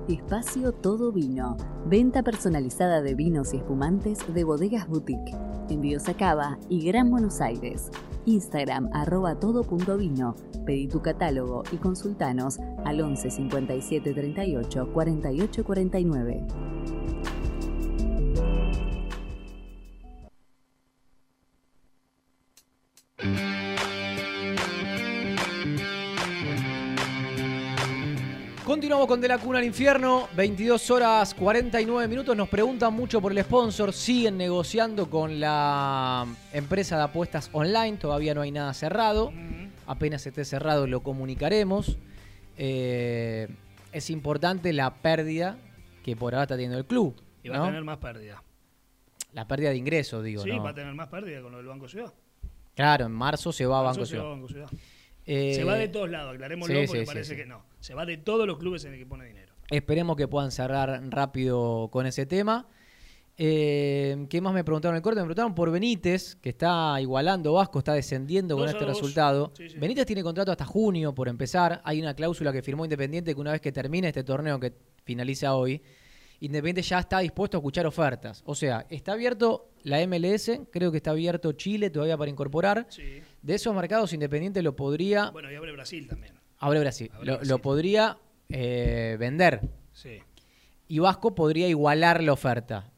Espacio 0.10 0.72
Todo 0.72 1.12
Vino. 1.12 1.56
Venta 1.86 2.24
personalizada 2.24 3.04
de 3.04 3.14
vinos 3.14 3.54
y 3.54 3.58
espumantes 3.58 4.18
de 4.34 4.44
bodegas 4.44 4.88
boutique. 4.88 5.36
Envíos 5.70 6.10
a 6.10 6.16
Cava 6.16 6.58
y 6.68 6.84
Gran 6.84 7.12
Buenos 7.12 7.42
Aires. 7.42 7.92
Instagram 8.26 8.90
arroba 8.92 9.40
todo.vino. 9.40 10.36
Pedí 10.66 10.88
tu 10.88 11.04
catálogo 11.04 11.62
y 11.72 11.78
consultanos 11.78 12.58
al 12.86 13.02
11 13.02 13.30
57 13.30 14.14
38 14.16 14.92
48 14.92 15.64
49. 15.64 16.48
Continuamos 28.70 29.08
con 29.08 29.20
De 29.20 29.28
la 29.28 29.40
Cuna 29.40 29.58
al 29.58 29.66
Infierno, 29.66 30.30
22 30.36 30.92
horas 30.92 31.34
49 31.34 32.08
minutos. 32.08 32.38
Nos 32.38 32.48
preguntan 32.50 32.94
mucho 32.94 33.20
por 33.20 33.32
el 33.32 33.44
sponsor. 33.44 33.92
Siguen 33.92 34.38
negociando 34.38 35.10
con 35.10 35.40
la 35.40 36.28
empresa 36.54 36.96
de 36.96 37.02
apuestas 37.02 37.50
online. 37.52 37.98
Todavía 37.98 38.36
no 38.36 38.42
hay 38.42 38.52
nada 38.52 38.72
cerrado. 38.76 39.34
Apenas 39.88 40.28
esté 40.28 40.46
cerrado 40.46 40.86
lo 40.86 41.02
comunicaremos. 41.02 41.98
Eh, 42.58 43.48
es 43.92 44.12
importante 44.12 44.72
la 44.72 44.94
pérdida 45.02 45.58
que 46.04 46.16
por 46.16 46.36
ahora 46.36 46.44
está 46.44 46.54
teniendo 46.54 46.78
el 46.78 46.86
club. 46.86 47.20
Y 47.42 47.50
va 47.50 47.58
¿no? 47.58 47.64
a 47.64 47.68
tener 47.70 47.84
más 47.84 47.98
pérdida. 47.98 48.44
La 49.34 49.48
pérdida 49.48 49.72
de 49.72 49.78
ingresos, 49.78 50.24
digo. 50.24 50.44
sí, 50.44 50.52
¿no? 50.52 50.62
va 50.62 50.70
a 50.70 50.76
tener 50.76 50.94
más 50.94 51.08
pérdida 51.08 51.42
con 51.42 51.54
lo 51.54 51.58
del 51.58 51.66
Banco 51.66 51.88
Ciudad. 51.88 52.14
Claro, 52.76 53.08
en 53.08 53.14
marzo 53.14 53.52
se 53.52 53.66
va 53.66 53.80
a 53.80 53.82
Banco 53.82 54.06
se 54.06 54.16
va 54.16 54.22
a 54.22 54.26
Ciudad. 54.26 54.30
Banco 54.30 54.48
Ciudad. 54.48 54.70
Eh, 55.26 55.54
se 55.54 55.64
va 55.64 55.76
de 55.76 55.88
todos 55.88 56.10
lados, 56.10 56.34
aclarémoslo, 56.34 56.76
sí, 56.82 56.88
porque 56.88 57.02
sí, 57.02 57.06
parece 57.06 57.32
sí. 57.32 57.36
que 57.36 57.46
no. 57.46 57.64
Se 57.80 57.94
va 57.94 58.06
de 58.06 58.18
todos 58.18 58.48
los 58.48 58.58
clubes 58.58 58.84
en 58.86 58.94
el 58.94 59.00
que 59.00 59.06
pone 59.06 59.26
dinero. 59.26 59.54
Esperemos 59.70 60.16
que 60.18 60.28
puedan 60.28 60.52
cerrar 60.52 61.02
rápido 61.10 61.90
con 61.92 62.08
ese 62.08 62.26
tema. 62.26 62.68
Eh, 63.42 64.26
¿Qué 64.30 64.42
más 64.42 64.54
me 64.54 64.66
preguntaron 64.66 64.96
en 64.96 64.98
el 64.98 65.02
corte? 65.02 65.22
Me 65.22 65.26
preguntaron 65.26 65.56
por 65.56 65.72
Benítez, 65.72 66.36
que 66.36 66.50
está 66.50 67.00
igualando 67.00 67.54
Vasco, 67.54 67.80
está 67.80 67.94
descendiendo 67.94 68.58
con 68.58 68.68
este 68.68 68.84
dos. 68.84 68.90
resultado. 68.90 69.54
Sí, 69.56 69.70
sí. 69.70 69.78
Benítez 69.78 70.06
tiene 70.06 70.24
contrato 70.24 70.52
hasta 70.52 70.66
junio, 70.66 71.16
por 71.16 71.30
empezar. 71.30 71.80
Hay 71.86 72.02
una 72.02 72.14
cláusula 72.14 72.52
que 72.52 72.62
firmó 72.62 72.84
Independiente 72.84 73.34
que 73.34 73.40
una 73.40 73.54
vez 73.54 73.62
que 73.62 73.72
termine 73.72 74.10
este 74.10 74.26
torneo 74.26 74.60
que 74.60 74.74
finaliza 75.06 75.56
hoy, 75.56 75.82
Independiente 76.42 76.82
ya 76.82 77.00
está 77.00 77.20
dispuesto 77.20 77.56
a 77.56 77.60
escuchar 77.60 77.86
ofertas. 77.86 78.44
O 78.46 78.56
sea, 78.56 78.86
está 78.90 79.14
abierto 79.14 79.70
la 79.84 80.06
MLS, 80.06 80.52
creo 80.70 80.92
que 80.92 80.98
está 80.98 81.12
abierto 81.12 81.54
Chile 81.54 81.90
todavía 81.90 82.18
para 82.18 82.30
incorporar. 82.30 82.88
Sí. 82.90 83.22
De 83.42 83.56
esos 83.56 83.74
mercados, 83.74 84.14
Independiente 84.14 84.62
lo 84.62 84.76
podría. 84.76 85.30
Bueno, 85.32 85.52
y 85.52 85.56
abre 85.56 85.72
Brasil 85.72 86.08
también. 86.08 86.34
Abre 86.58 86.80
Brasil. 86.80 87.10
Abre 87.14 87.26
lo, 87.26 87.34
Brasil. 87.34 87.50
lo 87.50 87.60
podría 87.60 88.18
eh, 88.50 89.16
vender. 89.20 89.62
Sí. 89.94 90.20
Y 90.88 91.00
Vasco 91.00 91.36
podría 91.36 91.68
igualar 91.68 92.24
la 92.24 92.34
oferta. 92.34 92.92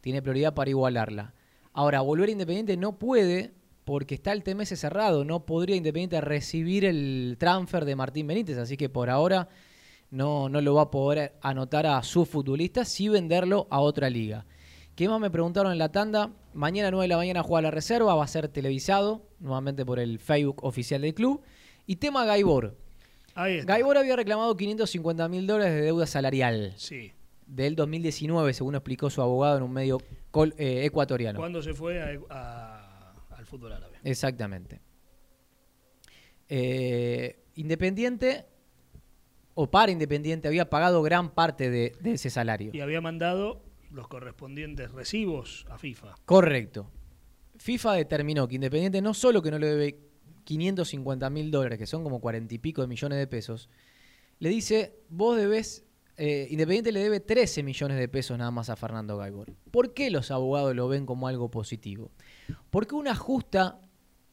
Tiene 0.00 0.22
prioridad 0.22 0.54
para 0.54 0.70
igualarla. 0.70 1.34
Ahora, 1.72 2.00
volver 2.00 2.28
a 2.28 2.32
Independiente 2.32 2.76
no 2.76 2.98
puede 2.98 3.52
porque 3.84 4.16
está 4.16 4.32
el 4.32 4.42
TMS 4.42 4.78
cerrado. 4.78 5.24
No 5.24 5.46
podría 5.46 5.76
Independiente 5.76 6.20
recibir 6.20 6.84
el 6.84 7.36
transfer 7.38 7.84
de 7.84 7.96
Martín 7.96 8.26
Benítez. 8.26 8.58
Así 8.58 8.76
que 8.76 8.88
por 8.88 9.10
ahora 9.10 9.48
no, 10.10 10.48
no 10.48 10.60
lo 10.60 10.74
va 10.74 10.82
a 10.82 10.90
poder 10.90 11.34
anotar 11.40 11.86
a 11.86 12.02
su 12.02 12.26
futbolista, 12.26 12.84
sí 12.84 13.08
venderlo 13.08 13.66
a 13.70 13.80
otra 13.80 14.10
liga. 14.10 14.46
¿Qué 14.96 15.08
más 15.08 15.20
me 15.20 15.30
preguntaron 15.30 15.70
en 15.72 15.78
la 15.78 15.90
tanda? 15.92 16.30
Mañana 16.54 16.88
a 16.88 16.90
9 16.90 17.04
de 17.04 17.08
la 17.08 17.16
mañana 17.18 17.42
juega 17.42 17.62
la 17.62 17.70
reserva, 17.70 18.14
va 18.14 18.24
a 18.24 18.28
ser 18.28 18.48
televisado 18.48 19.28
nuevamente 19.40 19.84
por 19.84 19.98
el 19.98 20.18
Facebook 20.18 20.64
oficial 20.64 21.02
del 21.02 21.12
club. 21.14 21.42
Y 21.86 21.96
tema 21.96 22.24
Gaibor. 22.24 22.76
Gaibor 23.34 23.98
había 23.98 24.16
reclamado 24.16 24.56
550 24.56 25.28
mil 25.28 25.46
dólares 25.46 25.74
de 25.74 25.82
deuda 25.82 26.06
salarial 26.06 26.72
Sí. 26.78 27.12
del 27.46 27.76
2019, 27.76 28.54
según 28.54 28.74
explicó 28.74 29.10
su 29.10 29.20
abogado 29.20 29.58
en 29.58 29.62
un 29.64 29.72
medio 29.72 30.00
col- 30.30 30.54
eh, 30.56 30.86
ecuatoriano. 30.86 31.38
Cuando 31.38 31.60
se 31.62 31.74
fue 31.74 32.00
a- 32.00 32.18
a- 32.30 33.14
al 33.36 33.44
fútbol 33.44 33.72
árabe. 33.74 33.98
Exactamente. 34.02 34.80
Eh, 36.48 37.42
Independiente 37.56 38.46
o 39.54 39.70
para 39.70 39.90
Independiente 39.92 40.46
había 40.48 40.68
pagado 40.70 41.02
gran 41.02 41.30
parte 41.30 41.70
de, 41.70 41.92
de 42.00 42.12
ese 42.12 42.28
salario. 42.30 42.70
Y 42.74 42.80
había 42.80 43.00
mandado 43.00 43.62
los 43.96 44.06
correspondientes 44.08 44.92
recibos 44.92 45.66
a 45.70 45.78
FIFA. 45.78 46.14
Correcto. 46.24 46.90
FIFA 47.56 47.94
determinó 47.94 48.46
que 48.46 48.56
Independiente 48.56 49.00
no 49.00 49.14
solo 49.14 49.42
que 49.42 49.50
no 49.50 49.58
le 49.58 49.66
debe 49.68 49.98
550 50.44 51.30
mil 51.30 51.50
dólares, 51.50 51.78
que 51.78 51.86
son 51.86 52.04
como 52.04 52.20
40 52.20 52.54
y 52.54 52.58
pico 52.58 52.82
de 52.82 52.88
millones 52.88 53.18
de 53.18 53.26
pesos, 53.26 53.68
le 54.38 54.50
dice, 54.50 55.00
vos 55.08 55.36
debes, 55.36 55.86
eh, 56.18 56.46
Independiente 56.50 56.92
le 56.92 57.00
debe 57.00 57.20
13 57.20 57.62
millones 57.62 57.98
de 57.98 58.06
pesos 58.06 58.36
nada 58.36 58.50
más 58.50 58.68
a 58.68 58.76
Fernando 58.76 59.16
Gaibor. 59.16 59.54
¿Por 59.70 59.94
qué 59.94 60.10
los 60.10 60.30
abogados 60.30 60.76
lo 60.76 60.88
ven 60.88 61.06
como 61.06 61.26
algo 61.26 61.50
positivo? 61.50 62.12
Porque 62.68 62.94
una 62.94 63.14
justa 63.14 63.80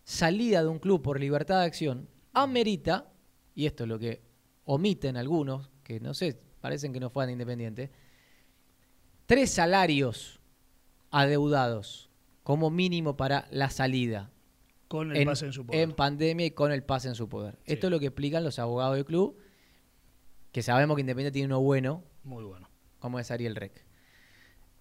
salida 0.04 0.62
de 0.62 0.68
un 0.68 0.80
club 0.80 1.02
por 1.02 1.22
libertad 1.22 1.62
de 1.62 1.66
acción 1.66 2.10
amerita, 2.34 3.14
y 3.56 3.66
esto 3.66 3.84
es 3.84 3.90
lo 3.90 3.98
que 3.98 4.22
omiten 4.66 5.16
algunos, 5.16 5.70
que 5.84 6.02
no 6.02 6.14
sé, 6.14 6.38
parecen 6.60 6.92
que 6.92 7.00
no 7.00 7.10
fueran 7.10 7.32
Independiente, 7.32 7.92
tres 9.34 9.50
salarios 9.50 10.40
adeudados 11.10 12.12
como 12.44 12.70
mínimo 12.70 13.18
para 13.18 13.48
la 13.50 13.72
salida. 13.72 14.30
Con 14.88 15.16
el 15.16 15.26
pase 15.26 15.48
en 15.48 15.54
su 15.54 15.66
poder. 15.66 15.82
En 15.82 15.94
pandemia 15.94 16.46
y 16.46 16.52
con 16.52 16.72
el 16.72 16.84
pase 16.84 17.08
en 17.08 17.16
su 17.16 17.28
poder. 17.28 17.58
Esto 17.66 17.88
es 17.88 17.92
lo 17.92 18.00
que 18.00 18.06
explican 18.06 18.44
los 18.44 18.60
abogados 18.60 18.96
del 18.96 19.06
club, 19.06 19.40
que 20.52 20.62
sabemos 20.62 20.96
que 20.96 21.02
Independiente 21.02 21.32
tiene 21.32 21.48
uno 21.48 21.62
bueno, 21.62 22.04
Muy 22.24 22.44
bueno. 22.44 22.70
como 23.00 23.20
es 23.20 23.32
Ariel 23.32 23.56
Rec. 23.56 23.84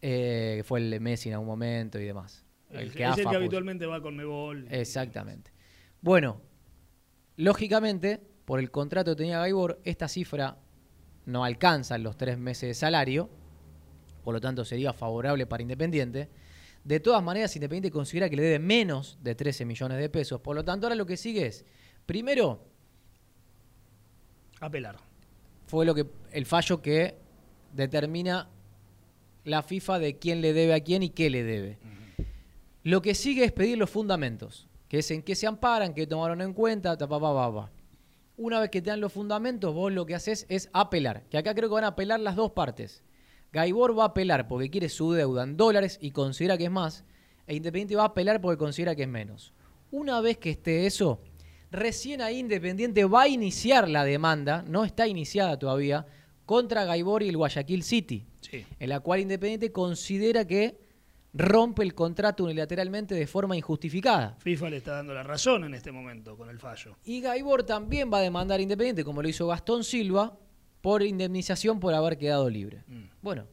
Eh, 0.02 0.56
que 0.58 0.64
fue 0.64 0.80
el 0.80 0.90
de 0.90 1.00
Messi 1.00 1.30
en 1.30 1.36
algún 1.36 1.48
momento 1.48 1.98
y 1.98 2.04
demás. 2.04 2.44
El, 2.68 2.92
que 2.92 3.04
es 3.04 3.16
el 3.16 3.26
que 3.26 3.36
habitualmente 3.36 3.86
va 3.86 4.02
con 4.02 4.16
Mebol. 4.16 4.66
Exactamente. 4.70 5.50
Bueno, 6.02 6.42
lógicamente, 7.36 8.20
por 8.44 8.60
el 8.60 8.70
contrato 8.70 9.12
que 9.12 9.16
tenía 9.16 9.38
Gaibor, 9.38 9.80
esta 9.84 10.08
cifra 10.08 10.58
no 11.24 11.42
alcanza 11.42 11.96
los 11.96 12.18
tres 12.18 12.36
meses 12.36 12.68
de 12.68 12.74
salario, 12.74 13.30
por 14.22 14.34
lo 14.34 14.40
tanto 14.40 14.64
sería 14.64 14.92
favorable 14.92 15.46
para 15.46 15.62
Independiente. 15.62 16.28
De 16.84 17.00
todas 17.00 17.22
maneras, 17.22 17.54
Independiente 17.56 17.90
considera 17.90 18.28
que 18.28 18.36
le 18.36 18.42
debe 18.42 18.58
menos 18.58 19.18
de 19.22 19.34
13 19.34 19.64
millones 19.64 19.98
de 19.98 20.08
pesos. 20.08 20.40
Por 20.40 20.56
lo 20.56 20.64
tanto, 20.64 20.86
ahora 20.86 20.96
lo 20.96 21.06
que 21.06 21.16
sigue 21.16 21.46
es, 21.46 21.64
primero, 22.06 22.64
Apelar. 24.60 24.96
fue 25.66 25.84
lo 25.84 25.94
que 25.94 26.06
el 26.32 26.46
fallo 26.46 26.80
que 26.82 27.16
determina 27.72 28.48
la 29.44 29.62
FIFA 29.62 29.98
de 29.98 30.18
quién 30.18 30.40
le 30.40 30.52
debe 30.52 30.74
a 30.74 30.80
quién 30.80 31.02
y 31.02 31.10
qué 31.10 31.30
le 31.30 31.42
debe. 31.42 31.78
Lo 32.84 33.02
que 33.02 33.14
sigue 33.14 33.44
es 33.44 33.52
pedir 33.52 33.78
los 33.78 33.90
fundamentos, 33.90 34.68
que 34.88 34.98
es 34.98 35.10
en 35.10 35.22
qué 35.22 35.34
se 35.34 35.46
amparan, 35.46 35.94
qué 35.94 36.06
tomaron 36.06 36.40
en 36.40 36.52
cuenta, 36.52 36.96
ta, 36.96 37.08
pa, 37.08 37.20
pa, 37.20 37.32
pa, 37.32 37.54
pa. 37.54 37.70
Una 38.36 38.60
vez 38.60 38.70
que 38.70 38.82
te 38.82 38.90
dan 38.90 39.00
los 39.00 39.12
fundamentos, 39.12 39.72
vos 39.74 39.92
lo 39.92 40.04
que 40.06 40.14
haces 40.14 40.46
es 40.48 40.68
apelar, 40.72 41.22
que 41.28 41.38
acá 41.38 41.54
creo 41.54 41.68
que 41.68 41.74
van 41.74 41.84
a 41.84 41.88
apelar 41.88 42.18
las 42.18 42.34
dos 42.34 42.52
partes. 42.52 43.02
Gaibor 43.52 43.96
va 43.98 44.04
a 44.04 44.06
apelar 44.08 44.48
porque 44.48 44.70
quiere 44.70 44.88
su 44.88 45.12
deuda 45.12 45.42
en 45.44 45.56
dólares 45.56 45.98
y 46.00 46.10
considera 46.10 46.56
que 46.56 46.64
es 46.64 46.70
más, 46.70 47.04
e 47.46 47.54
Independiente 47.54 47.96
va 47.96 48.02
a 48.04 48.06
apelar 48.06 48.40
porque 48.40 48.58
considera 48.58 48.94
que 48.94 49.02
es 49.02 49.08
menos. 49.08 49.52
Una 49.90 50.20
vez 50.20 50.38
que 50.38 50.50
esté 50.50 50.86
eso, 50.86 51.20
recién 51.70 52.22
ahí 52.22 52.38
Independiente 52.38 53.04
va 53.04 53.22
a 53.22 53.28
iniciar 53.28 53.88
la 53.88 54.04
demanda, 54.04 54.64
no 54.66 54.84
está 54.84 55.06
iniciada 55.06 55.58
todavía, 55.58 56.06
contra 56.46 56.84
Gaibor 56.84 57.22
y 57.22 57.28
el 57.28 57.36
Guayaquil 57.36 57.82
City, 57.82 58.26
Sí. 58.40 58.64
en 58.80 58.88
la 58.88 59.00
cual 59.00 59.20
Independiente 59.20 59.70
considera 59.70 60.46
que 60.46 60.78
rompe 61.34 61.82
el 61.82 61.94
contrato 61.94 62.44
unilateralmente 62.44 63.14
de 63.14 63.26
forma 63.26 63.56
injustificada. 63.56 64.36
FIFA 64.40 64.70
le 64.70 64.76
está 64.78 64.92
dando 64.92 65.14
la 65.14 65.22
razón 65.22 65.64
en 65.64 65.74
este 65.74 65.92
momento 65.92 66.36
con 66.36 66.50
el 66.50 66.58
fallo. 66.58 66.96
Y 67.04 67.20
Gaibor 67.20 67.62
también 67.64 68.12
va 68.12 68.18
a 68.18 68.22
demandar 68.22 68.60
a 68.60 68.62
Independiente, 68.62 69.04
como 69.04 69.22
lo 69.22 69.28
hizo 69.28 69.46
Gastón 69.46 69.84
Silva, 69.84 70.38
por 70.82 71.02
indemnización 71.02 71.80
por 71.80 71.94
haber 71.94 72.18
quedado 72.18 72.50
libre. 72.50 72.84
Mm. 72.88 73.04
Bueno, 73.22 73.46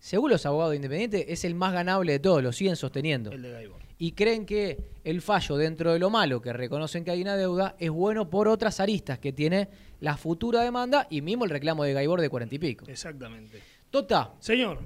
según 0.00 0.30
los 0.30 0.44
abogados 0.46 0.72
de 0.72 0.76
Independiente, 0.76 1.32
es 1.32 1.44
el 1.44 1.54
más 1.54 1.72
ganable 1.72 2.12
de 2.12 2.18
todos, 2.18 2.42
lo 2.42 2.50
siguen 2.52 2.74
sosteniendo. 2.74 3.30
El 3.30 3.42
de 3.42 3.50
Gaibor. 3.52 3.80
Y 3.98 4.12
creen 4.12 4.44
que 4.46 4.78
el 5.04 5.22
fallo, 5.22 5.56
dentro 5.56 5.92
de 5.92 6.00
lo 6.00 6.10
malo, 6.10 6.42
que 6.42 6.52
reconocen 6.52 7.04
que 7.04 7.12
hay 7.12 7.22
una 7.22 7.36
deuda, 7.36 7.76
es 7.78 7.90
bueno 7.90 8.28
por 8.28 8.48
otras 8.48 8.80
aristas 8.80 9.20
que 9.20 9.32
tiene 9.32 9.68
la 10.00 10.16
futura 10.16 10.62
demanda 10.62 11.06
y 11.08 11.20
mismo 11.20 11.44
el 11.44 11.50
reclamo 11.50 11.84
de 11.84 11.92
Gaibor 11.92 12.20
de 12.20 12.28
cuarenta 12.28 12.56
y 12.56 12.58
pico. 12.58 12.84
Exactamente. 12.88 13.60
Tota, 13.90 14.32
Señor, 14.40 14.80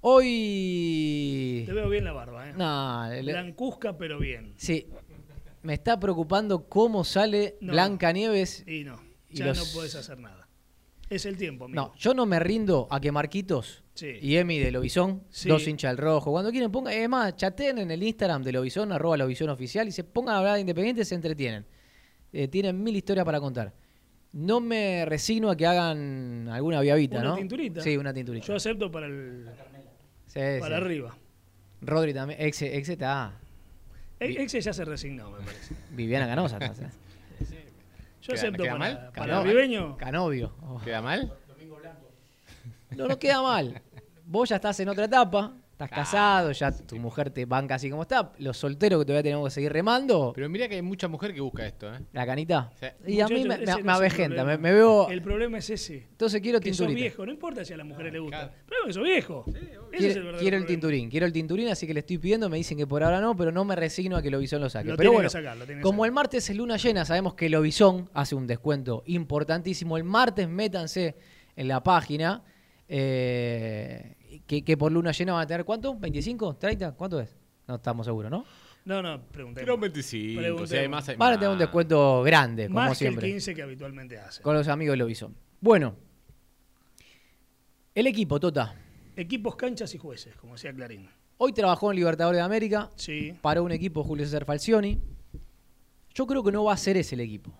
hoy... 0.00 1.62
te 1.66 1.72
veo 1.72 1.88
bien 1.88 2.04
la 2.04 2.12
barba, 2.12 2.48
¿eh? 2.48 2.54
No, 2.56 3.12
el- 3.12 3.26
Blancuzca, 3.26 3.96
pero 3.96 4.18
bien. 4.18 4.54
sí, 4.56 4.86
me 5.62 5.74
está 5.74 6.00
preocupando 6.00 6.66
cómo 6.68 7.04
sale 7.04 7.56
No. 7.60 7.72
Blanca 7.72 8.12
Nieves. 8.12 8.64
Y 8.66 8.84
no, 8.84 9.00
Y 9.28 9.36
ya 9.36 9.46
los- 9.46 9.58
no 9.58 9.64
puedes 9.74 9.94
hacer 9.94 10.18
nada. 10.18 10.41
Es 11.14 11.26
el 11.26 11.36
tiempo, 11.36 11.66
amigo. 11.66 11.80
No, 11.80 11.94
yo 11.96 12.14
no 12.14 12.24
me 12.26 12.38
rindo 12.40 12.88
a 12.90 12.98
que 13.00 13.12
Marquitos 13.12 13.82
Sí. 13.94 14.16
y 14.22 14.36
Emi 14.36 14.58
de 14.58 14.70
Lobizón, 14.70 15.22
Sí. 15.30 15.48
dos 15.48 15.66
hinchas 15.68 15.90
del 15.90 15.98
rojo, 15.98 16.30
cuando 16.32 16.50
quieren 16.50 16.70
pongan, 16.72 16.94
es 16.94 17.08
más, 17.08 17.36
chateen 17.36 17.78
en 17.78 17.90
el 17.90 18.02
Instagram 18.02 18.42
de 18.42 18.52
Lobizón, 18.52 18.92
arroba 18.92 19.16
Lobizón 19.18 19.50
oficial, 19.50 19.86
y 19.88 19.92
se 19.92 20.04
pongan 20.04 20.34
a 20.36 20.38
hablar 20.38 20.54
de 20.54 20.60
Independiente, 20.60 21.04
se 21.04 21.14
entretienen. 21.14 21.66
Eh, 22.32 22.48
tienen 22.48 22.82
mil 22.82 22.96
historias 22.96 23.26
para 23.26 23.40
contar. 23.40 23.74
No 24.32 24.60
me 24.60 25.04
resigno 25.04 25.50
a 25.50 25.56
que 25.56 25.66
hagan 25.66 26.48
alguna 26.50 26.80
viavita, 26.80 27.18
Una 27.18 27.28
¿no? 27.28 27.34
tinturita. 27.36 27.82
Sí, 27.82 27.96
una 27.98 28.14
tinturita. 28.14 28.46
Yo 28.46 28.56
acepto 28.56 28.90
para 28.90 29.06
el 29.06 29.46
Sí, 30.28 30.40
para 30.60 30.78
arriba. 30.78 31.14
Rodri 31.82 32.14
también, 32.14 32.40
ex, 32.40 32.62
ex 32.62 32.88
está. 32.88 33.38
E- 34.18 34.40
Exe 34.42 34.60
ya 34.62 34.72
se 34.72 34.84
resignó, 34.86 35.30
me 35.32 35.44
parece. 35.44 35.74
Viviana 35.90 36.26
Canosa. 36.26 36.58
Yo 38.22 38.28
¿Queda- 38.28 38.34
acepto 38.40 38.62
queda 38.62 38.72
para, 38.72 38.78
mal? 38.94 39.10
para 39.14 39.26
Cano- 39.26 39.40
el 39.42 39.48
ribeño. 39.48 39.96
Canovio. 39.96 40.54
Oh. 40.62 40.80
¿Queda 40.80 41.02
mal? 41.02 41.32
No, 42.96 43.08
no 43.08 43.18
queda 43.18 43.42
mal. 43.42 43.82
Vos 44.24 44.48
ya 44.48 44.56
estás 44.56 44.78
en 44.80 44.88
otra 44.88 45.04
etapa, 45.06 45.52
estás 45.84 45.98
casado, 45.98 46.52
ya 46.52 46.70
tu 46.72 46.96
mujer 46.96 47.30
te 47.30 47.44
banca 47.46 47.76
así 47.76 47.90
como 47.90 48.02
está. 48.02 48.32
Los 48.38 48.56
solteros 48.56 49.00
que 49.00 49.06
todavía 49.06 49.22
tenemos 49.22 49.46
que 49.48 49.54
seguir 49.54 49.72
remando, 49.72 50.32
Pero 50.34 50.48
mira 50.48 50.68
que 50.68 50.76
hay 50.76 50.82
mucha 50.82 51.08
mujer 51.08 51.32
que 51.34 51.40
busca 51.40 51.66
esto, 51.66 51.92
¿eh? 51.94 51.98
la 52.12 52.26
canita. 52.26 52.70
Sí. 52.80 52.86
Y 53.12 53.20
a 53.20 53.28
mí 53.28 53.44
me, 53.44 53.58
me, 53.58 53.64
no 53.66 53.74
me 53.76 53.80
el 53.82 53.88
avejenta, 53.90 54.44
me, 54.44 54.56
veo. 54.56 55.08
El 55.08 55.22
problema 55.22 55.58
es 55.58 55.70
ese. 55.70 56.06
Entonces 56.10 56.40
quiero 56.40 56.60
Que 56.60 56.70
sos 56.70 56.78
tinturita. 56.86 57.00
viejo, 57.00 57.26
no 57.26 57.32
importa 57.32 57.64
si 57.64 57.72
a 57.72 57.76
las 57.76 57.86
mujeres 57.86 58.12
les 58.12 58.22
gusta. 58.22 58.42
El 58.42 58.64
problema 58.66 58.80
es 58.80 58.86
que 58.86 58.92
sos 58.92 59.04
viejo. 59.04 59.44
Ese 59.46 59.56
es 59.56 59.62
el 59.62 59.68
Quiero, 59.68 60.14
verdadero 60.24 60.38
quiero 60.40 60.56
el 60.56 60.62
problema. 60.62 60.66
tinturín, 60.66 61.10
quiero 61.10 61.26
el 61.26 61.32
tinturín, 61.32 61.68
así 61.68 61.86
que 61.86 61.94
le 61.94 62.00
estoy 62.00 62.18
pidiendo, 62.18 62.48
me 62.48 62.56
dicen 62.56 62.78
que 62.78 62.86
por 62.86 63.02
ahora 63.02 63.20
no, 63.20 63.36
pero 63.36 63.52
no 63.52 63.64
me 63.64 63.76
resigno 63.76 64.16
a 64.16 64.22
que 64.22 64.30
Lobizón 64.30 64.60
lo 64.60 64.70
saque. 64.70 64.88
Lo 64.90 64.96
pero 64.96 65.12
bueno, 65.12 65.28
que 65.28 65.32
sacar, 65.32 65.56
lo 65.56 65.64
como 65.82 65.98
sacar. 66.02 66.06
el 66.06 66.12
martes 66.12 66.50
es 66.50 66.56
luna 66.56 66.76
llena, 66.76 67.04
sabemos 67.04 67.34
que 67.34 67.48
Lobizón 67.48 68.08
hace 68.14 68.34
un 68.34 68.46
descuento 68.46 69.02
importantísimo. 69.06 69.96
El 69.96 70.04
martes 70.04 70.48
métanse 70.48 71.16
en 71.56 71.68
la 71.68 71.82
página, 71.82 72.42
eh, 72.88 74.14
que, 74.40 74.64
que 74.64 74.76
por 74.76 74.90
luna 74.92 75.12
llena 75.12 75.32
van 75.34 75.42
a 75.42 75.46
tener 75.46 75.64
¿cuánto? 75.64 75.94
¿25? 75.94 76.58
¿30? 76.58 76.94
¿Cuánto 76.96 77.20
es? 77.20 77.36
No 77.66 77.76
estamos 77.76 78.06
seguros, 78.06 78.30
¿no? 78.30 78.44
No, 78.84 79.00
no, 79.00 79.22
preguntemos. 79.30 79.64
Creo 79.64 79.78
25. 79.78 80.40
Preguntemos. 80.40 80.70
Si 80.70 80.76
hay 80.76 80.88
más, 80.88 81.08
hay 81.08 81.16
Van 81.16 81.34
a 81.34 81.36
tener 81.38 81.50
un 81.50 81.58
descuento 81.58 82.22
grande, 82.22 82.66
como 82.66 82.80
Más 82.80 82.98
siempre. 82.98 83.20
que 83.20 83.26
el 83.28 83.32
15 83.34 83.54
que 83.54 83.62
habitualmente 83.62 84.18
hace. 84.18 84.42
Con 84.42 84.54
los 84.56 84.66
amigos 84.68 84.94
de 84.94 84.96
Lobizón. 84.98 85.36
Bueno, 85.60 85.94
el 87.94 88.06
equipo, 88.06 88.40
Tota. 88.40 88.74
Equipos, 89.16 89.54
canchas 89.56 89.94
y 89.94 89.98
jueces, 89.98 90.34
como 90.36 90.54
decía 90.54 90.72
Clarín. 90.72 91.08
Hoy 91.36 91.52
trabajó 91.52 91.90
en 91.90 91.96
Libertadores 91.96 92.38
de 92.38 92.42
América. 92.42 92.90
Sí. 92.96 93.36
para 93.42 93.62
un 93.62 93.70
equipo 93.72 94.02
Julio 94.02 94.24
César 94.24 94.44
Falcioni. 94.44 95.00
Yo 96.14 96.26
creo 96.26 96.42
que 96.42 96.52
no 96.52 96.64
va 96.64 96.72
a 96.74 96.76
ser 96.76 96.96
ese 96.96 97.14
el 97.14 97.20
equipo. 97.20 97.52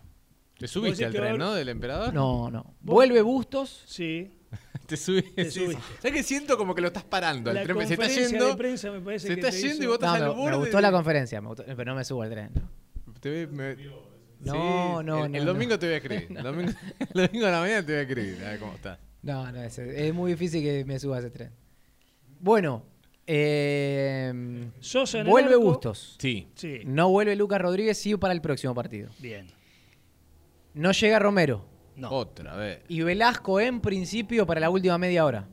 Te 0.59 0.69
subiste 0.69 1.05
al 1.05 1.13
tren, 1.13 1.39
¿no? 1.39 1.55
Del 1.55 1.69
emperador. 1.69 2.13
No, 2.15 2.51
no. 2.51 2.63
¿Vos? 2.81 2.95
Vuelve 2.95 3.21
Bustos. 3.23 3.83
Sí. 3.87 4.31
Te 4.93 4.97
subiste. 4.99 5.31
Te 5.45 5.51
sí, 5.51 5.61
subiste. 5.61 5.83
sí. 5.83 5.95
¿Sabes 6.03 6.13
que 6.13 6.23
siento 6.23 6.59
como 6.59 6.75
que 6.75 6.81
lo 6.83 6.89
estás 6.89 7.05
parando 7.05 7.53
La 7.53 7.63
tren? 7.63 7.87
Se 7.87 7.95
está 7.95 8.09
yendo. 8.09 8.49
de 8.49 8.57
prensa 8.57 8.91
me 8.91 9.01
parece 9.01 9.29
se 9.29 9.35
que 9.35 9.41
está 9.41 9.51
te 9.51 9.57
yendo 9.57 9.75
hizo- 9.75 9.83
y 9.85 9.87
vos 9.87 9.95
estás 9.95 10.11
No, 10.11 10.15
al 10.17 10.23
me, 10.23 10.29
borde. 10.37 10.51
me 10.51 10.57
gustó 10.59 10.77
de- 10.77 10.83
la 10.83 10.93
conferencia, 10.93 11.41
me 11.41 11.49
gustó- 11.49 11.65
pero 11.65 11.85
no 11.85 11.95
me 11.95 12.05
subo 12.05 12.23
al 12.23 12.31
tren. 12.31 12.51
¿no? 12.55 13.15
Te 13.21 13.31
ve- 13.31 13.47
me- 13.47 13.75
No, 13.77 13.81
Sí, 13.81 14.49
no, 14.51 15.01
el, 15.01 15.07
no, 15.07 15.25
El 15.27 15.33
no. 15.33 15.45
domingo 15.53 15.79
te 15.79 15.87
voy 15.87 15.95
a 15.95 15.97
escribir. 15.99 16.27
El, 16.37 16.43
domingo, 16.43 16.73
el 17.15 17.27
domingo 17.27 17.47
a 17.47 17.51
la 17.51 17.61
mañana 17.61 17.87
te 17.87 17.93
voy 17.93 17.99
a 17.99 18.03
escribir. 18.03 18.45
A 18.45 18.49
ver 18.51 18.59
cómo 18.59 18.73
estás. 18.75 18.99
No, 19.23 19.51
no, 19.53 19.63
es, 19.63 19.79
es 19.79 20.13
muy 20.15 20.33
difícil 20.33 20.63
que 20.63 20.85
me 20.85 20.99
suba 20.99 21.17
a 21.17 21.21
ese 21.21 21.31
tren. 21.31 21.53
Bueno, 22.41 22.85
eh, 23.27 24.69
Sosa 24.81 25.21
el 25.21 25.27
vuelve 25.29 25.51
arco. 25.55 25.63
Bustos. 25.65 26.17
Sí. 26.19 26.49
Sí. 26.57 26.81
No 26.85 27.09
vuelve 27.11 27.37
Lucas 27.37 27.61
Rodríguez, 27.61 27.97
sí 27.99 28.17
para 28.17 28.35
el 28.35 28.41
próximo 28.41 28.75
partido. 28.75 29.09
Bien. 29.21 29.47
No 30.75 30.91
llega 30.93 31.19
Romero. 31.19 31.65
No. 31.97 32.11
Otra 32.11 32.57
vez. 32.57 32.81
Y 32.89 33.03
Velasco 33.03 33.61
en 33.61 33.81
principio 33.81 34.47
para 34.47 34.61
la 34.61 34.71
última 34.71 34.97
media 34.99 35.25
hora. 35.25 35.49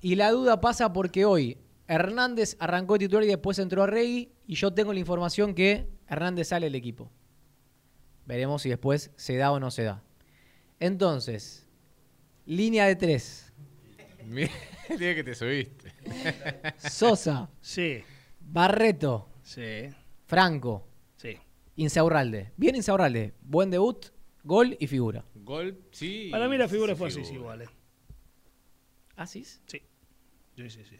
Y 0.00 0.14
la 0.14 0.30
duda 0.30 0.60
pasa 0.60 0.92
porque 0.92 1.24
hoy 1.24 1.58
Hernández 1.86 2.56
arrancó 2.60 2.94
de 2.94 3.00
titular 3.00 3.24
y 3.24 3.28
después 3.28 3.58
entró 3.58 3.82
a 3.82 3.86
Regui 3.86 4.32
y 4.46 4.54
yo 4.54 4.72
tengo 4.72 4.92
la 4.92 5.00
información 5.00 5.54
que 5.54 5.88
Hernández 6.08 6.48
sale 6.48 6.66
del 6.66 6.74
equipo. 6.74 7.10
Veremos 8.26 8.62
si 8.62 8.68
después 8.68 9.10
se 9.16 9.36
da 9.36 9.50
o 9.52 9.58
no 9.60 9.70
se 9.70 9.84
da. 9.84 10.02
Entonces, 10.78 11.66
línea 12.46 12.86
de 12.86 12.96
tres. 12.96 13.52
Mira 14.26 14.50
el 14.88 14.98
día 14.98 15.14
que 15.14 15.24
te 15.24 15.34
subiste. 15.34 15.92
Sosa, 16.78 17.50
Sí. 17.60 18.02
Barreto, 18.40 19.28
Sí. 19.42 19.88
Franco, 20.26 20.86
Sí. 21.16 21.36
Insaurralde. 21.76 22.52
Bien 22.56 22.76
Insaurralde. 22.76 23.34
Buen 23.42 23.70
debut. 23.70 24.06
Gol 24.44 24.76
y 24.80 24.86
figura. 24.86 25.24
Gol, 25.34 25.78
sí. 25.92 26.28
Para 26.30 26.48
mí 26.48 26.56
la 26.56 26.68
figura 26.68 26.94
sí, 26.94 26.98
fue 26.98 27.08
así, 27.08 27.20
figura. 27.20 27.38
igual. 27.38 27.62
eh. 27.62 27.68
¿Asís? 29.16 29.60
Sí. 29.66 29.82
Sí, 30.56 30.70
sí, 30.70 30.84
sí. 30.84 30.96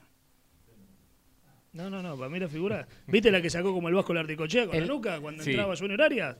No, 1.72 1.88
no, 1.88 2.02
no, 2.02 2.16
para 2.16 2.28
mí 2.28 2.38
la 2.40 2.48
figura. 2.48 2.86
¿Viste 3.06 3.30
la 3.30 3.40
que 3.40 3.48
sacó 3.50 3.72
como 3.72 3.88
el 3.88 3.94
Vasco 3.94 4.12
la 4.12 4.20
articochea 4.20 4.66
con 4.66 4.74
El- 4.74 4.82
la 4.82 4.86
nuca 4.88 5.20
cuando 5.20 5.42
Sí. 5.42 5.50
entraba 5.50 5.76
Junior 5.76 6.02
Arias? 6.02 6.36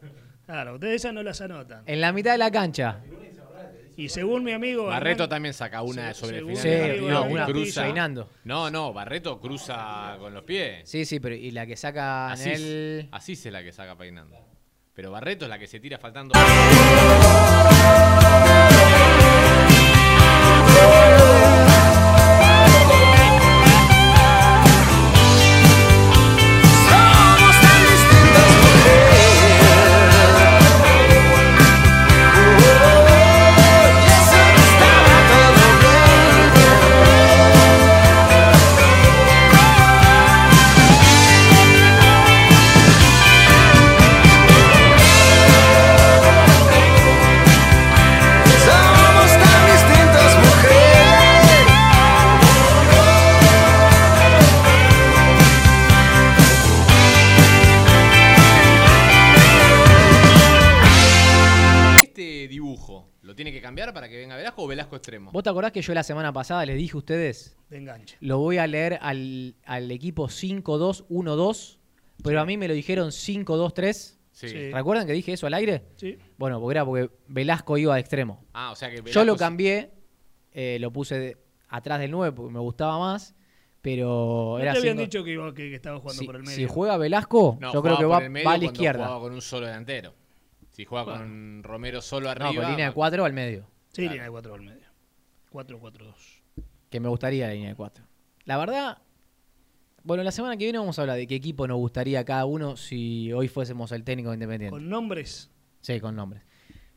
Claro, 0.47 0.75
ustedes 0.75 0.97
esas 0.97 1.15
no 1.15 1.23
las 1.23 1.41
anotan. 1.41 1.85
En 1.87 2.01
la 2.01 2.13
mitad 2.13 2.33
de 2.33 2.39
la 2.39 2.51
cancha. 2.51 3.01
Y 3.97 4.09
según 4.09 4.43
mi 4.43 4.53
amigo. 4.53 4.87
Barreto 4.87 5.25
Hernán- 5.25 5.29
también 5.29 5.55
saca 5.55 5.83
una 5.83 6.13
Se- 6.15 6.21
sobre 6.21 6.39
el 6.39 6.47
final. 6.47 6.63
Sí, 6.99 7.05
no, 7.07 7.25
una 7.25 7.47
cruza. 7.47 7.83
peinando. 7.83 8.31
No, 8.45 8.71
no, 8.71 8.93
Barreto 8.93 9.39
cruza 9.41 10.17
con 10.19 10.33
los 10.35 10.43
pies. 10.45 10.89
Sí, 10.89 11.05
sí, 11.05 11.21
pero 11.21 11.35
y 11.35 11.51
la 11.51 11.67
que 11.67 11.77
saca 11.77 12.33
Así, 12.33 12.49
en 12.49 12.55
el... 12.57 13.09
así 13.13 13.33
es 13.35 13.45
la 13.47 13.63
que 13.63 13.73
saca 13.73 13.97
peinando. 13.97 14.37
Pero 15.01 15.13
Barreto 15.13 15.47
es 15.47 15.49
la 15.49 15.59
que 15.59 15.67
se 15.67 15.81
tira 15.81 15.97
faltando. 15.97 16.35
¿Vos 65.41 65.45
te 65.45 65.49
acordás 65.49 65.72
que 65.72 65.80
yo 65.80 65.95
la 65.95 66.03
semana 66.03 66.34
pasada 66.34 66.66
les 66.66 66.76
dije 66.76 66.93
a 66.95 66.99
ustedes? 66.99 67.57
De 67.70 67.78
enganche. 67.78 68.18
Lo 68.20 68.36
voy 68.36 68.59
a 68.59 68.66
leer 68.66 68.99
al, 69.01 69.55
al 69.64 69.91
equipo 69.91 70.28
5-2-1-2, 70.28 71.78
pero 72.22 72.43
a 72.43 72.45
mí 72.45 72.59
me 72.59 72.68
lo 72.68 72.74
dijeron 72.74 73.09
5-2-3. 73.09 73.93
Sí. 74.32 74.49
Sí. 74.51 74.70
¿Recuerdan 74.70 75.07
que 75.07 75.14
dije 75.14 75.32
eso 75.32 75.47
al 75.47 75.55
aire? 75.55 75.84
Sí. 75.97 76.18
Bueno, 76.36 76.61
porque 76.61 76.74
era 76.76 76.84
porque 76.84 77.09
Velasco 77.28 77.78
iba 77.78 77.95
de 77.95 78.01
extremo. 78.03 78.45
Ah, 78.53 78.70
o 78.70 78.76
sea 78.76 78.91
que 78.91 79.01
Yo 79.11 79.24
lo 79.24 79.34
cambié, 79.38 79.93
eh, 80.53 80.76
lo 80.78 80.93
puse 80.93 81.18
de- 81.18 81.38
atrás 81.70 82.01
del 82.01 82.11
9 82.11 82.32
porque 82.36 82.53
me 82.53 82.61
gustaba 82.61 82.99
más, 82.99 83.34
pero 83.80 84.57
¿No 84.57 84.59
era 84.59 84.74
te 84.74 84.80
habían 84.80 84.99
cinco- 84.99 85.05
dicho 85.07 85.24
que, 85.24 85.30
iba- 85.32 85.55
que- 85.55 85.70
que 85.70 85.74
estaba 85.76 85.99
jugando 86.01 86.20
si, 86.20 86.26
por 86.26 86.36
el 86.36 86.43
medio? 86.43 86.55
si 86.55 86.66
juega 86.66 86.99
Velasco, 86.99 87.57
No, 87.62 87.72
yo 87.72 87.80
creo 87.82 87.97
jugaba 87.97 87.99
que 87.99 88.05
por 88.05 88.12
va, 88.20 88.24
el 88.26 88.30
medio 88.30 88.45
va 88.47 88.51
a 88.53 88.55
la 88.57 88.59
cuando 88.61 88.72
izquierda. 88.74 89.05
Jugaba 89.07 89.20
con 89.22 89.32
un 89.32 89.41
solo 89.41 89.66
delantero. 89.68 90.12
Si 90.68 90.84
juega 90.84 91.05
Bueno. 91.05 91.18
con 91.20 91.62
Romero 91.62 92.03
solo 92.03 92.26
No, 92.26 92.30
arriba. 92.32 92.62
con 92.62 92.70
línea 92.72 92.88
de 92.88 92.93
4 92.93 93.24
al 93.24 93.32
medio. 93.32 93.66
Sí, 93.88 94.03
línea 94.03 94.24
de 94.24 94.30
4 94.30 94.55
al 94.55 94.61
medio. 94.61 94.80
4-4-2. 95.53 96.15
Que 96.89 97.01
me 97.01 97.09
gustaría 97.09 97.47
la 97.49 97.55
línea 97.55 97.71
de 97.71 97.75
4. 97.77 98.05
La 98.45 98.57
verdad, 98.59 98.99
bueno, 100.03 100.23
la 100.23 100.31
semana 100.33 100.57
que 100.57 100.65
viene 100.65 100.79
vamos 100.79 100.99
a 100.99 101.03
hablar 101.03 101.17
de 101.17 101.27
qué 101.27 101.35
equipo 101.37 101.67
nos 101.67 101.77
gustaría 101.79 102.25
cada 102.25 102.45
uno 102.47 102.77
si 102.77 103.33
hoy 103.33 103.49
fuésemos 103.49 103.93
el 103.93 104.03
técnico 104.05 104.33
independiente. 104.33 104.71
Con 104.73 104.89
nombres. 104.89 105.51
Sí, 105.81 106.01
con 106.01 106.17
nombres. 106.17 106.43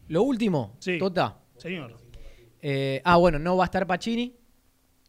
Lo 0.07 0.23
último, 0.23 0.75
Sí. 0.79 0.97
Tota. 0.97 1.37
Señor. 1.57 1.95
Eh, 2.61 3.01
ah, 3.03 3.17
bueno, 3.17 3.39
no 3.39 3.57
va 3.57 3.63
a 3.63 3.65
estar 3.65 3.85
Pacini. 3.85 4.35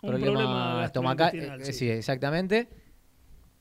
Un 0.03 0.11
problema 0.11 0.83
estomacal. 0.85 1.27
gastrointestinal, 1.33 1.61
eh, 1.63 1.65
sí. 1.65 1.73
sí, 1.73 1.89
exactamente. 1.91 2.69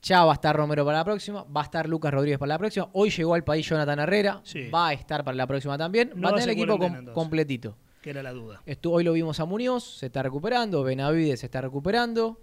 Ya 0.02 0.26
va 0.26 0.32
a 0.32 0.34
estar 0.34 0.54
Romero 0.56 0.84
para 0.84 0.98
la 0.98 1.06
próxima. 1.06 1.44
Va 1.44 1.62
a 1.62 1.64
estar 1.64 1.88
Lucas 1.88 2.14
Rodríguez 2.14 2.38
para 2.38 2.50
la 2.50 2.58
próxima. 2.58 2.90
Hoy 2.94 3.10
llegó 3.10 3.36
al 3.36 3.44
país 3.46 3.66
Jonathan 3.66 4.00
Herrera. 4.00 4.42
Sí. 4.44 4.68
Va 4.70 4.90
a 4.90 4.94
estar 4.94 5.24
para 5.24 5.36
la 5.38 5.48
próxima 5.48 5.78
también. 5.78 6.12
No 6.16 6.24
va 6.24 6.30
a 6.30 6.34
tener 6.34 6.50
el 6.50 6.54
equipo 6.58 6.68
cuarentena, 6.78 6.90
com- 6.90 7.00
entonces. 7.00 7.14
completito. 7.24 7.78
Que 8.04 8.10
era 8.12 8.22
la 8.22 8.32
duda. 8.34 8.62
Hoy 8.86 9.04
lo 9.04 9.14
vimos 9.14 9.40
a 9.40 9.46
Muñoz, 9.46 9.98
se 9.98 10.06
está 10.08 10.22
recuperando. 10.22 10.84
Benavides 10.84 11.40
se 11.40 11.48
está 11.48 11.62
recuperando. 11.62 12.40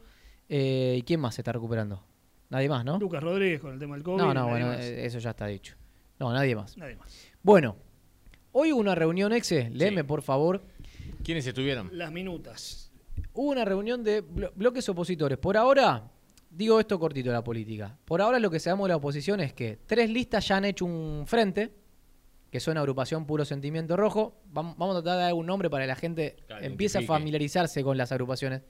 Eh, 0.48 0.96
¿Y 0.98 1.02
quién 1.02 1.20
más 1.20 1.34
se 1.36 1.42
está 1.42 1.52
recuperando? 1.52 2.02
Nadie 2.48 2.68
más, 2.68 2.84
¿no? 2.84 2.98
Lucas 2.98 3.22
Rodríguez 3.22 3.61
con 3.61 3.72
el 3.74 3.78
tema 3.78 3.94
del 3.94 4.02
COVID. 4.02 4.18
no, 4.18 4.34
no, 4.34 4.48
bueno, 4.48 4.66
más. 4.68 4.80
eh, 4.80 5.04
eso 5.06 5.18
ya 5.20 5.30
está 5.30 5.46
dicho. 5.46 5.76
No, 6.18 6.32
nadie 6.32 6.56
más. 6.56 6.76
Nadie 6.76 6.96
más. 6.96 7.14
Bueno, 7.42 7.76
hoy 8.52 8.72
hubo 8.72 8.80
una 8.80 8.94
reunión, 8.94 9.32
Exe. 9.32 9.70
Léeme, 9.70 10.02
por 10.02 10.22
favor. 10.22 10.62
¿Quiénes 11.22 11.46
estuvieron? 11.46 11.90
Las 11.92 12.11
minutas. 12.11 12.90
Hubo 13.34 13.50
una 13.50 13.64
reunión 13.64 14.02
de 14.02 14.24
blo- 14.26 14.50
bloques 14.54 14.88
opositores. 14.88 15.38
Por 15.38 15.56
ahora, 15.56 16.11
digo 16.50 16.80
esto 16.80 16.98
cortito 16.98 17.28
de 17.28 17.34
la 17.34 17.44
política. 17.44 17.96
Por 18.06 18.20
ahora 18.22 18.38
lo 18.40 18.50
que 18.50 18.58
sabemos 18.58 18.86
de 18.86 18.90
la 18.90 18.96
oposición 18.96 19.40
es 19.40 19.52
que 19.52 19.78
tres 19.86 20.11
listas 20.11 20.48
ya 20.48 20.56
han 20.56 20.64
hecho 20.64 20.86
un 20.86 21.24
frente, 21.26 21.70
que 22.51 22.61
son 22.61 22.76
agrupación 22.78 23.26
Puro 23.26 23.44
Sentimiento 23.44 23.96
Rojo. 23.96 24.34
Vam- 24.53 24.74
Vamos 24.76 24.96
a 24.96 25.03
tratar 25.03 25.12
de 25.16 25.20
dar 25.20 25.28
algún 25.28 25.46
nombre 25.46 25.70
para 25.70 25.84
que 25.84 25.88
la 25.88 25.96
gente 25.96 26.36
Claro, 26.46 26.64
empiece 26.64 26.98
a 26.98 27.03
familiarizarse 27.03 27.82
con 27.84 27.96
las 27.96 28.11
agrupaciones. 28.12 28.62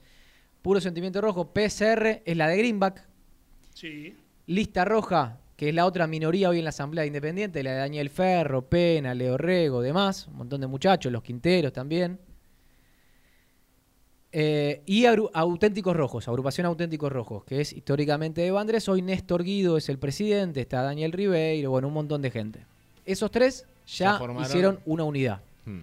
Puro 0.61 0.79
Sentimiento 0.79 1.19
Rojo, 1.21 1.51
PCR 1.53 2.21
es 2.25 2.37
la 2.37 2.47
de 2.47 2.57
Greenback. 2.57 3.07
Sí. 3.73 4.15
Lista 4.45 4.85
Roja, 4.85 5.39
que 5.55 5.69
es 5.69 5.75
la 5.75 5.85
otra 5.85 6.05
minoría 6.07 6.49
hoy 6.49 6.59
en 6.59 6.65
la 6.65 6.69
Asamblea 6.69 7.05
Independiente, 7.05 7.63
la 7.63 7.71
de 7.71 7.77
Daniel 7.77 8.09
Ferro, 8.09 8.67
Pena, 8.69 9.13
Leo 9.15 9.37
Rego, 9.37 9.81
demás, 9.81 10.27
un 10.27 10.35
montón 10.37 10.61
de 10.61 10.67
muchachos, 10.67 11.11
los 11.11 11.23
Quinteros 11.23 11.73
también. 11.73 12.19
Eh, 14.33 14.81
y 14.85 15.05
Auténticos 15.05 15.95
Rojos, 15.95 16.27
agrupación 16.27 16.65
Auténticos 16.65 17.11
Rojos, 17.11 17.43
que 17.43 17.59
es 17.61 17.73
históricamente 17.73 18.41
de 18.41 18.51
Bandres. 18.51 18.87
Hoy 18.87 19.01
Néstor 19.01 19.43
Guido 19.43 19.75
es 19.77 19.89
el 19.89 19.99
presidente, 19.99 20.61
está 20.61 20.81
Daniel 20.83 21.11
Ribeiro, 21.11 21.71
bueno, 21.71 21.89
un 21.89 21.93
montón 21.95 22.21
de 22.21 22.31
gente. 22.31 22.65
Esos 23.03 23.29
tres 23.29 23.65
ya 23.87 24.19
hicieron 24.41 24.79
una 24.85 25.03
unidad. 25.03 25.41
Hmm. 25.65 25.81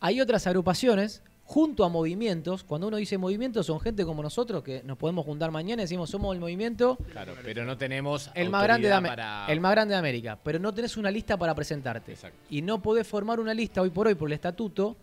Hay 0.00 0.20
otras 0.20 0.46
agrupaciones 0.46 1.22
junto 1.48 1.82
a 1.82 1.88
movimientos. 1.88 2.62
Cuando 2.62 2.88
uno 2.88 2.98
dice 2.98 3.16
movimientos, 3.16 3.66
son 3.66 3.80
gente 3.80 4.04
como 4.04 4.22
nosotros 4.22 4.62
que 4.62 4.82
nos 4.84 4.98
podemos 4.98 5.24
juntar 5.24 5.50
mañana 5.50 5.82
y 5.82 5.84
decimos 5.84 6.10
somos 6.10 6.34
el 6.34 6.40
movimiento 6.40 6.98
Claro, 7.10 7.34
pero 7.42 7.64
no 7.64 7.78
tenemos 7.78 8.30
el 8.34 8.50
más, 8.50 8.62
grande 8.62 8.88
de 8.88 9.00
para... 9.00 9.46
el 9.46 9.58
más 9.60 9.72
grande 9.72 9.94
de 9.94 9.98
América, 9.98 10.38
pero 10.44 10.58
no 10.58 10.74
tenés 10.74 10.98
una 10.98 11.10
lista 11.10 11.38
para 11.38 11.54
presentarte. 11.54 12.16
Y 12.50 12.60
no 12.60 12.82
podés 12.82 13.06
formar 13.06 13.40
una 13.40 13.54
lista 13.54 13.80
hoy 13.80 13.88
por 13.88 14.06
hoy 14.08 14.14
por 14.14 14.28
el 14.28 14.34
estatuto, 14.34 14.96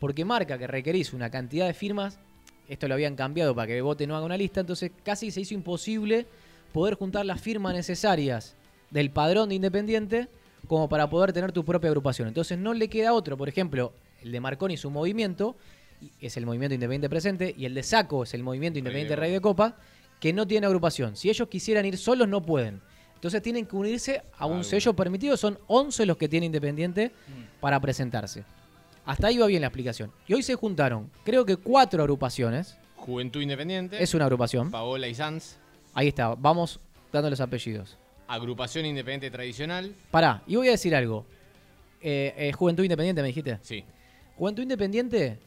porque 0.00 0.24
marca 0.24 0.58
que 0.58 0.66
requerís 0.66 1.12
una 1.12 1.30
cantidad 1.30 1.68
de 1.68 1.74
firmas. 1.74 2.18
Esto 2.68 2.88
lo 2.88 2.94
habían 2.94 3.14
cambiado 3.14 3.54
para 3.54 3.68
que 3.68 3.80
Bote 3.80 4.04
no 4.08 4.16
haga 4.16 4.26
una 4.26 4.36
lista, 4.36 4.60
entonces 4.60 4.90
casi 5.04 5.30
se 5.30 5.42
hizo 5.42 5.54
imposible 5.54 6.26
poder 6.72 6.94
juntar 6.94 7.26
las 7.26 7.40
firmas 7.40 7.74
necesarias 7.74 8.56
del 8.90 9.10
padrón 9.10 9.50
de 9.50 9.54
Independiente 9.54 10.28
como 10.66 10.88
para 10.88 11.08
poder 11.10 11.32
tener 11.32 11.52
tu 11.52 11.64
propia 11.64 11.88
agrupación. 11.88 12.28
Entonces 12.28 12.58
no 12.58 12.74
le 12.74 12.88
queda 12.88 13.12
otro, 13.12 13.36
por 13.36 13.48
ejemplo, 13.48 13.92
el 14.22 14.32
de 14.32 14.40
Marconi 14.40 14.76
su 14.76 14.90
movimiento, 14.90 15.56
es 16.20 16.36
el 16.36 16.46
movimiento 16.46 16.74
Independiente 16.74 17.08
Presente, 17.08 17.54
y 17.56 17.64
el 17.64 17.74
de 17.74 17.82
Saco 17.82 18.22
es 18.22 18.34
el 18.34 18.42
movimiento 18.42 18.78
Independiente 18.78 19.16
Rey 19.16 19.32
de 19.32 19.40
Copa, 19.40 19.76
que 20.20 20.32
no 20.32 20.46
tiene 20.46 20.66
agrupación. 20.66 21.16
Si 21.16 21.30
ellos 21.30 21.48
quisieran 21.48 21.84
ir 21.84 21.98
solos, 21.98 22.28
no 22.28 22.42
pueden. 22.42 22.80
Entonces 23.14 23.42
tienen 23.42 23.66
que 23.66 23.76
unirse 23.76 24.22
a 24.36 24.46
un 24.46 24.64
sello 24.64 24.94
permitido. 24.94 25.36
Son 25.36 25.58
11 25.68 26.06
los 26.06 26.16
que 26.16 26.28
tiene 26.28 26.46
Independiente 26.46 27.12
para 27.60 27.78
presentarse. 27.80 28.44
Hasta 29.04 29.28
ahí 29.28 29.38
va 29.38 29.46
bien 29.46 29.60
la 29.60 29.68
explicación. 29.68 30.12
Y 30.26 30.34
hoy 30.34 30.42
se 30.42 30.54
juntaron, 30.54 31.10
creo 31.24 31.44
que 31.44 31.56
cuatro 31.56 32.02
agrupaciones. 32.02 32.76
Juventud 32.96 33.40
Independiente. 33.40 34.02
Es 34.02 34.14
una 34.14 34.24
agrupación. 34.24 34.70
Paola 34.70 35.08
y 35.08 35.14
Sanz. 35.14 35.56
Ahí 35.94 36.08
está, 36.08 36.34
vamos 36.34 36.80
dando 37.12 37.30
los 37.30 37.40
apellidos. 37.40 37.98
Agrupación 38.28 38.86
Independiente 38.86 39.30
Tradicional. 39.30 39.94
Pará, 40.10 40.42
y 40.46 40.56
voy 40.56 40.68
a 40.68 40.72
decir 40.72 40.94
algo. 40.94 41.26
Eh, 42.00 42.34
eh, 42.36 42.52
Juventud 42.52 42.82
Independiente, 42.82 43.22
me 43.22 43.28
dijiste. 43.28 43.58
Sí. 43.62 43.84
Juventud 44.36 44.62
Independiente 44.62 45.38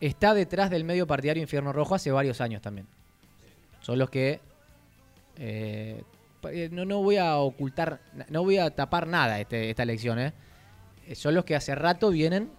está 0.00 0.34
detrás 0.34 0.70
del 0.70 0.84
medio 0.84 1.06
partidario 1.06 1.42
Infierno 1.42 1.72
Rojo 1.72 1.94
hace 1.94 2.10
varios 2.10 2.40
años 2.40 2.60
también. 2.62 2.86
Son 3.80 3.98
los 3.98 4.10
que. 4.10 4.40
eh, 5.36 6.02
no, 6.70 6.84
no 6.84 7.02
voy 7.02 7.16
a 7.16 7.38
ocultar, 7.38 8.00
no 8.28 8.44
voy 8.44 8.58
a 8.58 8.70
tapar 8.70 9.06
nada 9.08 9.40
este, 9.40 9.70
esta 9.70 9.82
elección, 9.82 10.32
Son 11.14 11.34
los 11.34 11.44
que 11.44 11.56
hace 11.56 11.74
rato 11.74 12.10
vienen 12.10 12.50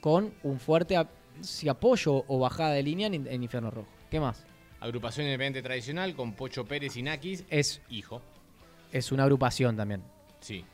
con 0.00 0.32
un 0.42 0.58
fuerte 0.58 0.96
si 1.42 1.68
apoyo 1.68 2.24
o 2.28 2.38
bajada 2.38 2.72
de 2.72 2.82
línea 2.82 3.08
en, 3.08 3.26
en 3.26 3.42
Infierno 3.42 3.70
Rojo. 3.70 3.88
¿Qué 4.10 4.20
más? 4.20 4.44
Agrupación 4.80 5.26
Independiente 5.26 5.62
Tradicional 5.62 6.14
con 6.14 6.32
Pocho 6.32 6.64
Pérez 6.64 6.96
y 6.96 7.02
Nakis. 7.02 7.44
Es, 7.50 7.82
Hijo. 7.90 8.22
Es 8.92 9.12
una 9.12 9.24
agrupación 9.24 9.76
también. 9.76 10.02
Sí. 10.40 10.64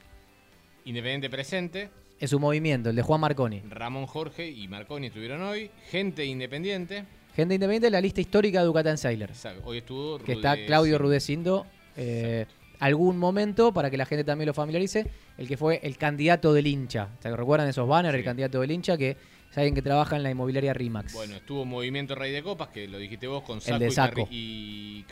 Independiente 0.84 1.30
Presente. 1.30 1.90
Es 2.18 2.32
un 2.32 2.40
movimiento, 2.40 2.90
el 2.90 2.96
de 2.96 3.02
Juan 3.02 3.20
Marconi. 3.20 3.60
Ramón 3.68 4.06
Jorge 4.06 4.48
y 4.48 4.68
Marconi 4.68 5.08
estuvieron 5.08 5.42
hoy. 5.42 5.70
Gente 5.90 6.24
Independiente. 6.24 7.04
Gente 7.34 7.54
independiente, 7.54 7.90
la 7.90 8.00
lista 8.00 8.22
histórica 8.22 8.60
de 8.60 8.64
Ducatán. 8.66 8.94
Exacto. 8.94 9.60
Hoy 9.66 9.78
estuvo 9.78 10.18
Que 10.18 10.32
está. 10.32 10.56
Claudio 10.64 10.96
Rudecindo. 10.96 11.66
eh, 11.94 12.46
algún 12.78 13.18
momento, 13.18 13.72
para 13.72 13.90
que 13.90 13.96
la 13.96 14.06
gente 14.06 14.24
también 14.24 14.46
lo 14.46 14.54
familiarice, 14.54 15.06
el 15.36 15.46
que 15.46 15.56
fue 15.56 15.80
el 15.82 15.98
candidato 15.98 16.52
del 16.54 16.66
hincha. 16.66 17.10
¿Se 17.20 17.34
recuerdan 17.34 17.68
esos 17.68 17.86
banners? 17.86 18.16
El 18.16 18.24
candidato 18.24 18.60
del 18.60 18.70
hincha, 18.70 18.96
que 18.96 19.10
es 19.50 19.58
alguien 19.58 19.74
que 19.74 19.82
trabaja 19.82 20.16
en 20.16 20.22
la 20.22 20.30
inmobiliaria 20.30 20.72
RIMAX. 20.72 21.12
Bueno, 21.12 21.36
estuvo 21.36 21.64
Movimiento 21.64 22.14
Rey 22.14 22.32
de 22.32 22.42
Copas, 22.42 22.68
que 22.68 22.88
lo 22.88 22.98
dijiste 22.98 23.26
vos, 23.26 23.42
con 23.42 23.56
El 23.58 23.62
Saco, 23.62 23.78
de 23.78 23.86
y 23.86 23.90
Saco. 23.90 24.28
Y 24.30 25.04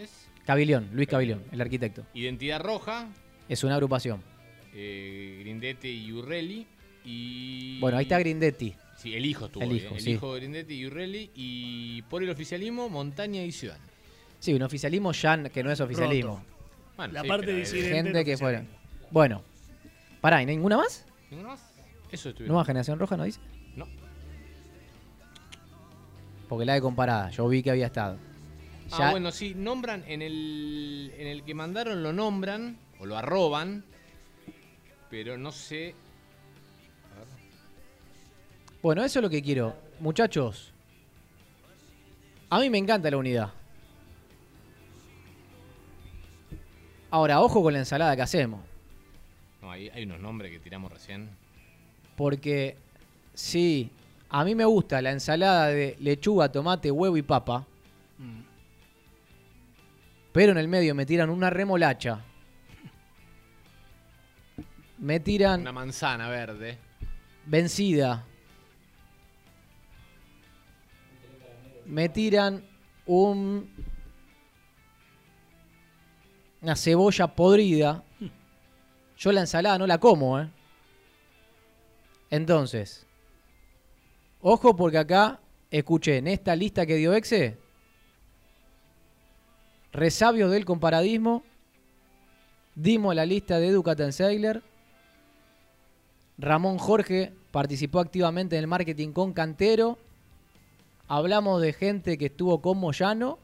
¿es? 0.00 0.28
Cabilión, 0.46 0.88
Luis 0.92 1.08
Cabilión, 1.08 1.42
el 1.52 1.60
arquitecto. 1.60 2.06
Identidad 2.14 2.60
Roja, 2.62 3.08
Es 3.48 3.64
una 3.64 3.74
agrupación. 3.74 4.22
eh, 4.74 5.38
Grindetti 5.40 5.88
y 5.88 6.12
Urrelli. 6.12 6.66
Y... 7.04 7.78
Bueno, 7.80 7.98
ahí 7.98 8.04
está 8.04 8.18
Grindetti. 8.18 8.74
Sí, 8.96 9.14
el 9.14 9.24
hijo 9.26 9.46
estuvo 9.46 9.62
El 9.64 9.72
hijo, 9.72 9.94
el 9.94 10.00
sí. 10.00 10.12
hijo 10.12 10.34
de 10.34 10.40
Grindetti 10.40 10.74
y 10.74 10.86
Urrelli. 10.86 11.30
Y 11.34 12.02
por 12.02 12.22
el 12.22 12.30
oficialismo, 12.30 12.88
Montaña 12.88 13.42
y 13.42 13.52
Ciudad. 13.52 13.78
Sí, 14.38 14.54
un 14.54 14.62
oficialismo 14.62 15.12
ya 15.12 15.42
que 15.48 15.62
no 15.62 15.70
es 15.70 15.80
oficialismo. 15.80 16.42
Bueno, 16.96 17.12
La 17.12 17.22
sí, 17.22 17.28
parte 17.28 17.52
disidente 17.54 17.94
Gente 17.94 18.24
que 18.24 18.36
fueron. 18.36 18.68
Bueno. 19.10 19.42
Pará, 20.20 20.42
¿y 20.42 20.46
ninguna 20.46 20.76
más? 20.78 21.06
¿Ninguno 21.30 21.50
más? 21.50 21.60
Eso 22.10 22.30
estuve. 22.30 22.46
¿Nueva 22.48 22.64
generación 22.64 22.98
roja 22.98 23.16
no 23.16 23.24
dice? 23.24 23.40
No. 23.76 23.86
Porque 26.48 26.64
la 26.64 26.74
de 26.74 26.80
comparada, 26.80 27.30
yo 27.30 27.48
vi 27.48 27.62
que 27.62 27.70
había 27.70 27.86
estado. 27.86 28.18
Ah, 28.92 29.10
bueno, 29.10 29.32
sí, 29.32 29.54
nombran 29.54 30.04
en 30.06 30.22
el, 30.22 31.12
en 31.16 31.26
el 31.26 31.42
que 31.42 31.54
mandaron 31.54 32.02
lo 32.02 32.12
nombran 32.12 32.78
o 33.00 33.06
lo 33.06 33.16
arroban, 33.16 33.84
pero 35.10 35.36
no 35.36 35.52
sé. 35.52 35.94
A 37.14 37.18
ver. 37.18 37.28
Bueno, 38.82 39.04
eso 39.04 39.18
es 39.18 39.22
lo 39.22 39.30
que 39.30 39.42
quiero. 39.42 39.76
Muchachos, 39.98 40.72
a 42.48 42.60
mí 42.60 42.70
me 42.70 42.78
encanta 42.78 43.10
la 43.10 43.16
unidad. 43.16 43.52
Ahora, 47.10 47.40
ojo 47.40 47.62
con 47.62 47.72
la 47.72 47.80
ensalada 47.80 48.14
que 48.14 48.22
hacemos. 48.22 48.60
No, 49.62 49.70
hay, 49.70 49.88
hay 49.88 50.04
unos 50.04 50.20
nombres 50.20 50.52
que 50.52 50.58
tiramos 50.58 50.92
recién. 50.92 51.30
Porque, 52.16 52.76
sí, 53.34 53.90
a 54.28 54.44
mí 54.44 54.54
me 54.54 54.64
gusta 54.64 55.00
la 55.02 55.12
ensalada 55.12 55.68
de 55.68 55.96
lechuga, 55.98 56.50
tomate, 56.50 56.90
huevo 56.90 57.16
y 57.16 57.22
papa. 57.22 57.66
Pero 60.36 60.52
en 60.52 60.58
el 60.58 60.68
medio 60.68 60.94
me 60.94 61.06
tiran 61.06 61.30
una 61.30 61.48
remolacha. 61.48 62.22
Me 64.98 65.18
tiran 65.18 65.62
Una 65.62 65.72
manzana 65.72 66.28
verde. 66.28 66.76
vencida. 67.46 68.22
Me 71.86 72.10
tiran 72.10 72.62
un 73.06 73.66
una 76.60 76.76
cebolla 76.76 77.28
podrida. 77.28 78.04
Yo 79.16 79.32
la 79.32 79.40
ensalada 79.40 79.78
no 79.78 79.86
la 79.86 79.96
como, 79.96 80.38
¿eh? 80.38 80.50
Entonces, 82.28 83.06
ojo 84.42 84.76
porque 84.76 84.98
acá 84.98 85.40
escuché 85.70 86.18
en 86.18 86.26
esta 86.26 86.54
lista 86.54 86.84
que 86.84 86.96
dio 86.96 87.14
Exe 87.14 87.64
resabios 89.96 90.50
del 90.50 90.64
comparadismo. 90.64 91.42
Dimos 92.74 93.14
la 93.14 93.24
lista 93.26 93.58
de 93.58 93.68
Edu 93.68 93.82
Kattenseiler. 93.82 94.62
Ramón 96.38 96.78
Jorge 96.78 97.32
participó 97.50 98.00
activamente 98.00 98.56
en 98.56 98.62
el 98.62 98.68
marketing 98.68 99.12
con 99.12 99.32
Cantero. 99.32 99.98
Hablamos 101.08 101.62
de 101.62 101.72
gente 101.72 102.18
que 102.18 102.26
estuvo 102.26 102.60
con 102.60 102.78
Moyano. 102.78 103.38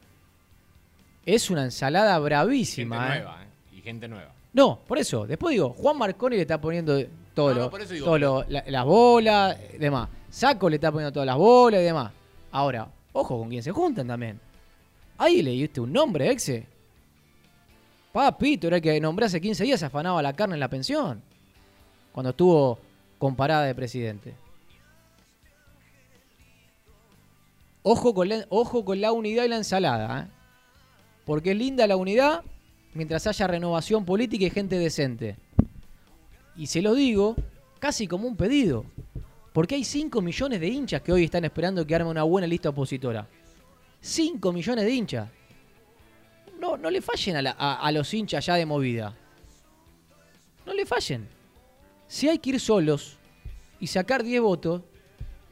Es 1.25 1.49
una 1.49 1.63
ensalada 1.63 2.13
Gente 2.15 2.25
bravísima. 2.25 3.05
¿eh? 3.05 3.19
nueva, 3.19 3.43
¿eh? 3.43 3.47
Y 3.77 3.81
gente 3.81 4.07
nueva. 4.07 4.31
No, 4.53 4.79
por 4.87 4.97
eso. 4.99 5.25
Después 5.25 5.53
digo, 5.53 5.69
Juan 5.69 5.97
Marconi 5.97 6.35
le 6.35 6.41
está 6.43 6.59
poniendo 6.61 7.01
todo 7.33 7.49
No, 7.49 7.55
no, 7.55 7.61
lo, 7.61 7.69
por 7.71 7.81
eso 7.81 7.93
digo, 7.93 8.05
todo 8.05 8.13
pero- 8.15 8.43
lo- 8.43 8.49
la- 8.49 8.63
las 8.67 8.85
bolas, 8.85 9.57
y 9.73 9.77
demás. 9.77 10.09
Saco 10.29 10.69
le 10.69 10.75
está 10.75 10.91
poniendo 10.91 11.11
todas 11.11 11.25
las 11.25 11.37
bolas 11.37 11.81
y 11.81 11.83
demás. 11.85 12.11
Ahora, 12.51 12.87
ojo 13.13 13.39
con 13.39 13.49
quién 13.49 13.63
se 13.63 13.71
juntan 13.71 14.05
también. 14.07 14.39
Ahí 15.17 15.41
leíste 15.41 15.81
un 15.81 15.91
nombre, 15.91 16.29
exe. 16.29 16.65
Papito, 18.11 18.67
era 18.67 18.79
que 18.79 18.99
nombré 18.99 19.25
hace 19.25 19.41
15 19.41 19.63
días, 19.63 19.83
afanaba 19.83 20.21
la 20.21 20.33
carne 20.33 20.55
en 20.55 20.59
la 20.59 20.69
pensión. 20.69 21.21
Cuando 22.11 22.29
estuvo 22.29 22.79
comparada 23.17 23.63
de 23.63 23.73
presidente. 23.73 24.35
Ojo 27.81 28.13
con 28.13 28.29
la, 28.29 28.45
ojo 28.49 28.85
con 28.85 29.01
la 29.01 29.11
unidad 29.11 29.45
y 29.45 29.49
la 29.49 29.57
ensalada. 29.57 30.21
¿eh? 30.21 30.27
Porque 31.25 31.51
es 31.51 31.57
linda 31.57 31.87
la 31.87 31.97
unidad 31.97 32.43
mientras 32.93 33.25
haya 33.27 33.47
renovación 33.47 34.05
política 34.05 34.45
y 34.45 34.49
gente 34.49 34.77
decente. 34.77 35.37
Y 36.55 36.67
se 36.67 36.81
lo 36.81 36.93
digo 36.93 37.35
casi 37.79 38.07
como 38.07 38.27
un 38.27 38.35
pedido. 38.35 38.85
Porque 39.53 39.75
hay 39.75 39.83
5 39.83 40.21
millones 40.21 40.59
de 40.59 40.67
hinchas 40.67 41.01
que 41.01 41.11
hoy 41.11 41.25
están 41.25 41.45
esperando 41.45 41.85
que 41.85 41.95
arme 41.95 42.09
una 42.09 42.23
buena 42.23 42.47
lista 42.47 42.69
opositora. 42.69 43.27
5 44.03 44.51
millones 44.51 44.83
de 44.83 44.91
hinchas. 44.91 45.29
No, 46.59 46.75
no 46.75 46.89
le 46.89 47.01
fallen 47.01 47.47
a, 47.47 47.51
a 47.51 47.91
los 47.93 48.13
hinchas 48.13 48.45
ya 48.45 48.55
de 48.55 48.65
movida. 48.65 49.15
No 50.65 50.73
le 50.73 50.85
fallen. 50.85 51.29
Si 52.05 52.27
hay 52.27 52.37
que 52.37 52.51
ir 52.51 52.59
solos 52.59 53.17
y 53.79 53.87
sacar 53.87 54.21
10 54.21 54.41
votos, 54.41 54.81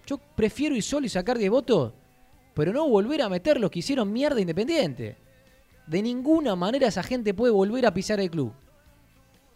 yo 0.06 0.18
prefiero 0.18 0.76
ir 0.76 0.84
solo 0.84 1.06
y 1.06 1.10
sacar 1.10 1.38
10 1.38 1.50
votos, 1.50 1.94
pero 2.54 2.74
no 2.74 2.90
volver 2.90 3.22
a 3.22 3.30
meter 3.30 3.58
los 3.58 3.72
que 3.72 3.80
hicieron 3.80 4.12
mierda 4.12 4.42
independiente. 4.42 5.16
De 5.88 6.02
ninguna 6.02 6.58
manera 6.58 6.88
esa 6.88 7.04
gente 7.04 7.34
puede 7.34 7.54
volver 7.54 7.86
a 7.86 7.94
pisar 7.94 8.20
el 8.20 8.30
club. 8.30 8.52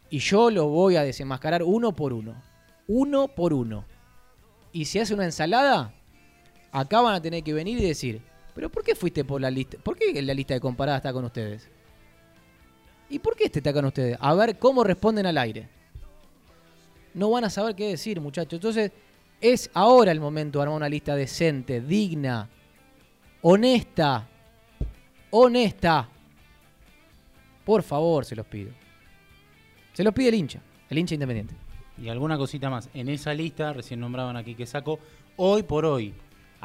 Y 0.10 0.20
yo 0.20 0.50
lo 0.50 0.70
voy 0.70 0.96
a 0.96 1.04
desenmascarar 1.04 1.64
uno 1.64 1.94
por 1.94 2.14
uno. 2.14 2.42
Uno 2.88 3.28
por 3.28 3.52
uno. 3.52 3.84
Y 4.72 4.86
si 4.86 5.00
hace 5.00 5.14
una 5.14 5.26
ensalada, 5.26 5.94
acá 6.72 7.02
van 7.02 7.16
a 7.16 7.22
tener 7.22 7.44
que 7.44 7.54
venir 7.54 7.78
y 7.80 7.88
decir, 7.88 8.22
pero 8.56 8.70
¿por 8.70 8.84
qué 8.84 8.96
fuiste 8.96 9.26
por 9.26 9.42
la 9.42 9.52
lista? 9.52 9.78
¿Por 9.78 9.98
qué 9.98 10.20
la 10.22 10.34
lista 10.34 10.54
de 10.54 10.62
comparada 10.62 10.98
está 10.98 11.12
con 11.12 11.26
ustedes? 11.26 11.70
¿Y 13.10 13.20
por 13.20 13.36
qué 13.36 13.44
este 13.46 13.60
está 13.60 13.74
con 13.74 13.84
ustedes? 13.84 14.18
A 14.20 14.34
ver 14.34 14.58
cómo 14.58 14.84
responden 14.84 15.26
al 15.26 15.38
aire. 15.38 15.68
No 17.14 17.30
van 17.30 17.44
a 17.44 17.50
saber 17.50 17.76
qué 17.76 17.90
decir, 17.90 18.20
muchachos. 18.22 18.54
Entonces, 18.54 18.94
es 19.42 19.70
ahora 19.74 20.14
el 20.14 20.22
momento 20.22 20.58
de 20.58 20.64
armar 20.64 20.78
una 20.78 20.90
lista 20.90 21.16
decente, 21.18 21.82
digna, 21.82 22.50
honesta. 23.42 24.28
Honesta. 25.32 26.10
Por 27.66 27.84
favor, 27.84 28.24
se 28.24 28.38
los 28.38 28.46
pido. 28.46 28.72
Se 29.92 30.04
los 30.04 30.14
pide 30.14 30.30
el 30.30 30.36
hincha, 30.36 30.62
el 30.90 30.98
hincha 30.98 31.14
independiente. 31.14 31.56
Y 32.02 32.08
alguna 32.08 32.38
cosita 32.38 32.70
más. 32.70 32.90
En 32.94 33.10
esa 33.10 33.34
lista, 33.34 33.74
recién 33.74 34.00
nombraban 34.00 34.38
a 34.38 34.44
Quique 34.44 34.66
Saco, 34.66 35.00
hoy 35.36 35.64
por 35.64 35.86
hoy, 35.86 36.14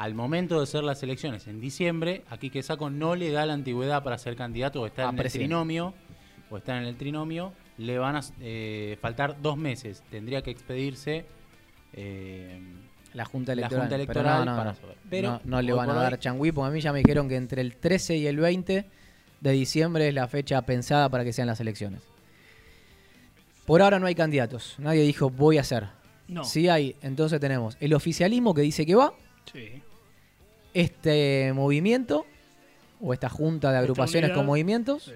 al 0.01 0.15
momento 0.15 0.57
de 0.57 0.63
hacer 0.63 0.83
las 0.83 1.03
elecciones 1.03 1.45
en 1.45 1.61
diciembre, 1.61 2.23
a 2.27 2.39
Quique 2.39 2.63
Saco 2.63 2.89
no 2.89 3.15
le 3.15 3.29
da 3.29 3.45
la 3.45 3.53
antigüedad 3.53 4.01
para 4.01 4.17
ser 4.17 4.35
candidato 4.35 4.81
o 4.81 4.87
estar 4.87 5.05
A 5.05 5.09
en 5.09 5.19
el 5.19 5.31
trinomio, 5.31 5.93
o 6.49 6.57
estar 6.57 6.81
en 6.81 6.87
el 6.87 6.95
trinomio, 6.95 7.53
le 7.77 7.99
van 7.99 8.15
a 8.15 8.21
eh, 8.39 8.97
faltar 8.99 9.39
dos 9.43 9.57
meses. 9.57 10.01
Tendría 10.09 10.41
que 10.41 10.49
expedirse 10.49 11.25
eh, 11.93 12.59
La 13.13 13.25
Junta 13.25 13.53
la 13.53 13.61
Electoral. 13.61 13.81
Junta 13.81 13.95
pero 13.95 14.03
Electoral 14.03 14.45
no, 14.45 14.51
no, 14.51 14.57
para 14.57 14.73
saber. 14.73 14.97
Pero 15.07 15.33
no, 15.33 15.41
no 15.43 15.61
le 15.61 15.71
van 15.71 15.91
a 15.91 15.93
dar 15.93 16.17
changüí, 16.17 16.51
porque 16.51 16.69
a 16.69 16.71
mí 16.71 16.81
ya 16.81 16.91
me 16.93 16.99
dijeron 17.03 17.29
que 17.29 17.35
entre 17.35 17.61
el 17.61 17.75
13 17.75 18.17
y 18.17 18.25
el 18.25 18.37
20 18.37 18.85
de 19.39 19.51
diciembre 19.51 20.07
es 20.07 20.15
la 20.15 20.27
fecha 20.27 20.63
pensada 20.63 21.09
para 21.09 21.23
que 21.23 21.31
sean 21.31 21.45
las 21.45 21.59
elecciones. 21.59 22.01
Por 23.67 23.83
ahora 23.83 23.99
no 23.99 24.07
hay 24.07 24.15
candidatos. 24.15 24.77
Nadie 24.79 25.03
dijo 25.03 25.29
voy 25.29 25.59
a 25.59 25.61
hacer. 25.61 25.89
No. 26.27 26.43
Si 26.43 26.69
hay, 26.69 26.95
entonces 27.03 27.39
tenemos 27.39 27.77
el 27.79 27.93
oficialismo 27.93 28.55
que 28.55 28.61
dice 28.63 28.83
que 28.83 28.95
va, 28.95 29.13
Sí. 29.51 29.81
Este 30.73 31.51
movimiento 31.53 32.25
o 33.01 33.13
esta 33.13 33.29
junta 33.29 33.71
de 33.71 33.77
agrupaciones 33.77 34.29
unidad. 34.29 34.35
con 34.37 34.45
movimientos, 34.45 35.13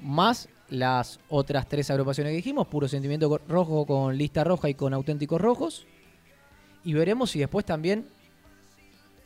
más 0.00 0.48
las 0.70 1.20
otras 1.28 1.68
tres 1.68 1.90
agrupaciones 1.90 2.30
que 2.32 2.36
dijimos, 2.36 2.66
Puro 2.68 2.88
Sentimiento 2.88 3.40
Rojo 3.48 3.86
con 3.86 4.16
lista 4.16 4.44
roja 4.44 4.68
y 4.68 4.74
con 4.74 4.94
auténticos 4.94 5.40
rojos. 5.40 5.86
Y 6.84 6.94
veremos 6.94 7.30
si 7.30 7.38
después 7.38 7.64
también 7.64 8.06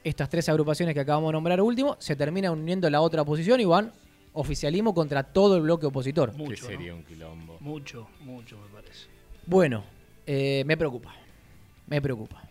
estas 0.05 0.29
tres 0.29 0.49
agrupaciones 0.49 0.95
que 0.95 1.01
acabamos 1.01 1.29
de 1.29 1.33
nombrar 1.33 1.61
último 1.61 1.97
se 1.99 2.17
terminan 2.17 2.53
uniendo 2.53 2.89
la 2.89 3.01
otra 3.01 3.23
oposición 3.23 3.61
y 3.61 3.65
van 3.65 3.93
oficialismo 4.33 4.95
contra 4.95 5.23
todo 5.23 5.57
el 5.57 5.63
bloque 5.63 5.87
opositor. 5.87 6.33
Mucho, 6.35 6.67
Que 6.67 6.73
sería 6.75 6.93
¿no? 6.93 6.99
un 6.99 7.05
quilombo. 7.05 7.57
Mucho, 7.61 8.09
mucho 8.21 8.59
me 8.59 8.69
parece. 8.69 9.07
Bueno, 9.47 9.85
eh, 10.27 10.63
me 10.67 10.77
preocupa. 10.77 11.15
Me 11.87 12.01
preocupa. 12.01 12.48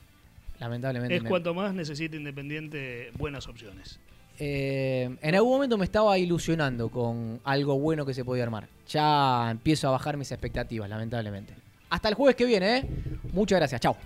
Lamentablemente. 0.59 1.15
Es 1.15 1.23
me- 1.23 1.29
cuanto 1.29 1.53
más 1.53 1.73
necesita 1.73 2.15
Independiente 2.15 3.11
buenas 3.17 3.47
opciones. 3.47 3.99
Eh, 4.39 5.17
en 5.21 5.35
algún 5.35 5.53
momento 5.53 5.77
me 5.77 5.85
estaba 5.85 6.17
ilusionando 6.17 6.89
con 6.89 7.39
algo 7.43 7.79
bueno 7.79 8.05
que 8.05 8.13
se 8.13 8.23
podía 8.23 8.43
armar. 8.43 8.67
Ya 8.87 9.49
empiezo 9.49 9.87
a 9.87 9.91
bajar 9.91 10.15
mis 10.17 10.31
expectativas, 10.31 10.89
lamentablemente. 10.89 11.53
Hasta 11.89 12.09
el 12.09 12.15
jueves 12.15 12.35
que 12.35 12.45
viene, 12.45 12.77
¿eh? 12.77 12.85
Muchas 13.33 13.59
gracias. 13.59 13.81
Chao. 13.81 13.97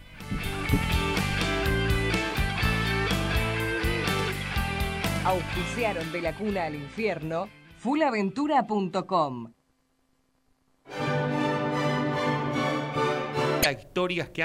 Auspiciaron 5.25 6.11
de 6.11 6.21
la 6.21 6.33
cuna 6.35 6.65
al 6.65 6.75
infierno 6.75 7.47
fullaventura.com. 7.77 9.53
Historias 13.71 14.29
que 14.29 14.39